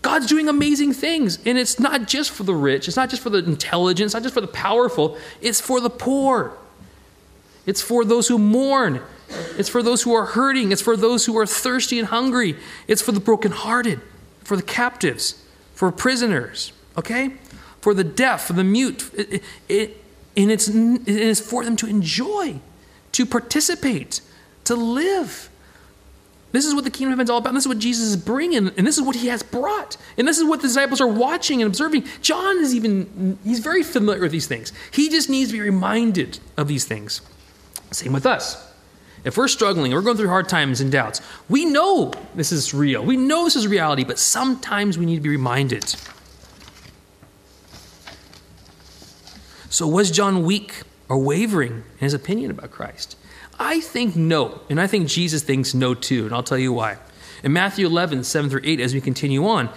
God's 0.02 0.28
doing 0.28 0.48
amazing 0.48 0.94
things. 0.94 1.40
And 1.46 1.58
it's 1.58 1.78
not 1.78 2.08
just 2.08 2.32
for 2.32 2.44
the 2.44 2.54
rich, 2.54 2.88
it's 2.88 2.96
not 2.96 3.10
just 3.10 3.22
for 3.22 3.30
the 3.30 3.40
intelligent, 3.40 4.06
it's 4.06 4.14
not 4.14 4.24
just 4.24 4.34
for 4.34 4.42
the 4.42 4.48
powerful, 4.48 5.18
it's 5.42 5.60
for 5.60 5.82
the 5.82 5.90
poor. 5.90 6.56
It's 7.66 7.82
for 7.82 8.06
those 8.06 8.28
who 8.28 8.38
mourn. 8.38 9.02
It's 9.58 9.68
for 9.68 9.82
those 9.82 10.04
who 10.04 10.14
are 10.14 10.26
hurting. 10.26 10.72
It's 10.72 10.82
for 10.82 10.96
those 10.96 11.26
who 11.26 11.38
are 11.38 11.46
thirsty 11.46 12.00
and 12.00 12.08
hungry. 12.08 12.56
It's 12.88 13.02
for 13.02 13.12
the 13.12 13.20
brokenhearted, 13.20 14.00
for 14.44 14.56
the 14.56 14.64
captives, 14.64 15.44
for 15.74 15.92
prisoners, 15.92 16.72
okay? 16.98 17.34
For 17.82 17.94
the 17.94 18.04
deaf, 18.04 18.48
for 18.48 18.54
the 18.54 18.64
mute. 18.64 19.10
It, 19.14 19.44
it, 19.70 20.04
and 20.38 20.52
it's, 20.52 20.68
it 20.68 21.08
is 21.08 21.40
for 21.40 21.64
them 21.64 21.76
to 21.78 21.88
enjoy, 21.88 22.60
to 23.14 23.26
participate, 23.26 24.22
to 24.66 24.76
live 24.76 25.50
This 26.56 26.66
is 26.66 26.74
what 26.74 26.86
the 26.86 26.90
kingdom 26.90 27.12
of 27.12 27.18
heaven 27.18 27.26
is 27.26 27.30
all 27.30 27.40
about. 27.40 27.50
And 27.50 27.58
this 27.58 27.66
is 27.66 27.68
what 27.68 27.80
Jesus 27.80 28.06
is 28.06 28.16
bringing, 28.16 28.70
and 28.70 28.88
this 28.88 28.98
is 28.98 29.04
what 29.04 29.18
he 29.18 29.28
has 29.28 29.44
brought. 29.44 29.98
And 30.18 30.26
this 30.26 30.38
is 30.38 30.46
what 30.46 30.62
the 30.62 30.70
disciples 30.70 31.02
are 31.02 31.08
watching 31.08 31.62
and 31.62 31.68
observing. 31.68 32.06
John 32.22 32.60
is 32.60 32.74
even, 32.74 33.38
he's 33.44 33.60
very 33.60 33.84
familiar 33.84 34.22
with 34.22 34.32
these 34.32 34.48
things. 34.48 34.72
He 34.92 35.10
just 35.10 35.30
needs 35.30 35.50
to 35.52 35.58
be 35.58 35.62
reminded 35.62 36.40
of 36.56 36.70
these 36.70 36.86
things. 36.86 37.20
Same 37.92 38.14
with 38.14 38.26
us. 38.26 38.72
If 39.26 39.36
we're 39.36 39.50
struggling, 39.50 39.92
we're 39.92 40.02
going 40.02 40.16
through 40.16 40.30
hard 40.30 40.48
times 40.48 40.80
and 40.80 40.90
doubts, 40.90 41.20
we 41.50 41.66
know 41.66 42.14
this 42.36 42.54
is 42.54 42.74
real. 42.74 43.04
We 43.04 43.18
know 43.18 43.44
this 43.44 43.58
is 43.58 43.68
reality, 43.68 44.06
but 44.06 44.18
sometimes 44.18 44.98
we 44.98 45.06
need 45.06 45.16
to 45.16 45.22
be 45.22 45.30
reminded. 45.30 45.94
So, 49.76 49.86
was 49.86 50.10
John 50.10 50.46
weak 50.46 50.84
or 51.10 51.18
wavering 51.18 51.74
in 51.74 52.00
his 52.00 52.14
opinion 52.14 52.50
about 52.50 52.72
Christ? 52.72 53.18
I 53.60 53.82
think 53.82 54.16
no, 54.16 54.62
and 54.70 54.80
I 54.80 54.88
think 54.88 55.10
Jesus 55.10 55.44
thinks 55.44 55.74
no 55.74 55.94
too, 55.94 56.26
and 56.26 56.34
I'll 56.34 56.44
tell 56.44 56.58
you 56.58 56.72
why. 56.72 56.96
In 57.44 57.52
Matthew 57.52 57.86
11, 57.86 58.24
7 58.24 58.50
through 58.50 58.62
8, 58.64 58.80
as 58.80 58.94
we 58.94 59.02
continue 59.02 59.46
on, 59.46 59.68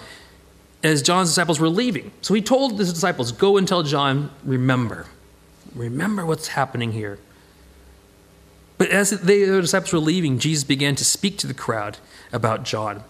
as 0.84 1.02
John's 1.02 1.30
disciples 1.30 1.58
were 1.58 1.68
leaving, 1.68 2.12
so 2.20 2.32
he 2.32 2.40
told 2.40 2.78
his 2.78 2.92
disciples, 2.92 3.32
Go 3.32 3.56
and 3.56 3.66
tell 3.66 3.82
John, 3.82 4.30
remember. 4.44 5.06
Remember 5.74 6.24
what's 6.24 6.46
happening 6.46 6.92
here. 6.92 7.18
But 8.76 8.90
as 8.90 9.11
the 9.11 9.61
disciples 9.61 9.92
were 9.92 9.98
leaving, 9.98 10.38
Jesus 10.38 10.62
began 10.62 10.94
to 10.94 11.04
speak 11.04 11.38
to 11.38 11.48
the 11.48 11.54
crowd 11.54 11.98
about 12.32 12.62
John. 12.62 13.02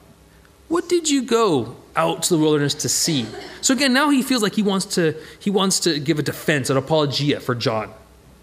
What 0.69 0.89
did 0.89 1.11
you 1.11 1.21
go 1.21 1.77
out 1.99 2.23
to 2.25 2.37
the 2.37 2.41
wilderness 2.41 2.75
to 2.75 2.89
see? 2.89 3.27
So 3.61 3.75
again, 3.75 3.93
now 3.93 4.09
he 4.09 4.23
feels 4.23 4.43
like 4.43 4.55
he 4.55 4.63
wants 4.63 4.87
to 4.95 5.15
he 5.39 5.51
wants 5.51 5.81
to 5.81 5.99
give 5.99 6.19
a 6.19 6.23
defense, 6.23 6.71
an 6.71 6.77
apologia 6.77 7.41
for 7.41 7.55
John. 7.55 7.93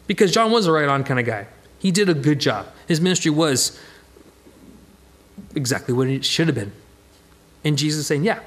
Because 0.07 0.31
John 0.31 0.51
was 0.51 0.67
a 0.67 0.71
right 0.71 0.87
on 0.87 1.03
kind 1.03 1.19
of 1.19 1.25
guy. 1.25 1.47
He 1.79 1.91
did 1.91 2.09
a 2.09 2.13
good 2.13 2.39
job. 2.39 2.67
His 2.87 3.01
ministry 3.01 3.31
was 3.31 3.79
exactly 5.55 5.93
what 5.93 6.07
it 6.07 6.23
should 6.23 6.47
have 6.47 6.55
been. 6.55 6.73
And 7.63 7.77
Jesus 7.77 8.01
is 8.01 8.07
saying, 8.07 8.23
Yeah. 8.23 8.39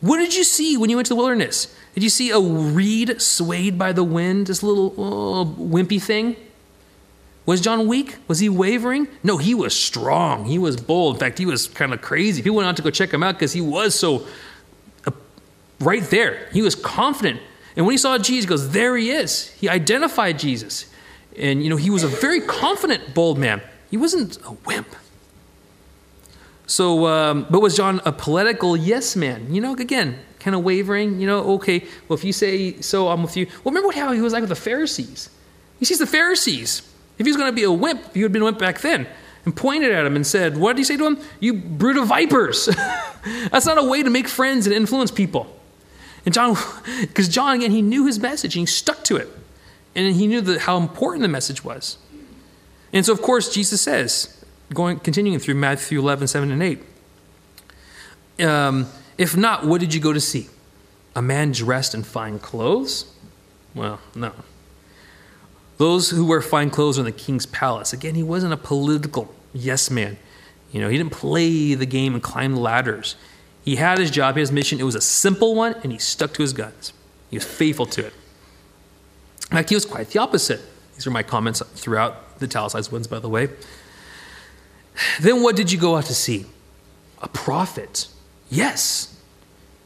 What 0.00 0.18
did 0.18 0.36
you 0.36 0.44
see 0.44 0.76
when 0.76 0.90
you 0.90 0.96
went 0.96 1.06
to 1.06 1.14
the 1.14 1.16
wilderness? 1.16 1.74
Did 1.94 2.02
you 2.02 2.10
see 2.10 2.30
a 2.30 2.38
reed 2.38 3.20
swayed 3.22 3.78
by 3.78 3.92
the 3.92 4.04
wind, 4.04 4.46
this 4.46 4.62
little 4.62 4.94
oh, 4.98 5.46
wimpy 5.58 6.00
thing? 6.00 6.36
Was 7.46 7.60
John 7.60 7.86
weak? 7.86 8.16
Was 8.26 8.40
he 8.40 8.48
wavering? 8.48 9.06
No, 9.22 9.38
he 9.38 9.54
was 9.54 9.74
strong. 9.78 10.46
He 10.46 10.58
was 10.58 10.76
bold. 10.76 11.16
In 11.16 11.20
fact, 11.20 11.38
he 11.38 11.46
was 11.46 11.68
kind 11.68 11.94
of 11.94 12.02
crazy. 12.02 12.42
People 12.42 12.56
went 12.56 12.68
out 12.68 12.76
to 12.76 12.82
go 12.82 12.90
check 12.90 13.10
him 13.14 13.22
out 13.22 13.36
because 13.36 13.52
he 13.52 13.60
was 13.60 13.94
so 13.94 14.26
uh, 15.06 15.12
right 15.78 16.02
there. 16.02 16.48
He 16.52 16.60
was 16.60 16.74
confident. 16.74 17.40
And 17.76 17.86
when 17.86 17.92
he 17.92 17.98
saw 17.98 18.18
Jesus, 18.18 18.44
he 18.44 18.48
goes, 18.48 18.70
There 18.70 18.96
he 18.96 19.10
is. 19.10 19.48
He 19.50 19.68
identified 19.68 20.40
Jesus. 20.40 20.86
And, 21.38 21.62
you 21.62 21.70
know, 21.70 21.76
he 21.76 21.90
was 21.90 22.02
a 22.02 22.08
very 22.08 22.40
confident, 22.40 23.14
bold 23.14 23.38
man. 23.38 23.62
He 23.90 23.96
wasn't 23.96 24.38
a 24.44 24.52
wimp. 24.66 24.88
So, 26.66 27.06
um, 27.06 27.46
but 27.48 27.60
was 27.60 27.76
John 27.76 28.00
a 28.04 28.10
political 28.10 28.76
yes 28.76 29.14
man? 29.14 29.54
You 29.54 29.60
know, 29.60 29.74
again, 29.74 30.18
kind 30.40 30.56
of 30.56 30.64
wavering. 30.64 31.20
You 31.20 31.28
know, 31.28 31.54
okay, 31.54 31.84
well, 32.08 32.18
if 32.18 32.24
you 32.24 32.32
say 32.32 32.80
so, 32.80 33.08
I'm 33.08 33.22
with 33.22 33.36
you. 33.36 33.46
Well, 33.62 33.72
remember 33.72 33.94
how 33.94 34.10
he 34.10 34.20
was 34.20 34.32
like 34.32 34.40
with 34.40 34.48
the 34.48 34.56
Pharisees. 34.56 35.30
He 35.78 35.84
sees 35.84 36.00
the 36.00 36.06
Pharisees. 36.06 36.82
If 37.18 37.26
he 37.26 37.30
was 37.30 37.36
going 37.36 37.50
to 37.50 37.54
be 37.54 37.62
a 37.62 37.72
wimp, 37.72 38.14
he 38.14 38.20
would 38.20 38.26
have 38.26 38.32
been 38.32 38.42
a 38.42 38.46
wimp 38.46 38.58
back 38.58 38.80
then. 38.80 39.06
And 39.44 39.54
pointed 39.54 39.92
at 39.92 40.04
him 40.04 40.16
and 40.16 40.26
said, 40.26 40.56
What 40.56 40.74
did 40.74 40.78
he 40.80 40.84
say 40.84 40.96
to 40.96 41.06
him? 41.06 41.18
You 41.38 41.54
brood 41.54 41.96
of 41.96 42.08
vipers. 42.08 42.66
That's 43.50 43.64
not 43.64 43.78
a 43.78 43.84
way 43.84 44.02
to 44.02 44.10
make 44.10 44.26
friends 44.26 44.66
and 44.66 44.74
influence 44.74 45.10
people. 45.10 45.46
And 46.24 46.34
John, 46.34 46.56
because 47.00 47.28
John, 47.28 47.56
again, 47.56 47.70
he 47.70 47.80
knew 47.80 48.06
his 48.06 48.18
message 48.18 48.56
and 48.56 48.60
he 48.62 48.66
stuck 48.66 49.04
to 49.04 49.16
it. 49.16 49.28
And 49.94 50.14
he 50.14 50.26
knew 50.26 50.40
the, 50.40 50.58
how 50.58 50.76
important 50.76 51.22
the 51.22 51.28
message 51.28 51.64
was. 51.64 51.96
And 52.92 53.06
so, 53.06 53.12
of 53.12 53.22
course, 53.22 53.52
Jesus 53.52 53.80
says, 53.80 54.44
going, 54.74 54.98
continuing 54.98 55.38
through 55.38 55.54
Matthew 55.54 55.98
11, 56.00 56.26
7 56.26 56.50
and 56.50 56.62
8, 58.38 58.46
um, 58.46 58.86
if 59.16 59.36
not, 59.36 59.64
what 59.64 59.80
did 59.80 59.94
you 59.94 60.00
go 60.00 60.12
to 60.12 60.20
see? 60.20 60.48
A 61.14 61.22
man 61.22 61.52
dressed 61.52 61.94
in 61.94 62.02
fine 62.02 62.38
clothes? 62.38 63.10
Well, 63.74 64.00
no. 64.14 64.32
Those 65.78 66.10
who 66.10 66.24
wear 66.24 66.40
fine 66.40 66.70
clothes 66.70 66.98
are 66.98 67.02
in 67.02 67.06
the 67.06 67.12
king's 67.12 67.46
palace. 67.46 67.92
Again, 67.92 68.14
he 68.14 68.22
wasn't 68.22 68.52
a 68.52 68.56
political 68.56 69.34
yes 69.52 69.90
man. 69.90 70.16
You 70.72 70.80
know, 70.80 70.88
he 70.88 70.96
didn't 70.96 71.12
play 71.12 71.74
the 71.74 71.86
game 71.86 72.14
and 72.14 72.22
climb 72.22 72.54
the 72.54 72.60
ladders. 72.60 73.16
He 73.62 73.76
had 73.76 73.98
his 73.98 74.10
job, 74.10 74.36
his 74.36 74.52
mission. 74.52 74.80
It 74.80 74.84
was 74.84 74.94
a 74.94 75.00
simple 75.00 75.54
one, 75.54 75.74
and 75.82 75.92
he 75.92 75.98
stuck 75.98 76.32
to 76.34 76.42
his 76.42 76.52
guns. 76.52 76.92
He 77.30 77.36
was 77.36 77.44
faithful 77.44 77.86
to 77.86 78.06
it. 78.06 78.12
In 79.50 79.56
fact, 79.56 79.68
he 79.68 79.74
was 79.74 79.84
quite 79.84 80.10
the 80.10 80.18
opposite. 80.18 80.60
These 80.94 81.06
are 81.06 81.10
my 81.10 81.22
comments 81.22 81.62
throughout 81.74 82.38
the 82.38 82.46
italicized 82.46 82.90
ones, 82.92 83.06
by 83.06 83.18
the 83.18 83.28
way. 83.28 83.48
Then 85.20 85.42
what 85.42 85.56
did 85.56 85.70
you 85.72 85.78
go 85.78 85.96
out 85.96 86.04
to 86.06 86.14
see? 86.14 86.46
A 87.20 87.28
prophet. 87.28 88.08
Yes. 88.50 89.18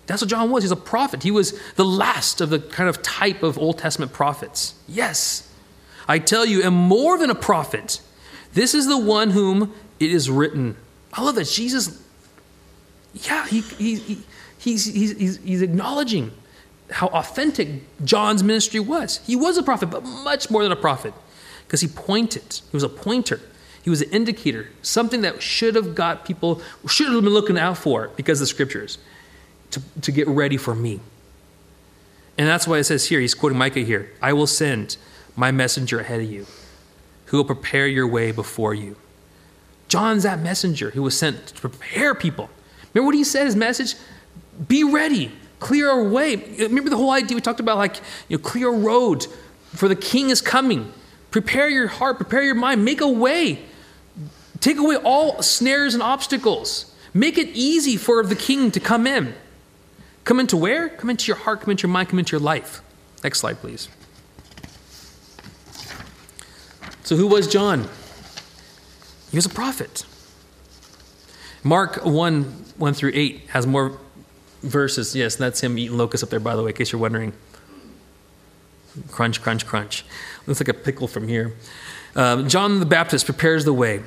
That's 0.06 0.22
what 0.22 0.30
John 0.30 0.50
was. 0.50 0.64
He's 0.64 0.70
a 0.70 0.76
prophet. 0.76 1.22
He 1.22 1.30
was 1.30 1.58
the 1.74 1.84
last 1.84 2.40
of 2.40 2.50
the 2.50 2.58
kind 2.58 2.88
of 2.88 3.02
type 3.02 3.42
of 3.42 3.58
Old 3.58 3.78
Testament 3.78 4.12
prophets. 4.12 4.74
Yes. 4.88 5.49
I 6.10 6.18
tell 6.18 6.44
you, 6.44 6.60
am 6.64 6.74
more 6.74 7.16
than 7.16 7.30
a 7.30 7.36
prophet. 7.36 8.00
This 8.52 8.74
is 8.74 8.88
the 8.88 8.98
one 8.98 9.30
whom 9.30 9.72
it 10.00 10.10
is 10.10 10.28
written. 10.28 10.76
I 11.12 11.22
love 11.22 11.36
that 11.36 11.44
Jesus, 11.46 12.02
yeah, 13.14 13.46
he, 13.46 13.60
he, 13.60 13.94
he 13.94 14.18
he's, 14.58 14.86
he's, 14.86 15.36
he's 15.36 15.62
acknowledging 15.62 16.32
how 16.90 17.06
authentic 17.06 17.68
John's 18.04 18.42
ministry 18.42 18.80
was. 18.80 19.18
He 19.24 19.36
was 19.36 19.56
a 19.56 19.62
prophet, 19.62 19.86
but 19.86 20.02
much 20.02 20.50
more 20.50 20.64
than 20.64 20.72
a 20.72 20.76
prophet 20.76 21.14
because 21.64 21.80
he 21.80 21.86
pointed. 21.86 22.60
He 22.72 22.76
was 22.76 22.82
a 22.82 22.88
pointer. 22.88 23.40
He 23.80 23.88
was 23.88 24.02
an 24.02 24.10
indicator, 24.10 24.66
something 24.82 25.20
that 25.20 25.40
should 25.40 25.76
have 25.76 25.94
got 25.94 26.24
people, 26.24 26.60
should 26.88 27.06
have 27.06 27.22
been 27.22 27.32
looking 27.32 27.56
out 27.56 27.78
for 27.78 28.08
because 28.16 28.40
of 28.40 28.48
the 28.48 28.48
scriptures 28.48 28.98
to, 29.70 29.80
to 30.00 30.10
get 30.10 30.26
ready 30.26 30.56
for 30.56 30.74
me. 30.74 30.98
And 32.36 32.48
that's 32.48 32.66
why 32.66 32.78
it 32.78 32.84
says 32.84 33.06
here, 33.06 33.20
he's 33.20 33.36
quoting 33.36 33.56
Micah 33.56 33.82
here 33.82 34.10
I 34.20 34.32
will 34.32 34.48
send 34.48 34.96
my 35.40 35.50
messenger 35.50 36.00
ahead 36.00 36.20
of 36.20 36.30
you, 36.30 36.46
who 37.26 37.38
will 37.38 37.44
prepare 37.44 37.86
your 37.86 38.06
way 38.06 38.30
before 38.30 38.74
you. 38.74 38.94
John's 39.88 40.22
that 40.22 40.38
messenger 40.38 40.90
who 40.90 41.02
was 41.02 41.18
sent 41.18 41.46
to 41.48 41.54
prepare 41.54 42.14
people. 42.14 42.50
Remember 42.92 43.06
what 43.06 43.14
he 43.14 43.24
said, 43.24 43.46
his 43.46 43.56
message? 43.56 43.96
Be 44.68 44.84
ready, 44.84 45.32
clear 45.58 45.88
a 45.88 46.04
way. 46.04 46.36
Remember 46.36 46.90
the 46.90 46.96
whole 46.96 47.10
idea 47.10 47.34
we 47.34 47.40
talked 47.40 47.58
about, 47.58 47.78
like, 47.78 47.96
you 48.28 48.36
know, 48.36 48.42
clear 48.42 48.68
a 48.68 48.76
road 48.76 49.26
for 49.74 49.88
the 49.88 49.96
king 49.96 50.28
is 50.28 50.42
coming. 50.42 50.92
Prepare 51.30 51.70
your 51.70 51.88
heart, 51.88 52.16
prepare 52.16 52.42
your 52.42 52.54
mind, 52.54 52.84
make 52.84 53.00
a 53.00 53.08
way. 53.08 53.60
Take 54.60 54.76
away 54.76 54.96
all 54.96 55.40
snares 55.40 55.94
and 55.94 56.02
obstacles. 56.02 56.94
Make 57.14 57.38
it 57.38 57.48
easy 57.54 57.96
for 57.96 58.22
the 58.22 58.36
king 58.36 58.70
to 58.72 58.80
come 58.80 59.06
in. 59.06 59.34
Come 60.24 60.38
into 60.38 60.58
where? 60.58 60.90
Come 60.90 61.08
into 61.08 61.28
your 61.28 61.36
heart, 61.36 61.62
come 61.62 61.70
into 61.70 61.86
your 61.86 61.92
mind, 61.92 62.10
come 62.10 62.18
into 62.18 62.32
your 62.32 62.40
life. 62.40 62.82
Next 63.24 63.40
slide, 63.40 63.58
please. 63.58 63.88
So, 67.10 67.16
who 67.16 67.26
was 67.26 67.48
John? 67.48 67.88
He 69.32 69.36
was 69.36 69.44
a 69.44 69.48
prophet. 69.48 70.04
Mark 71.64 72.04
1 72.04 72.42
1 72.76 72.94
through 72.94 73.10
8 73.12 73.48
has 73.48 73.66
more 73.66 73.98
verses. 74.62 75.16
Yes, 75.16 75.34
that's 75.34 75.60
him 75.60 75.76
eating 75.76 75.98
locusts 75.98 76.22
up 76.22 76.30
there, 76.30 76.38
by 76.38 76.54
the 76.54 76.62
way, 76.62 76.70
in 76.70 76.76
case 76.76 76.92
you're 76.92 77.00
wondering. 77.00 77.32
Crunch, 79.10 79.42
crunch, 79.42 79.66
crunch. 79.66 80.04
Looks 80.46 80.60
like 80.60 80.68
a 80.68 80.72
pickle 80.72 81.08
from 81.08 81.26
here. 81.26 81.56
Um, 82.14 82.48
John 82.48 82.78
the 82.78 82.86
Baptist 82.86 83.24
prepares 83.24 83.64
the 83.64 83.72
way. 83.72 83.96
And 83.96 84.04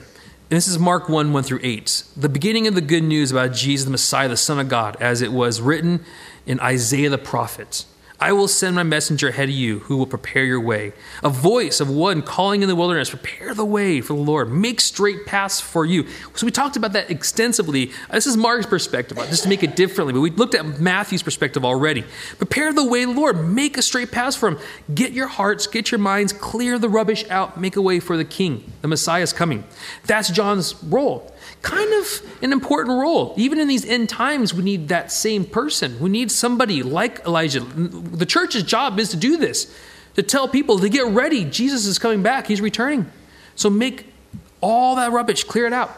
this 0.48 0.70
is 0.70 0.80
Mark 0.80 1.10
1 1.10 1.34
1 1.34 1.44
through 1.44 1.60
8. 1.62 2.06
The 2.16 2.30
beginning 2.30 2.68
of 2.68 2.76
the 2.76 2.80
good 2.80 3.04
news 3.04 3.32
about 3.32 3.52
Jesus, 3.52 3.84
the 3.84 3.92
Messiah, 3.92 4.30
the 4.30 4.38
Son 4.38 4.60
of 4.60 4.70
God, 4.70 4.96
as 5.02 5.22
it 5.22 5.34
was 5.34 5.60
written 5.60 6.06
in 6.46 6.58
Isaiah 6.62 7.10
the 7.10 7.18
prophet. 7.18 7.84
I 8.24 8.32
will 8.32 8.48
send 8.48 8.74
my 8.74 8.84
messenger 8.84 9.28
ahead 9.28 9.50
of 9.50 9.56
you 9.56 9.80
who 9.80 9.98
will 9.98 10.06
prepare 10.06 10.46
your 10.46 10.62
way. 10.62 10.94
A 11.24 11.30
voice 11.30 11.82
of 11.82 11.90
one 11.90 12.22
calling 12.22 12.62
in 12.62 12.70
the 12.70 12.76
wilderness, 12.76 13.10
prepare 13.10 13.54
the 13.54 13.66
way 13.66 14.00
for 14.00 14.14
the 14.14 14.22
Lord, 14.22 14.50
make 14.50 14.80
straight 14.80 15.26
paths 15.26 15.60
for 15.60 15.86
you. 15.86 16.08
So 16.34 16.46
we 16.46 16.52
talked 16.52 16.78
about 16.78 16.94
that 16.94 17.12
extensively. 17.12 17.92
Uh, 18.10 18.14
this 18.14 18.26
is 18.26 18.38
Mark's 18.38 18.66
perspective, 18.66 19.18
just 19.18 19.44
to 19.44 19.50
make 19.50 19.62
it 19.62 19.76
differently, 19.76 20.14
but 20.14 20.22
we 20.22 20.30
looked 20.30 20.56
at 20.56 20.80
Matthew's 20.80 21.22
perspective 21.22 21.66
already. 21.66 22.06
Prepare 22.38 22.72
the 22.72 22.88
way, 22.88 23.06
Lord, 23.06 23.46
make 23.46 23.78
a 23.78 23.82
straight 23.82 24.14
path 24.14 24.38
for 24.38 24.48
him. 24.48 24.60
Get 24.96 25.12
your 25.12 25.28
hearts, 25.28 25.68
get 25.68 25.92
your 25.92 26.00
minds, 26.00 26.32
clear 26.32 26.80
the 26.80 26.88
rubbish 26.88 27.26
out, 27.30 27.60
make 27.60 27.76
a 27.76 27.82
way 27.82 28.00
for 28.00 28.16
the 28.16 28.24
king. 28.24 28.72
The 28.84 28.88
Messiah 28.88 29.24
is 29.24 29.34
coming. 29.34 29.66
That's 30.06 30.30
John's 30.30 30.82
role 30.82 31.33
kind 31.64 31.94
of 31.94 32.22
an 32.44 32.52
important 32.52 33.00
role. 33.00 33.34
Even 33.38 33.58
in 33.58 33.68
these 33.68 33.86
end 33.86 34.10
times, 34.10 34.54
we 34.54 34.62
need 34.62 34.90
that 34.90 35.12
same 35.12 35.46
person. 35.46 36.00
We 36.00 36.10
need 36.10 36.30
somebody 36.30 36.84
like 36.84 37.26
Elijah. 37.26 37.62
The 37.62 38.26
church's 38.26 38.64
job 38.64 39.00
is 39.00 39.10
to 39.10 39.18
do 39.18 39.38
this, 39.38 39.74
to 40.16 40.22
tell 40.22 40.48
people 40.48 40.78
to 40.80 40.90
get 40.90 41.08
ready. 41.08 41.46
Jesus 41.46 41.88
is 41.88 41.98
coming 41.98 42.22
back, 42.22 42.48
he's 42.48 42.62
returning. 42.62 43.10
So 43.56 43.70
make 43.70 44.14
all 44.62 44.98
that 44.98 45.12
rubbish, 45.12 45.46
clear 45.46 45.66
it 45.66 45.74
out. 45.74 45.92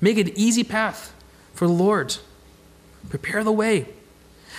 Make 0.00 0.18
an 0.18 0.32
easy 0.36 0.64
path 0.64 1.14
for 1.54 1.66
the 1.66 1.72
Lord. 1.72 2.16
Prepare 3.08 3.44
the 3.44 3.52
way. 3.52 3.86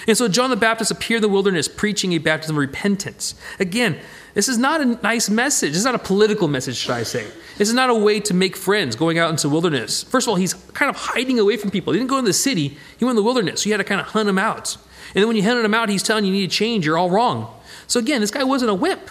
And 0.08 0.18
so 0.18 0.28
John 0.28 0.50
the 0.50 0.56
Baptist 0.56 0.90
appeared 0.90 1.18
in 1.18 1.22
the 1.24 1.30
wilderness 1.30 1.68
preaching 1.68 2.14
a 2.14 2.18
baptism 2.18 2.56
of 2.56 2.60
repentance. 2.62 3.36
Again, 3.60 4.00
this 4.36 4.48
is 4.48 4.58
not 4.58 4.82
a 4.82 4.86
nice 4.86 5.30
message. 5.30 5.72
This 5.72 5.80
is 5.80 5.86
not 5.86 5.96
a 5.96 6.00
political 6.00 6.48
message, 6.48 6.76
should 6.76 6.92
I 6.92 7.04
say. 7.04 7.26
This 7.58 7.70
is 7.70 7.74
not 7.74 7.90
a 7.90 7.96
way 7.96 8.20
to 8.20 8.34
make 8.34 8.56
friends 8.56 8.96
going 8.96 9.18
out 9.18 9.30
into 9.32 9.50
wilderness. 9.50 10.04
First 10.04 10.28
of 10.28 10.30
all, 10.30 10.36
he's 10.36 10.54
kind 10.54 10.90
of 10.90 10.96
hiding 10.96 11.40
away 11.40 11.56
from 11.58 11.72
people. 11.72 11.94
He 11.94 12.00
didn't 12.00 12.10
go 12.10 12.20
in 12.20 12.26
the 12.26 12.34
city, 12.34 12.78
he 12.98 13.06
went 13.06 13.18
in 13.18 13.24
the 13.24 13.24
wilderness. 13.24 13.64
So 13.64 13.70
you 13.70 13.74
had 13.74 13.78
to 13.78 13.86
kind 13.86 14.02
of 14.02 14.08
hunt 14.08 14.30
him 14.30 14.38
out. 14.38 14.76
And 15.16 15.22
then 15.22 15.28
when 15.28 15.38
you 15.38 15.44
hunted 15.44 15.64
him 15.64 15.74
out, 15.74 15.90
he's 15.90 16.04
telling 16.04 16.26
you 16.26 16.34
you 16.34 16.42
need 16.42 16.52
to 16.52 16.56
change, 16.56 16.86
you're 16.86 16.98
all 16.98 17.10
wrong. 17.10 17.52
So 17.88 18.00
again, 18.00 18.22
this 18.22 18.32
guy 18.32 18.44
wasn't 18.44 18.72
a 18.72 18.76
whip. 18.76 19.10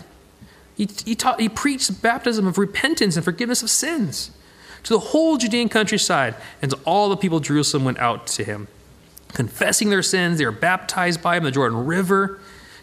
He, 0.76 0.88
he, 1.04 1.14
taught, 1.14 1.40
he 1.40 1.48
preached 1.48 2.02
baptism 2.02 2.46
of 2.46 2.58
repentance 2.58 3.16
and 3.16 3.24
forgiveness 3.24 3.62
of 3.62 3.70
sins 3.70 4.30
to 4.82 4.92
the 4.92 4.98
whole 4.98 5.38
Judean 5.38 5.70
countryside, 5.70 6.34
and 6.60 6.70
to 6.70 6.78
all 6.84 7.08
the 7.08 7.16
people 7.16 7.38
of 7.38 7.44
Jerusalem 7.44 7.84
went 7.84 7.98
out 7.98 8.26
to 8.28 8.44
him. 8.44 8.68
Confessing 9.28 9.88
their 9.88 10.02
sins, 10.02 10.38
they 10.38 10.44
were 10.44 10.52
baptized 10.52 11.22
by 11.22 11.36
him 11.36 11.42
in 11.42 11.44
the 11.44 11.50
Jordan 11.52 11.86
River. 11.86 12.38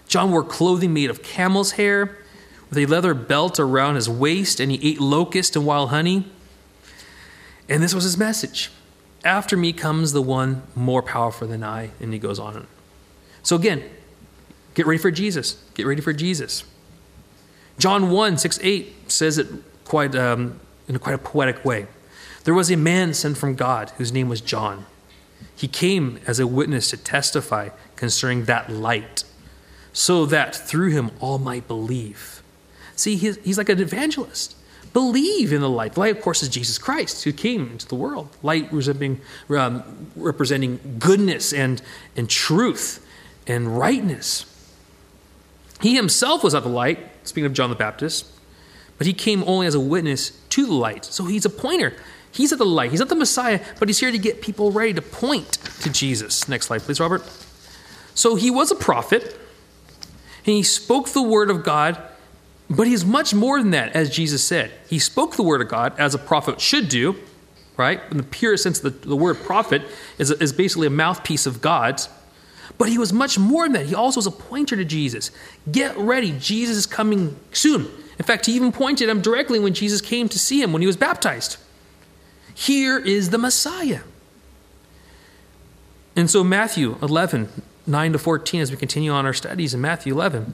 John 0.07 0.31
wore 0.31 0.43
clothing 0.43 0.93
made 0.93 1.09
of 1.11 1.21
camel's 1.21 1.73
hair, 1.73 2.17
with 2.71 2.79
a 2.79 2.85
leather 2.87 3.13
belt 3.13 3.59
around 3.59 3.95
his 3.95 4.09
waist, 4.09 4.59
and 4.59 4.71
he 4.71 4.89
ate 4.89 4.99
locust 4.99 5.55
and 5.57 5.65
wild 5.65 5.89
honey. 5.89 6.25
And 7.69 7.83
this 7.83 7.93
was 7.93 8.05
his 8.05 8.17
message. 8.17 8.71
After 9.23 9.55
me 9.55 9.73
comes 9.73 10.13
the 10.13 10.21
one 10.21 10.63
more 10.73 11.03
powerful 11.03 11.47
than 11.47 11.63
I. 11.63 11.91
And 11.99 12.13
he 12.13 12.17
goes 12.17 12.39
on. 12.39 12.65
So 13.43 13.55
again, 13.55 13.83
get 14.73 14.87
ready 14.87 14.97
for 14.97 15.11
Jesus. 15.11 15.61
Get 15.73 15.85
ready 15.85 16.01
for 16.01 16.13
Jesus. 16.13 16.63
John 17.77 18.09
1 18.09 18.37
6 18.37 18.59
8 18.63 19.11
says 19.11 19.37
it 19.37 19.47
quite 19.83 20.15
um, 20.15 20.59
in 20.87 20.97
quite 20.99 21.15
a 21.15 21.17
poetic 21.17 21.65
way. 21.65 21.87
There 22.45 22.53
was 22.53 22.71
a 22.71 22.77
man 22.77 23.13
sent 23.13 23.37
from 23.37 23.55
God 23.55 23.91
whose 23.97 24.11
name 24.11 24.29
was 24.29 24.41
John. 24.41 24.85
He 25.55 25.67
came 25.67 26.19
as 26.25 26.39
a 26.39 26.47
witness 26.47 26.89
to 26.89 26.97
testify 26.97 27.69
concerning 27.95 28.45
that 28.45 28.71
light, 28.71 29.23
so 29.93 30.25
that 30.25 30.55
through 30.55 30.91
him 30.91 31.11
all 31.19 31.37
might 31.37 31.67
believe. 31.67 32.40
See, 33.01 33.15
he's, 33.15 33.37
he's 33.37 33.57
like 33.57 33.69
an 33.69 33.79
evangelist. 33.79 34.55
Believe 34.93 35.53
in 35.53 35.61
the 35.61 35.69
light. 35.69 35.93
The 35.93 36.01
light, 36.01 36.15
of 36.15 36.21
course, 36.21 36.43
is 36.43 36.49
Jesus 36.49 36.77
Christ 36.77 37.23
who 37.23 37.33
came 37.33 37.71
into 37.71 37.87
the 37.87 37.95
world. 37.95 38.29
Light 38.43 38.65
representing, 38.65 39.21
um, 39.49 39.83
representing 40.15 40.97
goodness 40.99 41.51
and, 41.51 41.81
and 42.15 42.29
truth 42.29 43.05
and 43.47 43.77
rightness. 43.77 44.45
He 45.81 45.95
himself 45.95 46.43
was 46.43 46.53
of 46.53 46.63
the 46.63 46.69
light, 46.69 46.99
speaking 47.23 47.45
of 47.45 47.53
John 47.53 47.71
the 47.71 47.75
Baptist, 47.75 48.27
but 48.99 49.07
he 49.07 49.13
came 49.13 49.43
only 49.47 49.65
as 49.65 49.73
a 49.73 49.79
witness 49.79 50.31
to 50.49 50.67
the 50.67 50.73
light. 50.73 51.05
So 51.05 51.25
he's 51.25 51.45
a 51.45 51.49
pointer. 51.49 51.93
He's 52.31 52.51
at 52.51 52.59
the 52.59 52.65
light. 52.65 52.91
He's 52.91 52.99
not 52.99 53.09
the 53.09 53.15
Messiah, 53.15 53.61
but 53.79 53.89
he's 53.89 53.99
here 53.99 54.11
to 54.11 54.19
get 54.19 54.41
people 54.41 54.71
ready 54.71 54.93
to 54.93 55.01
point 55.01 55.53
to 55.81 55.89
Jesus. 55.89 56.47
Next 56.47 56.67
slide, 56.67 56.81
please, 56.81 56.99
Robert. 56.99 57.23
So 58.13 58.35
he 58.35 58.51
was 58.51 58.69
a 58.71 58.75
prophet, 58.75 59.23
and 60.45 60.55
he 60.55 60.61
spoke 60.61 61.09
the 61.09 61.23
word 61.23 61.49
of 61.49 61.63
God, 61.63 61.97
but 62.71 62.87
he's 62.87 63.03
much 63.03 63.33
more 63.33 63.61
than 63.61 63.71
that, 63.71 63.93
as 63.93 64.09
Jesus 64.09 64.43
said. 64.43 64.71
He 64.87 64.97
spoke 64.97 65.35
the 65.35 65.43
word 65.43 65.61
of 65.61 65.67
God 65.67 65.93
as 65.99 66.15
a 66.15 66.17
prophet 66.17 66.61
should 66.61 66.87
do, 66.87 67.17
right? 67.75 68.01
In 68.09 68.17
the 68.17 68.23
purest 68.23 68.63
sense, 68.63 68.79
the, 68.79 68.91
the 68.91 69.15
word 69.15 69.37
prophet 69.43 69.81
is, 70.17 70.31
is 70.31 70.53
basically 70.53 70.87
a 70.87 70.91
mouthpiece 70.91 71.45
of 71.45 71.61
God. 71.61 72.01
But 72.77 72.87
he 72.87 72.97
was 72.97 73.11
much 73.11 73.37
more 73.37 73.65
than 73.65 73.73
that. 73.73 73.87
He 73.87 73.93
also 73.93 74.19
was 74.19 74.25
a 74.25 74.31
pointer 74.31 74.77
to 74.77 74.85
Jesus. 74.85 75.31
Get 75.69 75.97
ready, 75.97 76.31
Jesus 76.39 76.77
is 76.77 76.85
coming 76.85 77.35
soon. 77.51 77.87
In 78.17 78.25
fact, 78.25 78.45
he 78.45 78.53
even 78.53 78.71
pointed 78.71 79.09
him 79.09 79.21
directly 79.21 79.59
when 79.59 79.73
Jesus 79.73 79.99
came 79.99 80.29
to 80.29 80.39
see 80.39 80.61
him 80.61 80.71
when 80.71 80.81
he 80.81 80.87
was 80.87 80.97
baptized. 80.97 81.57
Here 82.53 82.99
is 82.99 83.31
the 83.31 83.37
Messiah. 83.37 84.01
And 86.15 86.29
so, 86.29 86.43
Matthew 86.43 86.97
11, 87.01 87.49
9 87.87 88.13
to 88.13 88.19
14, 88.19 88.61
as 88.61 88.71
we 88.71 88.77
continue 88.77 89.11
on 89.11 89.25
our 89.25 89.33
studies 89.33 89.73
in 89.73 89.81
Matthew 89.81 90.13
11, 90.13 90.53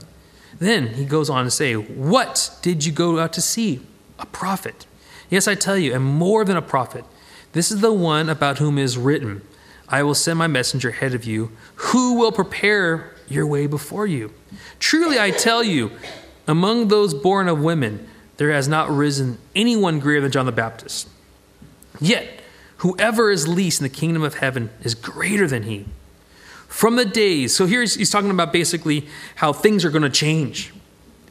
then 0.59 0.87
he 0.95 1.05
goes 1.05 1.29
on 1.29 1.45
to 1.45 1.51
say, 1.51 1.73
What 1.75 2.57
did 2.61 2.85
you 2.85 2.91
go 2.91 3.19
out 3.19 3.33
to 3.33 3.41
see? 3.41 3.81
A 4.19 4.25
prophet. 4.25 4.85
Yes, 5.29 5.47
I 5.47 5.55
tell 5.55 5.77
you, 5.77 5.93
and 5.93 6.03
more 6.03 6.45
than 6.45 6.57
a 6.57 6.61
prophet. 6.61 7.05
This 7.51 7.71
is 7.71 7.81
the 7.81 7.93
one 7.93 8.29
about 8.29 8.57
whom 8.57 8.77
is 8.77 8.97
written, 8.97 9.41
I 9.89 10.03
will 10.03 10.15
send 10.15 10.37
my 10.37 10.47
messenger 10.47 10.89
ahead 10.89 11.13
of 11.13 11.25
you, 11.25 11.51
who 11.75 12.15
will 12.15 12.31
prepare 12.31 13.15
your 13.29 13.47
way 13.47 13.67
before 13.67 14.05
you. 14.05 14.33
Truly, 14.79 15.19
I 15.19 15.31
tell 15.31 15.63
you, 15.63 15.91
among 16.47 16.87
those 16.87 17.13
born 17.13 17.47
of 17.47 17.61
women, 17.61 18.07
there 18.37 18.51
has 18.51 18.67
not 18.67 18.89
risen 18.89 19.37
anyone 19.55 19.99
greater 19.99 20.21
than 20.21 20.31
John 20.31 20.45
the 20.45 20.51
Baptist. 20.51 21.07
Yet, 21.99 22.41
whoever 22.77 23.31
is 23.31 23.47
least 23.47 23.79
in 23.79 23.83
the 23.83 23.89
kingdom 23.89 24.23
of 24.23 24.35
heaven 24.35 24.69
is 24.83 24.93
greater 24.93 25.47
than 25.47 25.63
he. 25.63 25.85
From 26.67 26.95
the 26.95 27.05
days, 27.05 27.55
so 27.55 27.65
here 27.65 27.81
he's, 27.81 27.95
he's 27.95 28.09
talking 28.09 28.29
about 28.29 28.51
basically 28.51 29.07
how 29.35 29.53
things 29.53 29.85
are 29.85 29.89
going 29.89 30.03
to 30.03 30.09
change. 30.09 30.73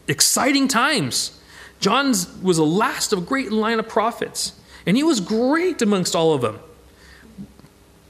Exciting 0.08 0.66
times. 0.68 1.38
John 1.80 2.08
was 2.42 2.56
the 2.56 2.64
last 2.64 3.12
of 3.12 3.18
a 3.18 3.22
great 3.22 3.52
line 3.52 3.78
of 3.78 3.88
prophets, 3.88 4.52
and 4.86 4.96
he 4.96 5.02
was 5.02 5.20
great 5.20 5.82
amongst 5.82 6.16
all 6.16 6.32
of 6.32 6.40
them. 6.40 6.58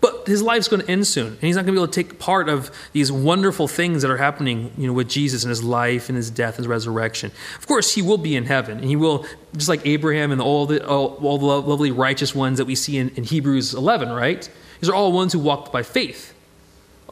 But 0.00 0.26
his 0.28 0.40
life's 0.40 0.68
going 0.68 0.82
to 0.82 0.90
end 0.90 1.06
soon, 1.06 1.28
and 1.28 1.40
he's 1.40 1.56
not 1.56 1.64
going 1.64 1.74
to 1.74 1.80
be 1.80 1.82
able 1.82 1.92
to 1.92 2.02
take 2.02 2.20
part 2.20 2.48
of 2.48 2.70
these 2.92 3.10
wonderful 3.10 3.66
things 3.66 4.02
that 4.02 4.10
are 4.10 4.18
happening, 4.18 4.70
you 4.78 4.86
know, 4.86 4.92
with 4.92 5.08
Jesus 5.08 5.42
and 5.42 5.48
his 5.48 5.64
life 5.64 6.08
and 6.08 6.16
his 6.16 6.30
death 6.30 6.56
and 6.56 6.58
his 6.58 6.68
resurrection. 6.68 7.32
Of 7.58 7.66
course, 7.66 7.94
he 7.94 8.02
will 8.02 8.18
be 8.18 8.36
in 8.36 8.44
heaven, 8.44 8.78
and 8.78 8.86
he 8.86 8.94
will, 8.94 9.26
just 9.56 9.68
like 9.68 9.84
Abraham 9.84 10.30
and 10.30 10.40
all 10.40 10.66
the 10.66 10.86
all, 10.86 11.18
all 11.22 11.38
the 11.38 11.46
lovely 11.46 11.90
righteous 11.90 12.34
ones 12.34 12.58
that 12.58 12.66
we 12.66 12.76
see 12.76 12.98
in, 12.98 13.08
in 13.10 13.24
Hebrews 13.24 13.74
11, 13.74 14.10
right? 14.10 14.48
These 14.80 14.90
are 14.90 14.94
all 14.94 15.10
ones 15.12 15.32
who 15.32 15.40
walked 15.40 15.72
by 15.72 15.82
faith. 15.82 16.34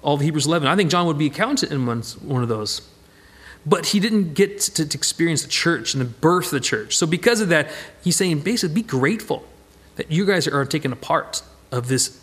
All 0.05 0.15
of 0.15 0.21
Hebrews 0.21 0.47
11. 0.47 0.69
I 0.69 0.77
think 0.77 0.91
John 0.91 1.07
would 1.07 1.19
be 1.19 1.31
counted 1.31 1.73
in 1.73 1.87
one, 1.87 2.03
one 2.23 2.43
of 2.43 2.49
those. 2.49 2.83
But 3.67 3.87
he 3.87 4.01
didn't 4.01 4.35
get 4.35 4.61
to, 4.61 4.87
to 4.87 4.99
experience 4.99 5.43
the 5.43 5.49
church 5.49 5.95
and 5.95 6.01
the 6.01 6.05
birth 6.05 6.47
of 6.47 6.51
the 6.53 6.61
church. 6.61 6.97
So 6.97 7.07
because 7.07 7.41
of 7.41 7.49
that, 7.49 7.71
he's 8.03 8.15
saying 8.15 8.41
basically, 8.41 8.75
be 8.75 8.83
grateful 8.83 9.45
that 9.97 10.13
you 10.13 10.27
guys 10.27 10.47
are 10.47 10.65
taking 10.67 10.93
a 10.93 10.97
part 10.97 11.43
of 11.73 11.89
this 11.89 12.21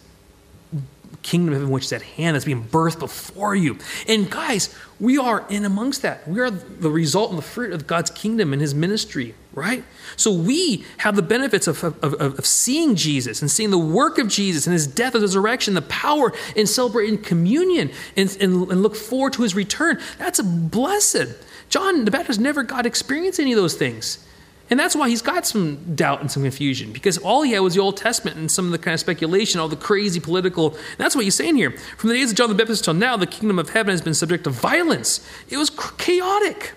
kingdom 1.21 1.54
of 1.54 1.62
heaven 1.62 1.71
which 1.71 1.86
is 1.86 1.93
at 1.93 2.02
hand 2.02 2.36
that's 2.36 2.45
being 2.45 2.63
birthed 2.63 3.00
before 3.00 3.56
you. 3.56 3.78
And 4.08 4.30
guys, 4.30 4.76
we 5.00 5.17
are 5.17 5.45
in 5.50 5.65
amongst 5.65 6.02
that. 6.04 6.28
We 6.28 6.39
are 6.39 6.52
the 6.52 6.89
result 6.89 7.30
and 7.30 7.38
the 7.38 7.43
fruit 7.43 7.74
of 7.74 7.88
God's 7.88 8.12
kingdom 8.12 8.54
and 8.54 8.62
his 8.62 8.76
ministry, 8.76 9.34
right? 9.54 9.84
So 10.15 10.32
we 10.32 10.86
have 10.97 11.15
the 11.15 11.21
benefits 11.21 11.67
of, 11.67 11.84
of, 11.84 12.13
of 12.13 12.45
seeing 12.45 12.95
Jesus 12.95 13.41
and 13.41 13.50
seeing 13.50 13.71
the 13.71 13.78
work 13.78 14.17
of 14.17 14.28
Jesus 14.28 14.67
and 14.67 14.74
his 14.74 14.88
death 14.88 15.15
and 15.15 15.24
resurrection, 15.24 15.74
the 15.74 15.82
power 15.84 16.34
in 16.56 16.67
celebrating 16.67 17.17
communion 17.17 17.91
and, 18.15 18.38
and, 18.39 18.71
and 18.71 18.84
look 18.84 18.95
forward 18.95 19.34
to 19.34 19.43
his 19.43 19.56
return. 19.56 20.00
That's 20.17 20.39
a 20.39 20.43
blessed. 20.43 21.36
John 21.69 22.06
the 22.06 22.12
Baptist 22.12 22.39
never 22.39 22.63
got 22.63 22.86
experience 22.86 23.39
any 23.39 23.54
of 23.54 23.58
those 23.58 23.76
things. 23.76 24.26
And 24.72 24.80
that's 24.80 24.96
why 24.96 25.10
he's 25.10 25.22
got 25.22 25.46
some 25.46 25.96
doubt 25.96 26.22
and 26.22 26.32
some 26.32 26.44
confusion, 26.44 26.94
because 26.94 27.18
all 27.18 27.42
he 27.42 27.52
had 27.52 27.60
was 27.60 27.76
the 27.76 27.82
Old 27.82 27.98
Testament 27.98 28.38
and 28.38 28.50
some 28.50 28.66
of 28.66 28.72
the 28.72 28.78
kind 28.78 28.94
of 28.94 29.02
speculation, 29.02 29.60
all 29.60 29.68
the 29.68 29.76
crazy 29.76 30.22
political. 30.22 30.78
that's 30.98 31.14
what 31.14 31.26
he's 31.26 31.36
saying 31.36 31.58
here. 31.58 31.72
From 31.98 32.10
the 32.10 32.16
days 32.16 32.32
of 32.32 32.38
John 32.38 32.48
the 32.48 32.56
Baptist 32.56 32.86
till 32.86 32.94
now, 32.94 33.18
the 33.18 33.28
kingdom 33.28 33.60
of 33.60 33.72
heaven 33.72 33.92
has 33.92 34.02
been 34.02 34.14
subject 34.14 34.46
to 34.46 34.50
violence. 34.50 35.28
It 35.50 35.58
was 35.58 35.70
chaotic. 35.70 36.72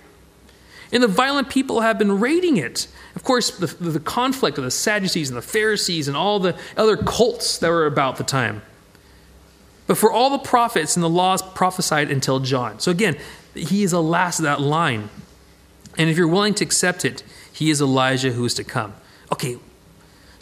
And 0.90 1.04
the 1.04 1.08
violent 1.08 1.48
people 1.48 1.82
have 1.82 1.96
been 1.96 2.18
raiding 2.18 2.56
it. 2.56 2.88
Of 3.14 3.22
course, 3.22 3.56
the, 3.56 3.66
the 3.66 4.00
conflict 4.00 4.58
of 4.58 4.64
the 4.64 4.72
Sadducees 4.72 5.30
and 5.30 5.36
the 5.36 5.42
Pharisees 5.42 6.08
and 6.08 6.16
all 6.16 6.40
the 6.40 6.58
other 6.76 6.96
cults 6.96 7.58
that 7.58 7.68
were 7.70 7.86
about 7.86 8.16
the 8.16 8.24
time. 8.24 8.62
But 9.86 9.98
for 9.98 10.10
all 10.10 10.30
the 10.30 10.38
prophets 10.38 10.96
and 10.96 11.02
the 11.02 11.08
laws 11.08 11.42
prophesied 11.42 12.10
until 12.10 12.40
John. 12.40 12.80
So 12.80 12.90
again, 12.90 13.16
he 13.54 13.84
is 13.84 13.92
the 13.92 14.02
last 14.02 14.40
of 14.40 14.44
that 14.44 14.60
line. 14.60 15.10
And 15.96 16.10
if 16.10 16.16
you're 16.16 16.26
willing 16.26 16.54
to 16.54 16.64
accept 16.64 17.04
it, 17.04 17.22
he 17.54 17.70
is 17.70 17.80
Elijah 17.80 18.32
who 18.32 18.44
is 18.44 18.52
to 18.54 18.64
come. 18.64 18.94
Okay, 19.32 19.58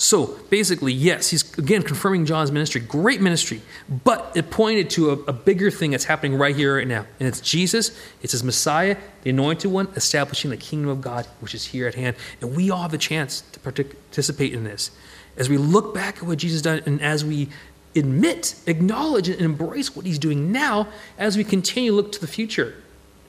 so 0.02 0.38
basically, 0.50 0.92
yes, 0.92 1.30
he's 1.30 1.56
again 1.58 1.82
confirming 1.82 2.26
John's 2.26 2.50
ministry. 2.50 2.80
Great 2.80 3.20
ministry. 3.20 3.62
But 3.88 4.32
it 4.34 4.50
pointed 4.50 4.90
to 4.90 5.10
a, 5.10 5.12
a, 5.12 5.32
bigger 5.32 5.70
thing 5.70 5.92
that's 5.92 6.06
happening 6.06 6.36
right 6.36 6.56
here, 6.56 6.78
right 6.78 6.88
now. 6.88 7.06
And 7.20 7.28
it's 7.28 7.40
Jesus, 7.40 7.96
it's 8.20 8.32
his 8.32 8.42
Messiah, 8.42 8.96
the 9.22 9.30
anointed 9.30 9.70
one, 9.70 9.86
establishing 9.94 10.50
the 10.50 10.56
kingdom 10.56 10.90
of 10.90 11.02
God, 11.02 11.26
which 11.38 11.54
is 11.54 11.66
here 11.66 11.86
at 11.86 11.94
hand. 11.94 12.16
And 12.40 12.56
we 12.56 12.68
all 12.68 12.82
have 12.82 12.94
a 12.94 12.98
chance 12.98 13.42
to 13.52 13.60
participate 13.60 14.52
in 14.52 14.64
this. 14.64 14.90
As 15.36 15.48
we 15.48 15.56
look 15.56 15.94
back 15.94 16.16
at 16.16 16.22
what 16.24 16.38
Jesus 16.38 16.62
done, 16.62 16.82
and 16.84 17.00
as 17.00 17.24
we 17.24 17.48
admit, 17.94 18.56
acknowledge, 18.66 19.28
and 19.28 19.40
embrace 19.40 19.94
what 19.94 20.04
he's 20.04 20.18
doing 20.18 20.50
now, 20.50 20.88
as 21.16 21.36
we 21.36 21.44
continue 21.44 21.92
to 21.92 21.96
look 21.96 22.10
to 22.12 22.20
the 22.20 22.26
future, 22.26 22.74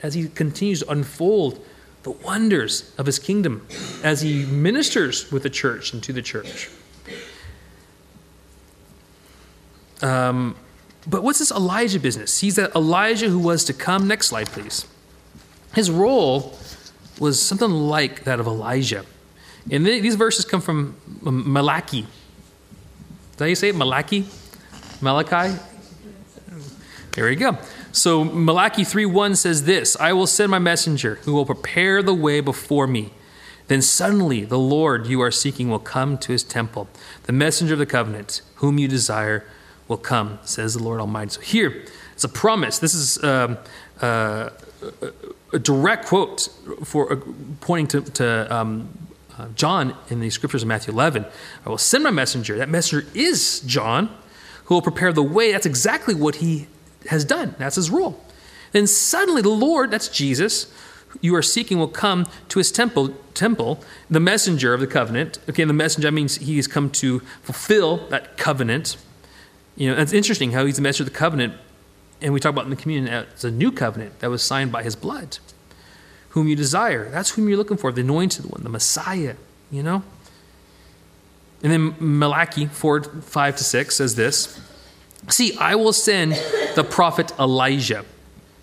as 0.02 0.16
he 0.16 0.28
continues 0.28 0.80
to 0.80 0.90
unfold 0.90 1.64
the 2.04 2.12
wonders 2.12 2.94
of 2.98 3.06
his 3.06 3.18
kingdom 3.18 3.66
as 4.04 4.22
he 4.22 4.46
ministers 4.46 5.32
with 5.32 5.44
the 5.44 5.50
church 5.50 5.94
and 5.94 6.04
to 6.04 6.14
the 6.14 6.22
church. 6.22 6.70
Um, 10.02 10.56
but 11.08 11.24
what's 11.24 11.40
this 11.40 11.52
Elijah 11.52 12.00
business? 12.00 12.40
He's 12.40 12.56
that 12.58 12.76
Elijah 12.76 13.30
who 13.30 13.40
was 13.40 13.64
to 13.66 13.74
come. 13.74 14.08
Next 14.08 14.28
slide, 14.28 14.48
please. 14.48 14.86
His 15.74 15.90
role 15.90 16.58
was 17.20 17.42
something 17.42 17.70
like 17.70 18.26
that 18.26 18.40
of 18.40 18.48
Elijah. 18.48 19.06
And 19.72 19.86
these 19.86 20.16
verses 20.16 20.44
come 20.44 20.62
from 20.62 20.98
Malachi. 21.22 22.06
How 23.40 23.46
you 23.46 23.56
say 23.56 23.70
it? 23.70 23.76
Malachi? 23.76 24.26
Malachi? 25.02 25.58
There 27.12 27.30
you 27.30 27.36
go. 27.38 27.58
So 27.94 28.24
Malachi 28.24 28.84
3:1 28.84 29.38
says 29.38 29.66
this, 29.66 29.96
I 30.00 30.14
will 30.14 30.26
send 30.26 30.50
my 30.50 30.58
messenger 30.58 31.20
who 31.26 31.34
will 31.34 31.46
prepare 31.46 32.02
the 32.02 32.14
way 32.14 32.42
before 32.42 32.88
me. 32.88 33.14
Then 33.68 33.84
suddenly 33.84 34.44
the 34.44 34.58
Lord 34.58 35.06
you 35.06 35.22
are 35.22 35.30
seeking 35.30 35.70
will 35.70 35.78
come 35.78 36.18
to 36.18 36.32
his 36.32 36.42
temple. 36.42 36.90
The 37.24 37.34
messenger 37.34 37.74
of 37.74 37.80
the 37.80 37.86
covenant, 37.86 38.42
whom 38.56 38.80
you 38.80 38.88
desire, 38.88 39.46
will 39.88 39.98
come, 39.98 40.40
says 40.42 40.74
the 40.74 40.82
Lord 40.82 41.00
Almighty. 41.00 41.30
So 41.30 41.42
here, 41.42 41.86
it's 42.14 42.24
a 42.24 42.30
promise. 42.30 42.80
This 42.80 42.96
is 42.96 43.24
um, 43.24 43.60
uh, 44.02 44.50
a 45.54 45.60
direct 45.60 46.08
quote 46.08 46.50
for 46.84 47.14
uh, 47.14 47.18
pointing 47.62 48.02
to, 48.02 48.12
to 48.14 48.56
um, 48.56 48.90
uh, 49.38 49.50
John 49.50 49.96
in 50.10 50.20
the 50.20 50.32
scriptures 50.32 50.64
of 50.64 50.68
Matthew 50.68 50.94
11. 50.94 51.26
I 51.64 51.70
will 51.70 51.78
send 51.78 52.04
my 52.04 52.12
messenger. 52.12 52.58
That 52.58 52.70
messenger 52.70 53.08
is 53.14 53.60
John, 53.60 54.10
who 54.66 54.74
will 54.74 54.82
prepare 54.82 55.14
the 55.14 55.22
way. 55.22 55.52
That's 55.52 55.68
exactly 55.68 56.16
what 56.16 56.36
he 56.36 56.68
has 57.08 57.26
done. 57.26 57.56
That's 57.58 57.76
his 57.76 57.90
role. 57.90 58.20
Then 58.72 58.88
suddenly 58.88 59.42
the 59.42 59.50
Lord, 59.50 59.92
that's 59.92 60.08
Jesus, 60.08 60.72
you 61.22 61.36
are 61.36 61.42
seeking 61.42 61.78
will 61.78 61.88
come 61.88 62.28
to 62.50 62.60
his 62.60 62.72
temple, 62.72 63.10
temple, 63.34 63.84
the 64.10 64.20
messenger 64.20 64.74
of 64.74 64.80
the 64.80 64.88
covenant. 64.88 65.40
Okay, 65.50 65.64
the 65.64 65.74
messenger 65.74 66.12
means 66.12 66.38
he 66.38 66.56
has 66.58 66.68
come 66.68 66.90
to 66.92 67.20
fulfill 67.42 68.08
that 68.08 68.38
covenant. 68.38 68.98
You 69.76 69.92
know, 69.92 70.02
it's 70.02 70.14
interesting 70.14 70.52
how 70.52 70.66
he's 70.66 70.78
the 70.78 70.82
messenger 70.82 71.08
of 71.08 71.14
the 71.14 71.18
covenant, 71.18 71.54
and 72.22 72.34
we 72.34 72.40
talk 72.40 72.52
about 72.52 72.66
in 72.66 72.70
the 72.70 72.76
communion 72.76 73.14
uh, 73.14 73.26
as 73.34 73.44
a 73.44 73.52
new 73.52 73.72
covenant 73.72 74.20
that 74.20 74.30
was 74.30 74.42
signed 74.42 74.72
by 74.72 74.84
his 74.84 74.96
blood. 74.96 75.38
Whom 76.30 76.48
you 76.48 76.56
desire. 76.56 77.10
That's 77.10 77.32
whom 77.32 77.48
you're 77.48 77.58
looking 77.58 77.78
for, 77.78 77.92
the 77.92 78.02
anointed 78.02 78.46
one, 78.46 78.64
the 78.64 78.70
Messiah, 78.70 79.36
you 79.70 79.84
know? 79.84 80.04
And 81.62 81.72
then 81.72 81.96
Malachi 82.00 82.66
4 82.66 83.04
5 83.04 83.56
to 83.56 83.64
6 83.64 83.96
says 83.96 84.16
this 84.16 84.60
See, 85.30 85.56
I 85.58 85.76
will 85.76 85.94
send 85.94 86.34
the 86.76 86.84
prophet 86.84 87.32
Elijah 87.40 88.06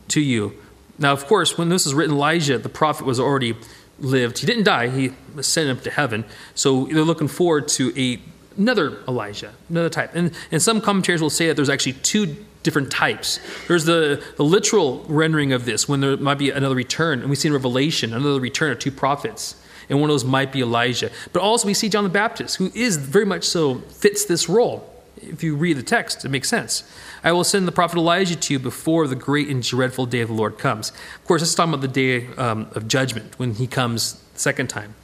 to 0.08 0.20
you. 0.20 0.54
Now, 0.98 1.12
of 1.12 1.26
course, 1.26 1.56
when 1.56 1.70
this 1.70 1.86
was 1.86 1.94
written, 1.94 2.14
Elijah, 2.14 2.58
the 2.58 2.68
prophet, 2.68 3.06
was 3.06 3.18
already 3.18 3.56
lived. 3.98 4.38
He 4.38 4.46
didn't 4.46 4.64
die, 4.64 4.88
he 4.88 5.12
was 5.34 5.46
sent 5.46 5.70
up 5.70 5.82
to 5.84 5.90
heaven. 5.90 6.24
So 6.54 6.86
they're 6.86 7.02
looking 7.02 7.28
forward 7.28 7.68
to 7.68 7.92
a, 7.96 8.20
another 8.56 8.98
Elijah, 9.08 9.54
another 9.68 9.88
type. 9.88 10.10
And, 10.14 10.32
and 10.50 10.62
some 10.62 10.80
commentators 10.80 11.22
will 11.22 11.30
say 11.30 11.46
that 11.48 11.56
there's 11.56 11.70
actually 11.70 11.94
two 11.94 12.36
different 12.62 12.90
types. 12.90 13.40
There's 13.68 13.86
the, 13.86 14.22
the 14.36 14.44
literal 14.44 15.04
rendering 15.08 15.52
of 15.52 15.64
this, 15.64 15.88
when 15.88 16.00
there 16.00 16.16
might 16.16 16.38
be 16.38 16.50
another 16.50 16.74
return. 16.74 17.20
And 17.20 17.30
we 17.30 17.36
see 17.36 17.48
in 17.48 17.54
Revelation 17.54 18.12
another 18.12 18.40
return 18.40 18.70
of 18.70 18.78
two 18.78 18.90
prophets. 18.90 19.56
And 19.88 20.00
one 20.00 20.10
of 20.10 20.14
those 20.14 20.24
might 20.24 20.52
be 20.52 20.60
Elijah. 20.60 21.10
But 21.32 21.42
also 21.42 21.66
we 21.66 21.74
see 21.74 21.88
John 21.88 22.04
the 22.04 22.10
Baptist, 22.10 22.56
who 22.56 22.70
is 22.74 22.96
very 22.96 23.26
much 23.26 23.44
so 23.44 23.76
fits 23.78 24.24
this 24.26 24.48
role 24.48 24.89
if 25.22 25.42
you 25.42 25.56
read 25.56 25.76
the 25.76 25.82
text, 25.82 26.24
it 26.24 26.28
makes 26.30 26.48
sense. 26.48 26.84
I 27.22 27.32
will 27.32 27.44
send 27.44 27.68
the 27.68 27.72
prophet 27.72 27.98
Elijah 27.98 28.36
to 28.36 28.54
you 28.54 28.58
before 28.58 29.06
the 29.06 29.16
great 29.16 29.48
and 29.48 29.62
dreadful 29.62 30.06
day 30.06 30.20
of 30.20 30.28
the 30.28 30.34
Lord 30.34 30.58
comes. 30.58 30.90
Of 30.90 31.24
course, 31.24 31.42
this 31.42 31.50
is 31.50 31.54
talking 31.54 31.74
about 31.74 31.82
the 31.82 31.88
day 31.88 32.26
um, 32.36 32.68
of 32.72 32.88
judgment 32.88 33.38
when 33.38 33.54
he 33.54 33.66
comes 33.66 34.14
the 34.34 34.38
second 34.38 34.68
time. 34.68 34.94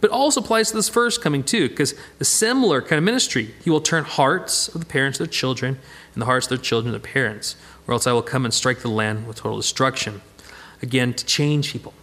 But 0.00 0.10
also 0.10 0.40
applies 0.40 0.70
to 0.70 0.76
this 0.76 0.88
first 0.88 1.22
coming 1.22 1.44
too, 1.44 1.68
because 1.68 1.94
a 2.18 2.24
similar 2.24 2.82
kind 2.82 2.98
of 2.98 3.04
ministry. 3.04 3.54
He 3.62 3.70
will 3.70 3.80
turn 3.80 4.04
hearts 4.04 4.68
of 4.68 4.80
the 4.80 4.86
parents 4.86 5.18
to 5.18 5.24
their 5.24 5.32
children, 5.32 5.78
and 6.14 6.20
the 6.20 6.26
hearts 6.26 6.46
of 6.46 6.50
their 6.50 6.58
children 6.58 6.92
to 6.92 6.98
their 6.98 7.12
parents, 7.12 7.54
or 7.86 7.94
else 7.94 8.06
I 8.06 8.12
will 8.12 8.22
come 8.22 8.44
and 8.44 8.52
strike 8.52 8.80
the 8.80 8.88
land 8.88 9.26
with 9.28 9.36
total 9.36 9.58
destruction. 9.58 10.20
Again, 10.82 11.14
to 11.14 11.24
change 11.24 11.72
people, 11.72 11.94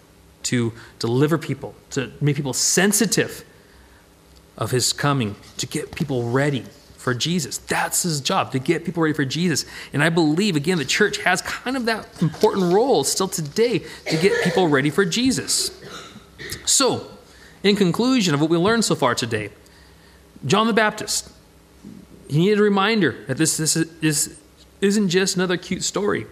to 0.43 0.71
deliver 0.99 1.37
people, 1.37 1.75
to 1.91 2.11
make 2.21 2.37
people 2.37 2.53
sensitive 2.53 3.43
of 4.57 4.71
his 4.71 4.93
coming, 4.93 5.35
to 5.57 5.67
get 5.67 5.93
people 5.93 6.29
ready 6.29 6.63
for 6.99 7.13
Jesus. 7.13 7.57
That's 7.57 8.03
his 8.03 8.19
job, 8.19 8.51
to 8.51 8.59
get 8.59 8.83
people 8.83 9.01
ready 9.01 9.13
for 9.13 9.23
Jesus. 9.23 9.65
And 9.93 10.03
I 10.03 10.09
believe, 10.09 10.57
again, 10.57 10.77
the 10.77 10.85
church 10.85 11.17
has 11.19 11.41
kind 11.41 11.77
of 11.77 11.85
that 11.85 12.21
important 12.21 12.73
role 12.73 13.05
still 13.05 13.29
today 13.29 13.79
to 13.79 14.17
get 14.17 14.43
people 14.43 14.67
ready 14.67 14.89
for 14.89 15.05
Jesus. 15.05 15.71
So, 16.65 17.09
in 17.63 17.77
conclusion 17.77 18.33
of 18.33 18.41
what 18.41 18.49
we 18.49 18.57
learned 18.57 18.83
so 18.83 18.95
far 18.95 19.15
today, 19.15 19.49
John 20.45 20.67
the 20.67 20.73
Baptist, 20.73 21.31
he 22.27 22.39
needed 22.39 22.59
a 22.59 22.63
reminder 22.63 23.15
that 23.27 23.37
this, 23.37 23.55
this, 23.55 23.75
this 24.01 24.37
isn't 24.81 25.07
just 25.07 25.37
another 25.37 25.55
cute 25.55 25.83
story. 25.83 26.27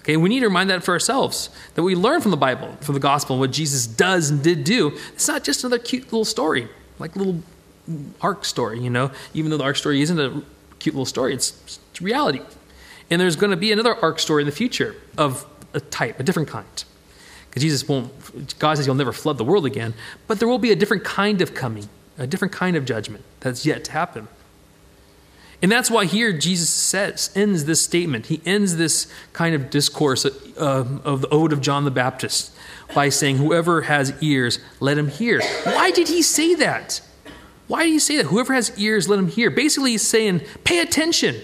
Okay, 0.00 0.16
we 0.16 0.30
need 0.30 0.40
to 0.40 0.46
remind 0.46 0.70
that 0.70 0.82
for 0.82 0.92
ourselves 0.92 1.50
that 1.74 1.82
we 1.82 1.94
learn 1.94 2.22
from 2.22 2.30
the 2.30 2.36
Bible, 2.38 2.76
from 2.80 2.94
the 2.94 3.00
gospel, 3.00 3.38
what 3.38 3.52
Jesus 3.52 3.86
does 3.86 4.30
and 4.30 4.42
did 4.42 4.64
do. 4.64 4.98
It's 5.12 5.28
not 5.28 5.44
just 5.44 5.64
another 5.64 5.78
cute 5.78 6.04
little 6.04 6.24
story, 6.24 6.68
like 6.98 7.14
little 7.14 7.42
ark 8.20 8.44
story, 8.44 8.80
you 8.80 8.90
know, 8.90 9.10
even 9.34 9.50
though 9.50 9.56
the 9.56 9.64
ark 9.64 9.76
story 9.76 10.00
isn't 10.00 10.18
a 10.18 10.42
cute 10.78 10.94
little 10.94 11.06
story, 11.06 11.34
it's, 11.34 11.78
it's 11.90 12.00
reality. 12.00 12.40
And 13.10 13.20
there's 13.20 13.36
going 13.36 13.50
to 13.50 13.56
be 13.56 13.72
another 13.72 13.94
ark 13.94 14.18
story 14.18 14.42
in 14.42 14.46
the 14.46 14.52
future 14.52 14.96
of 15.18 15.46
a 15.72 15.80
type, 15.80 16.18
a 16.18 16.22
different 16.22 16.48
kind. 16.48 16.84
Because 17.48 17.62
Jesus 17.62 17.86
won't, 17.86 18.58
God 18.58 18.76
says 18.76 18.86
he'll 18.86 18.94
never 18.94 19.12
flood 19.12 19.38
the 19.38 19.44
world 19.44 19.66
again, 19.66 19.94
but 20.26 20.38
there 20.38 20.48
will 20.48 20.58
be 20.58 20.72
a 20.72 20.76
different 20.76 21.04
kind 21.04 21.40
of 21.40 21.54
coming, 21.54 21.88
a 22.18 22.26
different 22.26 22.52
kind 22.52 22.76
of 22.76 22.84
judgment 22.84 23.24
that's 23.40 23.64
yet 23.64 23.84
to 23.84 23.92
happen. 23.92 24.28
And 25.62 25.70
that's 25.70 25.90
why 25.90 26.04
here 26.04 26.32
Jesus 26.32 26.68
says, 26.68 27.30
ends 27.34 27.64
this 27.64 27.80
statement. 27.80 28.26
He 28.26 28.42
ends 28.44 28.76
this 28.76 29.10
kind 29.32 29.54
of 29.54 29.70
discourse 29.70 30.26
uh, 30.26 30.30
of 30.58 31.22
the 31.22 31.28
Ode 31.28 31.52
of 31.52 31.60
John 31.60 31.84
the 31.84 31.90
Baptist 31.90 32.54
by 32.94 33.08
saying, 33.08 33.38
Whoever 33.38 33.82
has 33.82 34.12
ears, 34.20 34.58
let 34.80 34.98
him 34.98 35.08
hear. 35.08 35.40
Why 35.62 35.90
did 35.90 36.08
he 36.08 36.22
say 36.22 36.54
that? 36.56 37.00
Why 37.66 37.84
do 37.84 37.90
you 37.90 38.00
say 38.00 38.16
that? 38.18 38.26
Whoever 38.26 38.52
has 38.52 38.78
ears, 38.78 39.08
let 39.08 39.18
him 39.18 39.28
hear. 39.28 39.50
Basically, 39.50 39.92
he's 39.92 40.06
saying, 40.06 40.42
pay 40.64 40.80
attention 40.80 41.40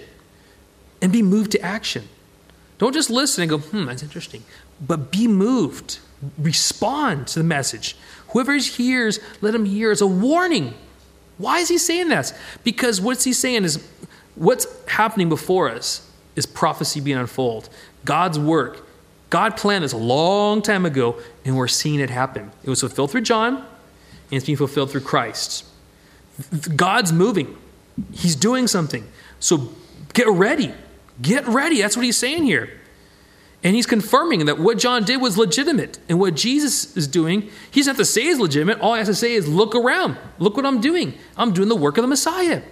and 1.00 1.12
be 1.12 1.22
moved 1.22 1.52
to 1.52 1.60
action. 1.60 2.08
Don't 2.78 2.92
just 2.92 3.10
listen 3.10 3.42
and 3.42 3.50
go, 3.50 3.58
hmm, 3.58 3.86
that's 3.86 4.02
interesting. 4.02 4.42
But 4.86 5.10
be 5.10 5.28
moved. 5.28 5.98
Respond 6.38 7.26
to 7.28 7.38
the 7.38 7.44
message. 7.44 7.96
Whoever 8.28 8.54
hears, 8.56 9.18
let 9.40 9.54
him 9.54 9.64
hear. 9.64 9.92
It's 9.92 10.00
a 10.00 10.06
warning. 10.06 10.74
Why 11.38 11.58
is 11.58 11.68
he 11.68 11.78
saying 11.78 12.08
that? 12.08 12.34
Because 12.64 13.00
what's 13.00 13.24
he 13.24 13.32
saying 13.32 13.64
is 13.64 13.86
what's 14.34 14.66
happening 14.86 15.28
before 15.28 15.70
us 15.70 16.06
is 16.36 16.46
prophecy 16.46 17.00
being 17.00 17.18
unfolded. 17.18 17.70
God's 18.04 18.38
work. 18.38 18.86
God 19.30 19.56
planned 19.56 19.84
this 19.84 19.92
a 19.92 19.98
long 19.98 20.60
time 20.60 20.84
ago, 20.84 21.18
and 21.44 21.56
we're 21.56 21.68
seeing 21.68 22.00
it 22.00 22.10
happen. 22.10 22.50
It 22.64 22.70
was 22.70 22.80
fulfilled 22.80 23.10
through 23.10 23.22
John, 23.22 23.56
and 23.56 23.66
it's 24.30 24.44
being 24.44 24.58
fulfilled 24.58 24.90
through 24.90 25.02
Christ. 25.02 25.64
God's 26.76 27.12
moving, 27.12 27.56
He's 28.12 28.36
doing 28.36 28.66
something. 28.66 29.06
So 29.40 29.72
get 30.12 30.28
ready. 30.28 30.74
Get 31.20 31.46
ready. 31.46 31.80
That's 31.82 31.96
what 31.96 32.04
He's 32.04 32.16
saying 32.16 32.44
here. 32.44 32.70
And 33.62 33.74
He's 33.74 33.86
confirming 33.86 34.46
that 34.46 34.58
what 34.58 34.78
John 34.78 35.04
did 35.04 35.20
was 35.20 35.36
legitimate. 35.36 35.98
And 36.08 36.18
what 36.18 36.34
Jesus 36.34 36.96
is 36.96 37.06
doing, 37.06 37.50
He 37.70 37.80
doesn't 37.80 37.92
have 37.92 37.98
to 37.98 38.04
say 38.04 38.26
is 38.26 38.38
legitimate. 38.38 38.80
All 38.80 38.94
He 38.94 38.98
has 38.98 39.08
to 39.08 39.14
say 39.14 39.34
is, 39.34 39.46
look 39.46 39.74
around. 39.74 40.16
Look 40.38 40.56
what 40.56 40.64
I'm 40.64 40.80
doing. 40.80 41.14
I'm 41.36 41.52
doing 41.52 41.68
the 41.68 41.76
work 41.76 41.98
of 41.98 42.02
the 42.02 42.08
Messiah. 42.08 42.62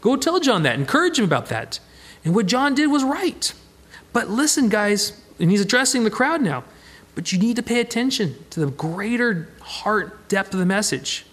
Go 0.00 0.16
tell 0.16 0.40
John 0.40 0.62
that. 0.62 0.78
Encourage 0.78 1.18
him 1.18 1.24
about 1.24 1.46
that. 1.46 1.80
And 2.24 2.34
what 2.34 2.46
John 2.46 2.74
did 2.74 2.86
was 2.86 3.04
right. 3.04 3.52
But 4.12 4.28
listen, 4.28 4.68
guys, 4.68 5.20
and 5.38 5.50
he's 5.50 5.60
addressing 5.60 6.04
the 6.04 6.10
crowd 6.10 6.40
now. 6.40 6.64
But 7.14 7.32
you 7.32 7.38
need 7.38 7.56
to 7.56 7.62
pay 7.62 7.80
attention 7.80 8.36
to 8.50 8.60
the 8.60 8.70
greater 8.70 9.48
heart 9.60 10.28
depth 10.28 10.52
of 10.52 10.60
the 10.60 10.66
message. 10.66 11.26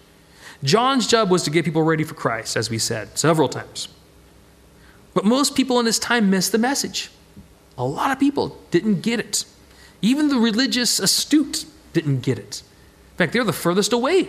John's 0.62 1.06
job 1.06 1.30
was 1.30 1.42
to 1.44 1.50
get 1.50 1.64
people 1.64 1.82
ready 1.82 2.04
for 2.04 2.14
Christ, 2.14 2.56
as 2.56 2.70
we 2.70 2.78
said 2.78 3.18
several 3.18 3.48
times. 3.48 3.88
But 5.14 5.24
most 5.24 5.54
people 5.54 5.80
in 5.80 5.86
his 5.86 5.98
time 5.98 6.30
missed 6.30 6.52
the 6.52 6.58
message. 6.58 7.10
A 7.78 7.84
lot 7.84 8.10
of 8.10 8.18
people 8.18 8.58
didn't 8.70 9.02
get 9.02 9.20
it. 9.20 9.44
Even 10.02 10.28
the 10.28 10.36
religious 10.36 10.98
astute 10.98 11.64
didn't 11.92 12.20
get 12.20 12.38
it. 12.38 12.62
In 13.12 13.16
fact, 13.16 13.32
they're 13.32 13.44
the 13.44 13.52
furthest 13.52 13.92
away. 13.92 14.28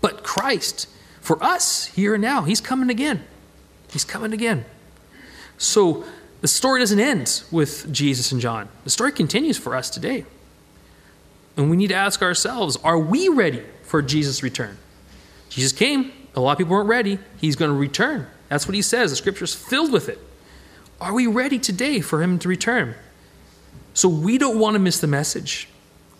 But 0.00 0.22
Christ, 0.22 0.88
for 1.20 1.42
us 1.42 1.86
here 1.86 2.14
and 2.14 2.22
now, 2.22 2.42
he's 2.42 2.60
coming 2.60 2.90
again. 2.90 3.24
He's 3.90 4.04
coming 4.04 4.32
again. 4.32 4.64
So 5.58 6.04
the 6.40 6.48
story 6.48 6.80
doesn't 6.80 7.00
end 7.00 7.42
with 7.50 7.92
Jesus 7.92 8.32
and 8.32 8.40
John, 8.40 8.68
the 8.84 8.90
story 8.90 9.12
continues 9.12 9.58
for 9.58 9.76
us 9.76 9.90
today. 9.90 10.24
And 11.56 11.68
we 11.68 11.76
need 11.76 11.88
to 11.88 11.94
ask 11.94 12.22
ourselves 12.22 12.76
are 12.78 12.98
we 12.98 13.28
ready 13.28 13.62
for 13.90 14.02
Jesus' 14.02 14.40
return. 14.44 14.78
Jesus 15.48 15.72
came, 15.72 16.12
a 16.36 16.40
lot 16.40 16.52
of 16.52 16.58
people 16.58 16.76
weren't 16.76 16.88
ready. 16.88 17.18
He's 17.40 17.56
going 17.56 17.72
to 17.72 17.76
return. 17.76 18.28
That's 18.48 18.68
what 18.68 18.76
he 18.76 18.82
says. 18.82 19.10
The 19.10 19.16
scripture's 19.16 19.52
filled 19.52 19.92
with 19.92 20.08
it. 20.08 20.20
Are 21.00 21.12
we 21.12 21.26
ready 21.26 21.58
today 21.58 22.00
for 22.00 22.22
him 22.22 22.38
to 22.38 22.48
return? 22.48 22.94
So 23.92 24.08
we 24.08 24.38
don't 24.38 24.60
want 24.60 24.74
to 24.74 24.78
miss 24.78 25.00
the 25.00 25.08
message. 25.08 25.68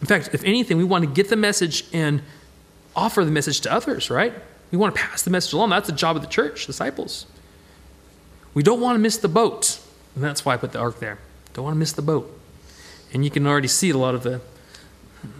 In 0.01 0.09
fact, 0.09 0.31
if 0.33 0.43
anything, 0.43 0.79
we 0.79 0.85
want 0.85 1.05
to 1.05 1.11
get 1.11 1.29
the 1.29 1.37
message 1.37 1.85
and 1.93 2.23
offer 2.97 3.25
the 3.25 3.31
message 3.31 3.61
to 3.61 3.73
others, 3.73 4.11
right? 4.11 4.35
We 4.73 4.79
want 4.79 4.97
to 4.97 5.01
pass 5.01 5.23
the 5.23 5.31
message 5.31 5.53
along. 5.53 5.71
That's 5.71 5.89
the 5.89 5.95
job 5.95 6.17
of 6.17 6.23
the 6.23 6.29
church, 6.29 6.67
disciples. 6.67 7.27
We 8.53 8.65
don't 8.65 8.81
want 8.81 8.97
to 8.97 8.99
miss 8.99 9.17
the 9.17 9.29
boat. 9.29 9.79
And 10.17 10.25
that's 10.25 10.45
why 10.45 10.55
I 10.55 10.57
put 10.57 10.73
the 10.73 10.81
ark 10.81 10.99
there. 10.99 11.19
Don't 11.53 11.65
want 11.65 11.75
to 11.77 11.79
miss 11.79 11.93
the 11.93 12.03
boat. 12.03 12.37
And 13.13 13.25
you 13.25 13.31
can 13.31 13.47
already 13.47 13.69
see 13.69 13.91
a 13.91 13.97
lot 13.97 14.17
of 14.17 14.25
the 14.25 14.41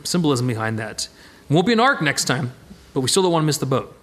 symbolism 0.05 0.47
behind 0.47 0.79
that. 0.79 1.09
Won't 1.51 1.67
be 1.67 1.73
an 1.73 1.81
ark 1.81 2.01
next 2.01 2.25
time, 2.25 2.53
but 2.95 3.01
we 3.01 3.09
still 3.09 3.25
don't 3.25 3.33
want 3.33 3.43
to 3.43 3.47
miss 3.47 3.59
the 3.59 3.67
boat. 3.67 3.95